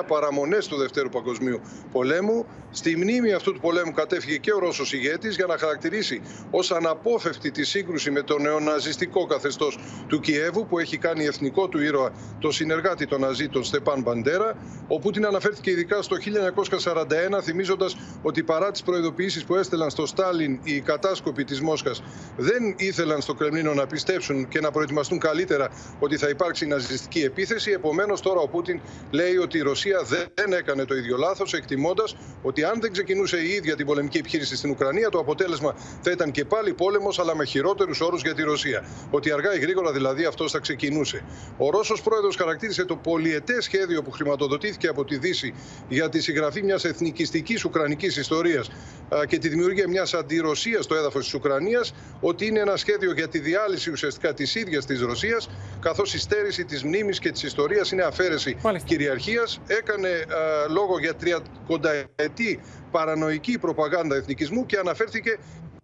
1939 0.00 0.04
παραμονές 0.06 0.66
του 0.66 0.76
Δευτέρου 0.76 1.08
Παγκοσμίου 1.08 1.60
Πολέμου. 1.92 2.46
Στη 2.70 2.96
μνήμη 2.96 3.32
αυτού 3.32 3.52
του 3.52 3.60
πολέμου 3.60 3.92
κατέφυγε 3.92 4.36
και 4.36 4.52
ο 4.52 4.58
Ρώσος 4.58 4.92
ηγέτης 4.92 5.36
για 5.36 5.46
να 5.46 5.58
χαρακτηρίσει 5.58 6.22
ως 6.50 6.72
αναπόφευκτη 6.72 7.50
τη 7.50 7.64
σύγκρουση 7.64 8.10
με 8.10 8.22
το 8.22 8.38
νεοναζιστικό 8.38 9.26
καθεστώς 9.26 9.78
του 10.06 10.20
Κιέβου 10.20 10.66
που 10.66 10.78
έχει 10.78 10.98
κάνει 10.98 11.24
εθνικό 11.24 11.68
του 11.68 11.80
ήρωα 11.80 12.12
το 12.38 12.50
συνεργάτη 12.50 13.06
των 13.06 13.20
Ναζί, 13.20 13.48
τον 13.48 13.64
Στεπάν 13.64 14.02
Μπαντέρα. 14.02 14.56
Ο 14.88 14.98
Πούτιν 14.98 15.26
αναφέρθηκε 15.26 15.70
ειδικά 15.70 16.02
στο 16.02 16.16
1941 17.38 17.42
θυμίζοντας 17.42 17.96
ότι 18.22 18.42
παρά 18.42 18.67
τις 18.70 18.82
προειδοποιήσεις 18.82 19.44
που 19.44 19.54
έστελαν 19.56 19.90
στο 19.90 20.06
Στάλιν 20.06 20.58
οι 20.62 20.80
κατάσκοποι 20.80 21.44
της 21.44 21.60
Μόσχας 21.60 22.02
δεν 22.36 22.74
ήθελαν 22.76 23.20
στο 23.20 23.34
Κρεμλίνο 23.34 23.74
να 23.74 23.86
πιστέψουν 23.86 24.48
και 24.48 24.60
να 24.60 24.70
προετοιμαστούν 24.70 25.18
καλύτερα 25.18 25.68
ότι 26.00 26.16
θα 26.16 26.28
υπάρξει 26.28 26.66
ναζιστική 26.66 27.20
επίθεση. 27.20 27.70
Επομένως 27.70 28.20
τώρα 28.20 28.40
ο 28.40 28.48
Πούτιν 28.48 28.80
λέει 29.10 29.36
ότι 29.36 29.58
η 29.58 29.60
Ρωσία 29.60 30.00
δεν 30.34 30.52
έκανε 30.52 30.84
το 30.84 30.94
ίδιο 30.94 31.16
λάθος 31.16 31.52
εκτιμώντας 31.52 32.16
ότι 32.42 32.64
αν 32.64 32.80
δεν 32.80 32.92
ξεκινούσε 32.92 33.36
η 33.36 33.48
ίδια 33.48 33.76
την 33.76 33.86
πολεμική 33.86 34.18
επιχείρηση 34.18 34.56
στην 34.56 34.70
Ουκρανία 34.70 35.08
το 35.08 35.18
αποτέλεσμα 35.18 35.74
θα 36.02 36.10
ήταν 36.10 36.30
και 36.30 36.44
πάλι 36.44 36.72
πόλεμος 36.72 37.18
αλλά 37.18 37.36
με 37.36 37.44
χειρότερους 37.44 38.00
όρους 38.00 38.22
για 38.22 38.34
τη 38.34 38.42
Ρωσία. 38.42 38.84
Ότι 39.10 39.32
αργά 39.32 39.54
ή 39.54 39.58
γρήγορα 39.58 39.92
δηλαδή 39.92 40.24
αυτό 40.24 40.48
θα 40.48 40.58
ξεκινούσε. 40.58 41.24
Ο 41.56 41.70
Ρώσος 41.70 42.02
πρόεδρος 42.02 42.36
χαρακτήρισε 42.36 42.84
το 42.84 42.96
πολιετές 42.96 43.64
σχέδιο 43.64 44.02
που 44.02 44.10
χρηματοδοτήθηκε 44.10 44.88
από 44.88 45.04
τη 45.04 45.16
Δύση 45.18 45.54
για 45.88 46.08
τη 46.08 46.20
συγγραφή 46.20 46.62
μιας 46.62 46.84
εθνικιστικής 46.84 47.64
ουκρανικής 47.64 48.16
ιστορίας 48.48 48.68
ιστορία 49.08 49.26
και 49.26 49.38
τη 49.38 49.48
δημιουργία 49.48 49.88
μιας 49.88 50.14
αντιρωσίας 50.14 50.84
στο 50.84 50.94
έδαφος 50.94 51.24
της 51.24 51.34
Ουκρανίας, 51.34 51.94
ότι 52.20 52.46
είναι 52.46 52.60
ένα 52.60 52.76
σχέδιο 52.76 53.12
για 53.12 53.28
τη 53.28 53.38
διάλυση 53.38 53.90
ουσιαστικά 53.90 54.34
της 54.34 54.54
ίδιας 54.54 54.86
της 54.86 55.00
Ρωσίας, 55.00 55.48
καθώς 55.80 56.14
η 56.14 56.18
στέρηση 56.18 56.64
της 56.64 56.84
μνήμης 56.84 57.18
και 57.18 57.30
της 57.30 57.42
ιστορίας 57.42 57.90
είναι 57.90 58.02
αφαίρεση 58.02 58.56
κυριαρχίας. 58.84 59.60
Έκανε 59.66 60.24
λόγο 60.70 60.98
για 60.98 61.14
τριακονταετή 61.14 62.60
παρανοϊκή 62.90 63.58
προπαγάνδα 63.58 64.16
εθνικισμού 64.16 64.66
και 64.66 64.78
αναφέρθηκε 64.78 65.38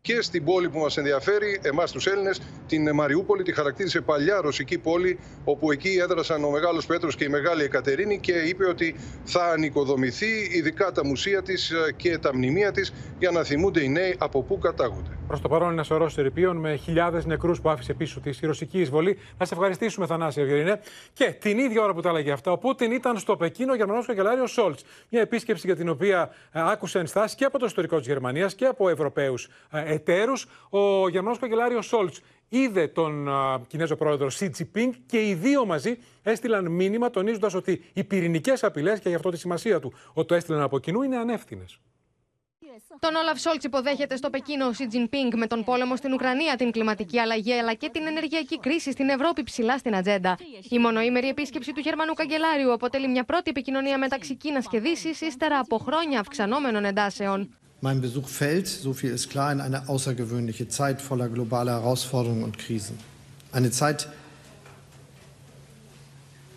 και 0.07 0.23
στην 0.23 0.45
πόλη 0.45 0.69
που 0.69 0.79
μας 0.79 0.97
ενδιαφέρει, 0.97 1.61
εμάς 1.63 1.93
τους 1.93 2.07
Έλληνες, 2.07 2.41
την 2.67 2.95
Μαριούπολη, 2.95 3.43
τη 3.43 3.53
χαρακτήρισε 3.53 4.01
παλιά 4.01 4.41
ρωσική 4.41 4.79
πόλη, 4.79 5.19
όπου 5.45 5.71
εκεί 5.71 5.99
έδρασαν 6.03 6.45
ο 6.45 6.51
Μεγάλος 6.51 6.87
Πέτρος 6.87 7.17
και 7.17 7.25
η 7.25 7.29
Μεγάλη 7.29 7.63
Εκατερίνη 7.63 8.19
και 8.19 8.33
είπε 8.33 8.67
ότι 8.67 8.95
θα 9.25 9.45
ανοικοδομηθεί 9.45 10.49
ειδικά 10.53 10.93
τα 10.93 11.05
μουσεία 11.05 11.43
της 11.43 11.73
και 11.97 12.19
τα 12.19 12.35
μνημεία 12.35 12.71
της 12.71 12.93
για 13.19 13.31
να 13.31 13.45
θυμούνται 13.45 13.83
οι 13.83 13.89
νέοι 13.89 14.15
από 14.19 14.43
πού 14.43 14.59
κατάγονται. 14.59 15.19
Προς 15.27 15.41
το 15.41 15.49
παρόν, 15.49 15.73
ένας 15.73 15.87
σωρό 15.87 16.11
ερηπείων 16.17 16.57
με 16.57 16.77
χιλιάδες 16.77 17.25
νεκρούς 17.27 17.61
που 17.61 17.69
άφησε 17.69 17.95
πίσω 17.95 18.21
τη 18.21 18.31
η 18.43 18.47
ρωσική 18.47 18.81
εισβολή. 18.81 19.19
Να 19.39 19.47
σε 19.47 19.55
ευχαριστήσουμε, 19.55 20.07
Θανάση 20.07 20.41
Ευγερινέ. 20.41 20.81
Και 21.13 21.25
την 21.25 21.59
ίδια 21.59 21.83
ώρα 21.83 21.95
που 21.95 22.01
τα 22.01 22.09
έλεγε 22.09 22.33
αυτά, 22.33 22.53
ο 22.53 22.59
Πούτιν 22.59 22.93
ήταν 22.93 23.19
στο 23.19 23.37
Πεκίνο 23.37 23.73
ο 23.73 23.77
Γερμανό 23.77 24.05
καγκελάριο 24.05 24.47
Σόλτς. 24.47 24.85
Μια 25.09 25.21
επίσκεψη 25.21 25.67
για 25.67 25.77
την 25.77 25.89
οποία 25.89 26.31
ε, 26.53 26.61
άκουσε 26.71 26.99
ενστάσει 26.99 27.37
και 27.37 27.45
από 27.45 27.59
το 27.59 27.67
ιστορικό 27.67 27.99
της 27.99 28.07
Γερμανίας 28.07 28.55
και 28.55 28.65
από 28.65 28.89
Ευρωπαίους 28.89 29.49
ε, 29.71 29.94
εταίρους. 29.95 30.47
Ο 30.71 31.09
Γερμανός 31.09 31.39
καγκελάριος 31.39 31.87
Σόλτς 31.87 32.21
είδε 32.49 32.89
τον 32.89 33.27
uh, 33.29 33.61
Κινέζο 33.67 33.97
πρόεδρο 33.97 34.31
Σι 34.31 34.51
Τζιπίνγκ 34.51 34.93
και 35.07 35.29
οι 35.29 35.35
δύο 35.35 35.67
μαζί 35.67 35.99
έστειλαν 36.23 36.71
μήνυμα 36.71 37.11
τονίζοντας 37.11 37.55
ότι 37.55 37.85
οι 37.93 38.05
πυρηνικές 38.05 38.65
απειλές 38.65 39.01
και 39.01 39.09
γι' 39.09 39.15
αυτό 39.15 39.31
τη 39.31 39.39
σημασία 39.39 39.81
του 39.81 39.93
ότι 40.13 40.27
το 40.27 40.35
έστειλαν 40.35 40.61
από 40.63 40.79
κοινού 40.79 41.03
είναι 41.03 41.17
ανεύθυνες. 41.17 41.79
Τον 42.99 43.15
Όλαφ 43.15 43.41
Σόλτς 43.41 43.65
υποδέχεται 43.65 44.17
στο 44.17 44.31
Πεκίνο 44.31 44.67
ο 44.67 44.73
Σι 44.73 44.87
Τζινπίνγκ 44.87 45.33
με 45.37 45.47
τον 45.47 45.65
πόλεμο 45.65 45.97
στην 45.97 46.13
Ουκρανία, 46.13 46.57
την 46.57 46.71
κλιματική 46.71 47.19
αλλαγή 47.19 47.53
αλλά 47.53 47.75
και 47.75 47.89
την 47.93 48.07
ενεργειακή 48.07 48.59
κρίση 48.59 48.93
στην 48.93 49.09
Ευρώπη 49.09 49.43
ψηλά 49.43 49.79
στην 49.79 49.97
ατζέντα. 49.97 50.39
Η 50.71 50.79
μονοήμερη 50.79 51.29
επίσκεψη 51.29 51.73
του 51.73 51.81
Γερμανού 51.81 52.15
Καγκελάριου 52.15 52.73
αποτελεί 52.73 53.09
μια 53.09 53.25
πρώτη 53.25 53.51
επικοινωνία 53.51 53.99
μεταξύ 53.99 54.35
Κίνας 54.37 54.69
και 54.69 54.81
Δύσης 54.81 55.21
ύστερα 55.21 55.59
από 55.59 55.79
χρόνια 55.79 56.21
αυξανόμενων 56.21 56.85
εντάσεων. 56.85 57.57
Mein 57.85 58.01
Besuch 58.01 58.29
fällt, 58.29 58.67
so 58.67 58.95
viel 58.95 59.11
ist 59.11 59.29
klar, 59.29 59.53
in 59.53 59.61
eine 59.61 59.91
außergewöhnliche 59.91 60.69
Zeit 60.69 61.03
voller 61.03 61.29
globaler 61.29 61.73
Herausforderungen 61.73 62.43
und 62.43 62.57
Krisen. 62.57 62.99
Eine 63.53 63.73
Zeit, 63.73 64.09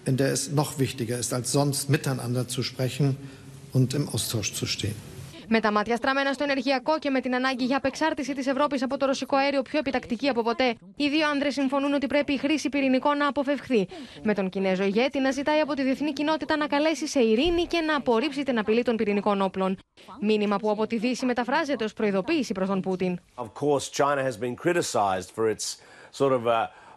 in 0.05 0.15
der 0.15 0.31
es 0.31 0.51
noch 0.51 0.79
wichtiger 0.79 1.19
ist 1.19 1.33
als 1.33 1.51
sonst, 1.51 1.89
miteinander 1.89 2.47
zu 2.47 2.63
sprechen 2.63 3.17
und 3.73 3.93
im 3.93 4.07
Austausch 4.07 4.53
zu 4.53 4.65
stehen. 4.65 4.95
Με 5.49 5.59
τα 5.59 5.71
μάτια 5.71 5.95
στραμμένα 5.95 6.33
στο 6.33 6.43
ενεργειακό 6.43 6.99
και 6.99 7.09
με 7.09 7.19
την 7.21 7.35
ανάγκη 7.35 7.65
για 7.65 7.77
απεξάρτηση 7.77 8.33
της 8.33 8.47
Ευρώπης 8.47 8.83
από 8.83 8.97
το 8.97 9.05
ρωσικό 9.05 9.35
αέριο 9.35 9.61
πιο 9.61 9.79
επιτακτική 9.79 10.27
από 10.27 10.43
ποτέ, 10.43 10.75
οι 10.95 11.09
δύο 11.09 11.29
άνδρες 11.29 11.53
συμφωνούν 11.53 11.93
ότι 11.93 12.07
πρέπει 12.07 12.33
η 12.33 12.37
χρήση 12.37 12.69
πυρηνικών 12.69 13.17
να 13.17 13.27
αποφευχθεί. 13.27 13.87
Με 14.23 14.33
τον 14.33 14.49
Κινέζο 14.49 14.83
ηγέτη 14.83 15.19
να 15.19 15.31
ζητάει 15.31 15.59
από 15.59 15.73
τη 15.73 15.83
διεθνή 15.83 16.13
κοινότητα 16.13 16.57
να 16.57 16.67
καλέσει 16.67 17.07
σε 17.07 17.19
ειρήνη 17.19 17.65
και 17.65 17.81
να 17.81 17.95
απορρίψει 17.95 18.43
την 18.43 18.59
απειλή 18.59 18.83
των 18.83 18.95
πυρηνικών 18.95 19.41
όπλων. 19.41 19.77
Μήνυμα 20.21 20.57
που 20.57 20.71
από 20.71 20.87
τη 20.87 20.97
Δύση 20.97 21.25
μεταφράζεται 21.25 21.83
ως 21.83 21.93
προειδοποίηση 21.93 22.53
προς 22.53 22.67
τον 22.67 22.81
Πούτιν. 22.81 23.19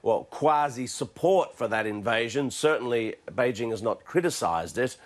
Well, 0.03 0.25
quasi 0.31 0.87
support 0.87 1.57
for 1.57 1.69
that 1.69 1.87
invasion. 1.87 2.51
Certainly, 2.51 3.17
Beijing 3.29 3.71
has 3.71 3.83
not 3.83 4.05
criticized 4.05 4.79
it, 4.79 4.97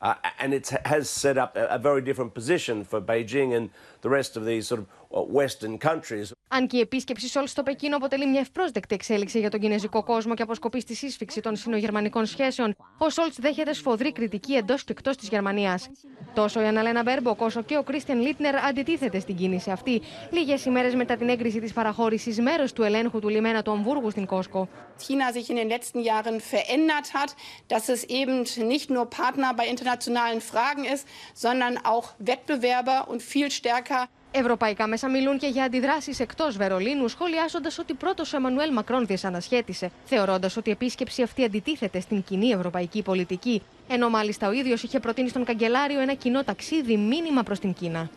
uh, 0.00 0.14
and 0.38 0.54
it 0.54 0.68
has 0.84 1.10
set 1.10 1.38
up 1.38 1.56
a, 1.56 1.66
a, 1.66 1.78
very 1.78 2.00
different 2.00 2.34
position 2.34 2.84
for 2.84 3.00
Beijing 3.00 3.56
and 3.56 3.70
the 4.02 4.10
rest 4.10 4.36
of 4.36 4.44
these 4.44 4.66
sort 4.66 4.80
of 4.80 4.86
Western 5.34 5.88
countries. 5.88 6.30
Αν 6.48 6.66
και 6.66 6.76
η 6.76 6.80
επίσκεψη 6.80 7.28
Σολτς 7.28 7.46
στο 7.46 7.62
Πεκίνο 7.62 7.96
αποτελεί 7.96 8.26
μια 8.26 8.40
ευπρόσδεκτη 8.40 8.94
εξέλιξη 8.94 9.38
για 9.38 9.50
τον 9.50 9.60
κινέζικο 9.60 10.02
κόσμο 10.02 10.34
και 10.34 10.42
αποσκοπεί 10.42 10.80
στη 10.80 10.94
σύσφυξη 10.94 11.40
των 11.40 11.56
σινογερμανικών 11.56 12.26
σχέσεων, 12.26 12.74
ο 12.98 13.10
Σολτς 13.10 13.36
δέχεται 13.40 13.72
σφοδρή 13.72 14.12
κριτική 14.12 14.52
εντός 14.52 14.84
και 14.84 14.92
εκτός 14.92 15.16
της 15.16 15.28
Γερμανίας. 15.28 15.90
Τόσο 16.34 16.62
η 16.62 16.66
Αναλένα 16.66 17.02
Μπέρμποκ 17.02 17.40
όσο 17.40 17.62
και 17.62 17.76
ο 17.76 17.82
Κρίστιαν 17.82 18.20
Λίντνερ 18.20 18.56
αντιτίθεται 18.56 19.18
στην 19.18 19.36
κίνηση 19.36 19.70
αυτή, 19.70 20.02
λίγες 20.30 20.64
ημέρες 20.64 20.94
μετά 20.94 21.16
την 21.16 21.28
έγκριση 21.28 21.60
της 21.60 21.72
παραχώρησης 21.72 22.40
μέρος 22.40 22.72
του 22.72 22.82
ελέγχου 22.82 23.18
του 23.18 23.28
λιμένα 23.28 23.62
του 23.62 23.70
Αμβούργου 23.70 24.10
στην 24.10 24.26
Κόσκο. 24.26 24.68
China 24.98 25.32
sich 25.32 25.48
in 25.50 25.56
den 25.56 25.68
letzten 25.68 26.00
Jahren 26.10 26.36
verändert 26.40 27.08
hat, 27.18 27.30
dass 27.72 27.88
es 27.88 28.00
eben 28.20 28.34
nicht 28.74 28.88
nur 28.94 29.04
Partner 29.20 29.50
bei 29.58 29.66
internationalen 29.74 30.40
Fragen 30.40 30.84
ist, 30.94 31.04
sondern 31.44 31.74
auch 31.92 32.06
Wettbewerber 32.18 32.98
und 33.10 33.20
viel 33.32 33.50
stärker 33.50 34.08
Ευρωπαϊκά 34.36 34.88
μέσα 34.88 35.10
μιλούν 35.10 35.38
και 35.38 35.46
για 35.46 35.64
αντιδράσεις 35.64 36.20
εκτός 36.20 36.56
Βερολίνου, 36.56 37.08
σχολιάζοντας 37.08 37.78
ότι 37.78 37.94
πρώτος 37.94 38.32
ο 38.32 38.36
Εμμανουέλ 38.36 38.72
Μακρόν 38.72 39.06
δυσανασχέτησε, 39.06 39.90
θεωρώντας 40.04 40.56
ότι 40.56 40.68
η 40.68 40.72
επίσκεψη 40.72 41.22
αυτή 41.22 41.44
αντιτίθεται 41.44 42.00
στην 42.00 42.22
κοινή 42.22 42.48
ευρωπαϊκή 42.48 43.02
πολιτική, 43.02 43.62
ενώ 43.88 44.08
μάλιστα 44.08 44.48
ο 44.48 44.52
ίδιος 44.52 44.82
είχε 44.82 45.00
προτείνει 45.00 45.28
στον 45.28 45.44
καγκελάριο 45.44 46.00
ένα 46.00 46.14
κοινό 46.14 46.44
ταξίδι 46.44 46.96
μήνυμα 46.96 47.42
προς 47.42 47.58
την 47.58 47.72
Κίνα. 47.72 48.10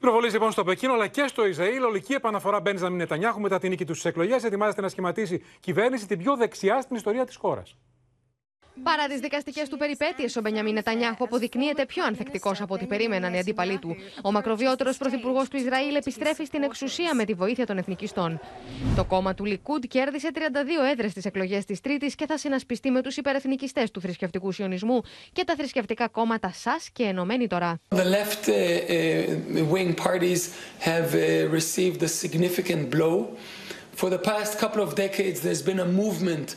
Προβολή 0.00 0.30
λοιπόν 0.30 0.52
στο 0.52 0.64
Πεκίνο 0.64 0.92
αλλά 0.92 1.06
και 1.06 1.24
στο 1.26 1.46
Ισραήλ. 1.46 1.82
Ολική 1.82 2.12
επαναφορά 2.12 2.60
Μπένζαμιν 2.60 2.96
Νετανιάχου 2.96 3.40
μετά 3.40 3.58
την 3.58 3.70
νίκη 3.70 3.84
του 3.84 3.94
στις 3.94 4.04
εκλογές. 4.04 4.44
Ετοιμάζεται 4.44 4.80
να 4.80 4.88
σχηματίσει 4.88 5.44
κυβέρνηση 5.60 6.06
την 6.06 6.18
πιο 6.18 6.36
δεξιά 6.36 6.80
στην 6.80 6.96
ιστορία 6.96 7.24
της 7.24 7.36
χώρας. 7.36 7.76
Παρά 8.82 9.06
τις 9.06 9.20
δικαστικές 9.20 9.68
του 9.68 9.76
περιπέτειες, 9.76 10.36
ο 10.36 10.40
Μπενιαμίν 10.40 10.74
Νετανιάχου 10.74 11.24
αποδεικνύεται 11.24 11.86
πιο 11.86 12.04
ανθεκτικός 12.04 12.60
από 12.60 12.74
ό,τι 12.74 12.86
περίμεναν 12.86 13.34
οι 13.34 13.38
αντίπαλοι 13.38 13.78
του. 13.78 13.96
Ο 14.22 14.32
μακροβιότερος 14.32 14.96
πρωθυπουργός 14.96 15.48
του 15.48 15.56
Ισραήλ 15.56 15.94
επιστρέφει 15.94 16.44
στην 16.44 16.62
εξουσία 16.62 17.14
με 17.14 17.24
τη 17.24 17.34
βοήθεια 17.34 17.66
των 17.66 17.78
εθνικιστών. 17.78 18.40
Το 18.96 19.04
κόμμα 19.04 19.34
του 19.34 19.44
Λικούντ 19.44 19.84
κέρδισε 19.84 20.30
32 20.34 20.38
έδρες 20.92 21.10
στις 21.10 21.24
εκλογές 21.24 21.64
της 21.64 21.80
Τρίτης 21.80 22.14
και 22.14 22.26
θα 22.26 22.38
συνασπιστεί 22.38 22.90
με 22.90 23.02
τους 23.02 23.16
υπερεθνικιστές 23.16 23.90
του 23.90 24.00
θρησκευτικού 24.00 24.52
σιωνισμού 24.52 25.00
και 25.32 25.44
τα 25.44 25.54
θρησκευτικά 25.56 26.08
κόμματα 26.08 26.52
ΣΑΣ 26.52 26.90
και 26.92 27.02
Ενωμένη 27.02 27.46
Τώρα. 27.46 27.80
The 27.88 28.04
left 28.04 28.48
uh, 28.48 28.52
wing 29.74 29.94
parties 29.94 30.40
have 30.80 31.14
uh, 31.14 31.48
received 31.58 32.02
a 32.02 32.08
significant 32.08 32.90
blow. 32.90 33.36
For 34.00 34.08
the 34.08 34.22
past 34.32 34.58
couple 34.58 34.82
of 34.86 34.94
decades, 34.94 35.38
there's 35.40 35.64
been 35.70 35.80
a 35.80 35.90
movement 36.02 36.56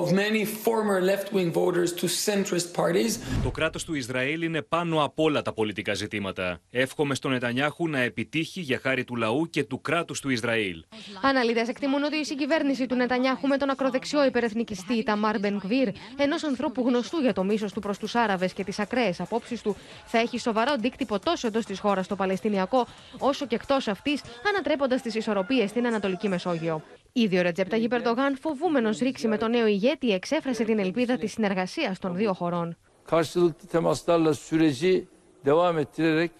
of 0.00 0.12
many 0.12 0.44
former 0.64 0.98
left-wing 1.10 1.50
voters 1.52 1.90
to 2.00 2.06
centrist 2.26 2.68
parties. 2.76 3.18
Το 3.42 3.50
κράτος 3.50 3.84
του 3.84 3.94
Ισραήλ 3.94 4.42
είναι 4.42 4.62
πάνω 4.62 5.04
από 5.04 5.22
όλα 5.22 5.42
τα 5.42 5.52
πολιτικά 5.52 5.94
ζητήματα. 5.94 6.60
Εύχομαι 6.70 7.14
στον 7.14 7.30
Νετανιάχου 7.30 7.88
να 7.88 7.98
επιτύχει 7.98 8.60
για 8.60 8.78
χάρη 8.82 9.04
του 9.04 9.16
λαού 9.16 9.50
και 9.50 9.64
του 9.64 9.80
κράτους 9.80 10.20
του 10.20 10.30
Ισραήλ. 10.30 10.84
Αναλύτες 11.22 11.68
εκτιμούν 11.68 12.02
ότι 12.02 12.16
η 12.16 12.24
συγκυβέρνηση 12.24 12.86
του 12.86 12.94
Νετανιάχου 12.94 13.46
με 13.46 13.56
τον 13.56 13.70
ακροδεξιό 13.70 14.24
υπερεθνικιστή 14.24 15.02
Ταμάρ 15.02 15.38
Μπενκβίρ, 15.38 15.88
ενός 16.16 16.44
ανθρώπου 16.44 16.82
γνωστού 16.86 17.18
για 17.18 17.32
το 17.32 17.44
μίσος 17.44 17.72
του 17.72 17.80
προς 17.80 17.98
τους 17.98 18.14
Άραβες 18.14 18.52
και 18.52 18.64
τις 18.64 18.78
ακραίες 18.78 19.20
απόψεις 19.20 19.62
του, 19.62 19.76
θα 20.06 20.18
έχει 20.18 20.38
σοβαρό 20.38 20.72
αντίκτυπο 20.72 21.18
τόσο 21.18 21.46
εντός 21.46 21.64
της 21.64 21.78
χώρας 21.78 22.04
στο 22.04 22.16
Παλαιστινιακό, 22.16 22.86
όσο 23.18 23.46
και 23.46 23.54
εκτός 23.54 23.88
αυτής, 23.88 24.22
ανατρέποντας 24.48 25.02
τις 25.02 25.14
ισορροπίες 25.14 25.70
στην 25.70 25.86
Ανατολική 25.86 26.28
Μεσόγειο. 26.28 26.82
Ήδη 27.16 27.38
ο 27.38 27.42
Ρετζέπτα 27.42 27.76
Γιπερντογάν, 27.76 28.36
φοβούμενος 28.36 28.98
ρήξη 28.98 29.28
με 29.28 29.36
τον 29.38 29.50
νέο 29.50 29.66
ηγέτη, 29.66 30.10
εξέφρασε 30.10 30.64
την 30.64 30.78
ελπίδα 30.78 31.16
της 31.16 31.32
συνεργασίας 31.32 31.98
των 31.98 32.16
δύο 32.16 32.32
χωρών. 32.32 32.76
Karşılıklı 33.06 33.68
temaslarla 33.68 34.34
süreci 34.34 35.04
devam 35.44 35.78
ettirerek 35.78 36.30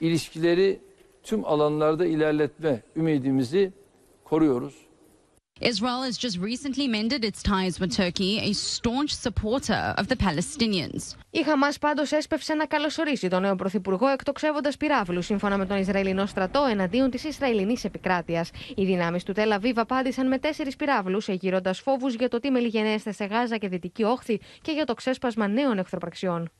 ilişkileri 0.00 0.80
tüm 1.22 1.44
alanlarda 1.44 2.06
ilerletme 2.06 2.82
ümidimizi 2.96 3.72
koruyoruz. 4.24 4.85
Israel 5.60 6.02
has 6.02 6.18
just 6.18 6.38
recently 6.38 6.86
mended 6.86 7.24
its 7.24 7.42
ties 7.42 7.80
with 7.80 7.90
Turkey, 7.96 8.38
a 8.40 8.52
staunch 8.52 9.14
supporter 9.14 9.94
of 9.96 10.06
the 10.08 10.16
Palestinians. 10.16 11.14
Η 11.30 11.42
Χαμάς 11.42 11.78
πάντως 11.78 12.12
έσπευσε 12.12 12.54
να 12.54 12.66
καλωσορίσει 12.66 13.28
τον 13.28 13.42
νέο 13.42 13.54
πρωθυπουργό, 13.54 14.06
εκτοξεύοντας 14.06 14.76
πυράβλους 14.76 15.24
σύμφωνα 15.24 15.56
με 15.56 15.66
τον 15.66 15.76
Ισραηλινό 15.76 16.26
στρατό 16.26 16.66
εναντίον 16.70 17.10
της 17.10 17.24
Ισραηλινής 17.24 17.84
επικράτειας. 17.84 18.50
Οι 18.74 18.84
δυνάμεις 18.84 19.22
του 19.22 19.32
Τελαβίβ 19.32 19.78
απάντησαν 19.78 20.26
με 20.28 20.38
τέσσερις 20.38 20.76
πυράβλους, 20.76 21.28
εγείροντας 21.28 21.80
φόβους 21.80 22.14
για 22.14 22.28
το 22.28 22.40
τι 22.40 22.50
μελιγενέστε 22.50 23.12
σε 23.12 23.24
Γάζα 23.24 23.56
και 23.56 23.68
Δυτική 23.68 24.04
Όχθη 24.04 24.40
και 24.62 24.72
για 24.72 24.84
το 24.84 24.94
ξέσπασμα 24.94 25.48
νέων 25.48 25.78
εχθροπραξιών. 25.78 26.50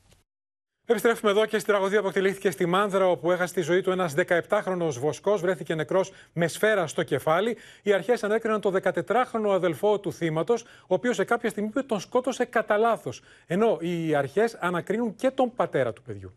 Επιστρέφουμε 0.89 1.31
εδώ 1.31 1.47
και 1.47 1.59
στη 1.59 1.69
τραγωδία 1.69 2.03
που 2.03 2.09
εκτελήθηκε 2.09 2.51
στη 2.51 2.67
Μάνδρα, 2.67 3.07
όπου 3.07 3.33
έχασε 3.33 3.55
τη 3.55 3.61
ζωή 3.61 3.81
του 3.81 3.91
ένας 3.91 4.15
17χρονο 4.49 4.89
βοσκός, 4.99 5.41
βρέθηκε 5.41 5.75
νεκρός 5.75 6.13
με 6.33 6.49
σφαίρα 6.49 6.87
στο 6.87 7.03
κεφάλι. 7.03 7.57
Οι 7.83 7.93
αρχές 7.93 8.25
ανέκριναν 8.25 8.61
το 8.61 8.73
14χρονο 8.83 9.51
αδελφό 9.51 9.99
του 10.01 10.13
θύματος, 10.13 10.63
ο 10.63 10.95
οποίος 10.95 11.17
σε 11.17 11.25
κάποια 11.25 11.51
στιγμή 11.51 11.71
τον 11.87 12.01
σκότωσε 12.01 12.45
κατά 12.45 12.77
λάθος. 12.77 13.23
Ενώ 13.47 13.79
οι 13.81 14.15
αρχές 14.15 14.55
ανακρίνουν 14.55 15.15
και 15.15 15.31
τον 15.31 15.55
πατέρα 15.55 15.93
του 15.93 16.03
παιδιού. 16.03 16.35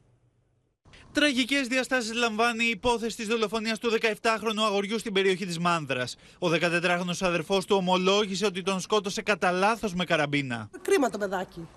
Τραγικές 1.14 1.68
διαστάσεις 1.68 2.14
λαμβάνει 2.14 2.66
η 2.66 2.70
υπόθεση 2.70 3.16
της 3.16 3.28
δολοφονίας 3.28 3.80
του 3.80 3.91
17χρονου 3.91 4.64
αγοριού 4.66 5.00
στην 5.00 5.14
περιοχή 5.14 5.45
της 5.45 5.60
Μάνδρας. 5.60 6.16
Ο 6.39 6.47
14χρονο 6.50 7.14
αδερφός 7.20 7.66
του 7.66 7.76
ομολόγησε 7.76 8.45
ότι 8.45 8.62
τον 8.62 8.80
σκότωσε 8.80 9.22
κατά 9.22 9.52
λάθος 9.52 9.93
με 9.93 10.04
καραμπίνα. 10.04 10.70
Κρίμα 10.82 11.10
το 11.10 11.18
παιδάκι. 11.18 11.68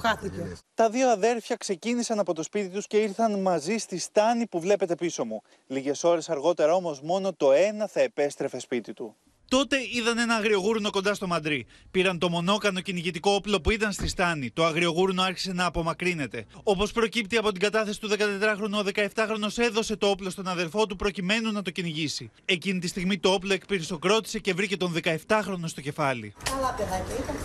Χάθηκε. 0.00 0.52
Τα 0.74 0.90
δύο 0.90 1.10
αδέρφια 1.10 1.56
ξεκίνησαν 1.56 2.18
από 2.18 2.34
το 2.34 2.42
σπίτι 2.42 2.68
τους 2.68 2.86
και 2.86 2.96
ήρθαν 2.96 3.40
μαζί 3.40 3.76
στη 3.76 3.98
στάνη 3.98 4.46
που 4.46 4.60
βλέπετε 4.60 4.94
πίσω 4.94 5.24
μου. 5.24 5.42
Λίγες 5.66 6.04
ώρες 6.04 6.28
αργότερα 6.28 6.74
όμως 6.74 7.00
μόνο 7.00 7.32
το 7.32 7.52
ένα 7.52 7.86
θα 7.86 8.00
επέστρεφε 8.00 8.58
σπίτι 8.58 8.92
του. 8.92 9.16
Τότε 9.48 9.76
είδαν 9.92 10.18
ένα 10.18 10.34
αγριογούρνο 10.34 10.90
κοντά 10.90 11.14
στο 11.14 11.26
μαντρί. 11.26 11.66
Πήραν 11.90 12.18
το 12.18 12.28
μονόκανο 12.28 12.80
κυνηγητικό 12.80 13.30
όπλο 13.30 13.60
που 13.60 13.70
ήταν 13.70 13.92
στη 13.92 14.08
στάνη. 14.08 14.50
Το 14.50 14.64
αγριογούρνο 14.64 15.22
άρχισε 15.22 15.52
να 15.52 15.64
απομακρύνεται. 15.64 16.46
Όπως 16.62 16.92
προκύπτει 16.92 17.36
από 17.36 17.52
την 17.52 17.60
κατάθεση 17.60 18.00
του 18.00 18.08
14χρονου, 18.10 18.84
ο 18.84 18.88
17χρονο 18.94 19.48
έδωσε 19.56 19.96
το 19.96 20.06
όπλο 20.06 20.30
στον 20.30 20.48
αδερφό 20.48 20.86
του 20.86 20.96
προκειμένου 20.96 21.52
να 21.52 21.62
το 21.62 21.70
κυνηγήσει. 21.70 22.30
Εκείνη 22.44 22.78
τη 22.78 22.86
στιγμή 22.86 23.18
το 23.18 23.32
όπλο 23.32 23.52
εκπυρσοκρότησε 23.52 24.38
και 24.38 24.54
βρήκε 24.54 24.76
τον 24.76 24.94
17χρονο 25.02 25.64
στο 25.64 25.80
κεφάλι. 25.80 26.34
Καλά 26.44 26.74
παιδάκια 26.78 27.14
ήταν. 27.22 27.36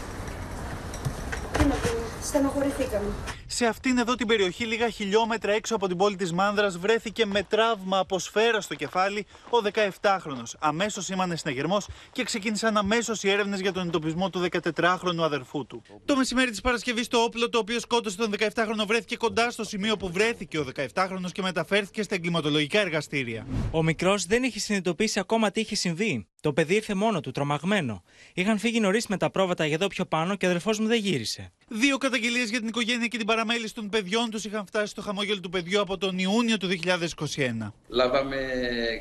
Τι 1.51 1.65
να 1.65 1.75
πούμε, 1.75 2.08
στενοχωρηθήκαμε. 2.23 3.07
Σε 3.45 3.65
αυτήν 3.65 3.97
εδώ 3.97 4.15
την 4.15 4.27
περιοχή, 4.27 4.65
λίγα 4.65 4.89
χιλιόμετρα 4.89 5.51
έξω 5.51 5.75
από 5.75 5.87
την 5.87 5.97
πόλη 5.97 6.15
της 6.15 6.33
Μάνδρας, 6.33 6.77
βρέθηκε 6.77 7.25
με 7.25 7.43
τραύμα 7.43 7.97
από 7.97 8.19
σφαίρα 8.19 8.61
στο 8.61 8.75
κεφάλι 8.75 9.25
ο 9.49 9.57
17χρονο. 9.73 10.43
Αμέσως 10.59 11.05
σήμανε 11.05 11.35
συναγερμός 11.35 11.87
και 12.11 12.23
ξεκίνησαν 12.23 12.77
αμέσως 12.77 13.23
οι 13.23 13.29
έρευνες 13.29 13.59
για 13.59 13.71
τον 13.71 13.87
εντοπισμό 13.87 14.29
του 14.29 14.47
14χρονου 14.51 15.21
αδερφού 15.21 15.65
του. 15.65 15.81
Το 16.05 16.15
μεσημέρι 16.15 16.49
της 16.49 16.61
Παρασκευής, 16.61 17.07
το 17.07 17.17
όπλο 17.17 17.49
το 17.49 17.57
οποίο 17.57 17.79
σκότωσε 17.79 18.17
τον 18.17 18.33
17χρονο 18.39 18.85
βρέθηκε 18.87 19.17
κοντά 19.17 19.51
στο 19.51 19.63
σημείο 19.63 19.97
που 19.97 20.11
βρέθηκε 20.11 20.59
ο 20.59 20.65
17χρονο 20.93 21.31
και 21.31 21.41
μεταφέρθηκε 21.41 22.03
στα 22.03 22.15
εγκληματολογικά 22.15 22.79
εργαστήρια. 22.79 23.45
Ο 23.71 23.83
μικρός 23.83 24.25
δεν 24.25 24.43
είχε 24.43 24.59
συνειδητοποιήσει 24.59 25.19
ακόμα 25.19 25.51
τι 25.51 25.59
είχε 25.59 25.75
συμβεί. 25.75 26.27
Το 26.41 26.53
παιδί 26.53 26.75
ήρθε 26.75 26.93
μόνο 26.93 27.19
του, 27.19 27.31
τρομαγμένο. 27.31 28.03
Είχαν 28.33 28.57
φύγει 28.57 28.79
νωρίς 28.79 29.07
με 29.07 29.17
τα 29.17 29.29
πρόβατα 29.29 29.65
για 29.65 29.75
εδώ 29.75 29.87
πιο 29.87 30.05
πάνω 30.05 30.35
και 30.35 30.45
ο 30.45 30.49
αδερφός 30.49 30.79
μου 30.79 30.87
δεν 30.87 30.99
γύρισε. 30.99 31.51
Δύο 31.67 31.97
καταγγελίες 31.97 32.49
για 32.49 32.59
την 32.59 32.67
οικογένεια 32.67 33.07
και 33.07 33.17
την 33.17 33.25
παραμέληση 33.25 33.73
των 33.73 33.89
παιδιών 33.89 34.29
τους 34.29 34.43
είχαν 34.45 34.65
φτάσει 34.65 34.87
στο 34.87 35.01
χαμόγελο 35.01 35.39
του 35.39 35.49
παιδιού 35.49 35.81
από 35.81 35.97
τον 35.97 36.17
Ιούνιο 36.17 36.57
του 36.57 36.67
2021. 36.67 37.73
Λάβαμε 37.87 38.37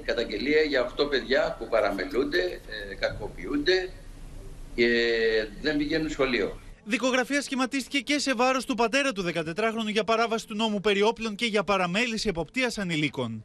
καταγγελία 0.05 0.61
για 0.61 0.93
8 0.99 1.11
παιδιά 1.11 1.57
που 1.59 1.69
παραμελούνται, 1.69 2.61
ε, 2.91 2.95
κακοποιούνται 2.95 3.91
και 4.75 4.89
δεν 5.63 5.77
πηγαίνουν 5.77 6.11
σχολείο. 6.11 6.59
Δικογραφία 6.85 7.43
σχηματίστηκε 7.43 7.99
και 8.01 8.19
σε 8.19 8.35
βάρος 8.35 8.65
του 8.65 8.75
πατέρα 8.75 9.13
του 9.13 9.25
14χρονου 9.35 9.91
για 9.93 10.05
παράβαση 10.05 10.47
του 10.47 10.55
νόμου 10.55 10.81
περί 10.81 11.03
όπλων 11.03 11.35
και 11.35 11.47
για 11.47 11.65
παραμέληση 11.65 12.29
εποπτείας 12.29 12.79
ανηλίκων. 12.79 13.45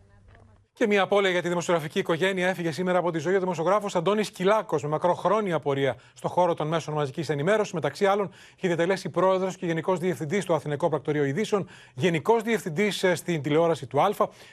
Και 0.75 0.87
μια 0.87 1.01
απώλεια 1.01 1.29
για 1.29 1.41
τη 1.41 1.47
δημοσιογραφική 1.47 1.99
οικογένεια 1.99 2.47
έφυγε 2.47 2.71
σήμερα 2.71 2.97
από 2.97 3.11
τη 3.11 3.19
ζωή 3.19 3.35
ο 3.35 3.39
δημοσιογράφος 3.39 3.95
Αντώνης 3.95 4.31
Κυλάκος 4.31 4.83
με 4.83 4.89
μακροχρόνια 4.89 5.59
πορεία 5.59 5.95
στο 6.13 6.27
χώρο 6.27 6.53
των 6.53 6.67
μέσων 6.67 6.93
μαζικής 6.93 7.29
ενημέρωσης. 7.29 7.73
Μεταξύ 7.73 8.05
άλλων, 8.05 8.31
είχε 8.55 8.67
διατελέσει 8.67 9.09
πρόεδρος 9.09 9.57
και 9.57 9.65
γενικός 9.65 9.99
διευθυντής 9.99 10.43
στο 10.43 10.53
Αθηνικό 10.53 10.89
Πρακτορείο 10.89 11.23
Ειδήσεων, 11.23 11.67
γενικός 11.93 12.43
διευθυντής 12.43 13.05
στην 13.13 13.41
τηλεόραση 13.41 13.85
του 13.85 14.01
Α, 14.01 14.09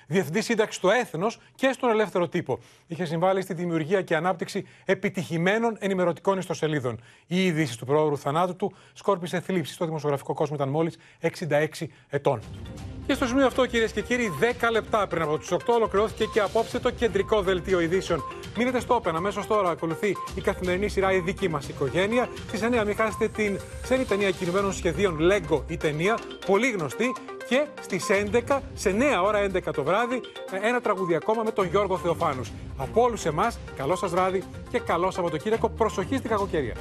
διευθυντής 0.06 0.44
σύνταξης 0.44 0.76
στο 0.76 0.90
Έθνος 0.90 1.38
και 1.54 1.72
στον 1.72 1.90
Ελεύθερο 1.90 2.28
Τύπο. 2.28 2.58
Είχε 2.86 3.04
συμβάλει 3.04 3.42
στη 3.42 3.54
δημιουργία 3.54 4.02
και 4.02 4.16
ανάπτυξη 4.16 4.66
επιτυχημένων 4.84 5.76
ενημερωτικών 5.80 6.38
ιστοσελίδων. 6.38 7.00
Η 7.26 7.44
είδηση 7.44 7.78
του 7.78 7.84
πρόεδρου 7.84 8.18
θανάτου 8.18 8.56
του 8.56 8.72
σκόρπισε 8.92 9.40
θλίψη 9.40 9.72
στο 9.72 9.84
δημοσιογραφικό 9.84 10.34
κόσμο, 10.34 10.56
ήταν 10.56 10.68
μόλις 10.68 10.98
66 11.20 11.86
ετών. 12.08 12.40
Και 13.06 13.16
στο 13.16 13.26
σημείο 13.26 13.46
αυτό, 13.46 13.66
κυρίες 13.66 13.92
και 13.92 14.02
κύριοι, 14.02 14.32
10 14.40 14.70
λεπτά 14.70 15.06
πριν 15.06 15.22
από 15.22 15.38
του 15.38 15.46
8 15.66 15.78
ολοκληρώθηκε 16.11 16.24
και 16.32 16.40
απόψε 16.40 16.78
το 16.78 16.90
κεντρικό 16.90 17.42
δελτίο 17.42 17.80
ειδήσεων. 17.80 18.24
Μείνετε 18.56 18.80
στο 18.80 19.00
Open, 19.02 19.12
αμέσως 19.14 19.46
τώρα 19.46 19.70
ακολουθεί 19.70 20.16
η 20.34 20.40
καθημερινή 20.40 20.88
σειρά 20.88 21.12
Η 21.12 21.20
δική 21.20 21.48
μας 21.48 21.68
οικογένεια. 21.68 22.28
Στις 22.48 22.61
9 22.62 22.84
μην 22.86 22.96
χάσετε 22.96 23.28
την 23.28 23.61
ξένη 23.82 24.04
ταινία 24.04 24.30
κινημένων 24.30 24.72
σχεδίων 24.72 25.18
Lego 25.20 25.61
η 25.66 25.76
ταινία, 25.76 26.18
πολύ 26.46 26.70
γνωστή. 26.70 27.14
Και 27.48 27.66
στις 27.80 28.06
11, 28.08 28.61
σε 28.74 28.90
9 28.90 29.22
ώρα 29.24 29.38
11 29.38 29.72
το 29.72 29.82
βράδυ, 29.82 30.20
ένα 30.62 30.80
τραγούδι 30.80 31.14
ακόμα 31.14 31.42
με 31.42 31.50
τον 31.50 31.66
Γιώργο 31.66 31.98
Θεοφάνους. 31.98 32.50
Από 32.76 33.02
όλους 33.02 33.24
εμάς, 33.24 33.58
καλό 33.76 33.96
σας 33.96 34.11
βράδυ 34.11 34.42
και 34.70 34.78
καλό 34.78 35.11
Σαββατοκύριακο. 35.11 35.68
Προσοχή 35.68 36.16
στην 36.16 36.30
κακοκαιρία. 36.30 36.74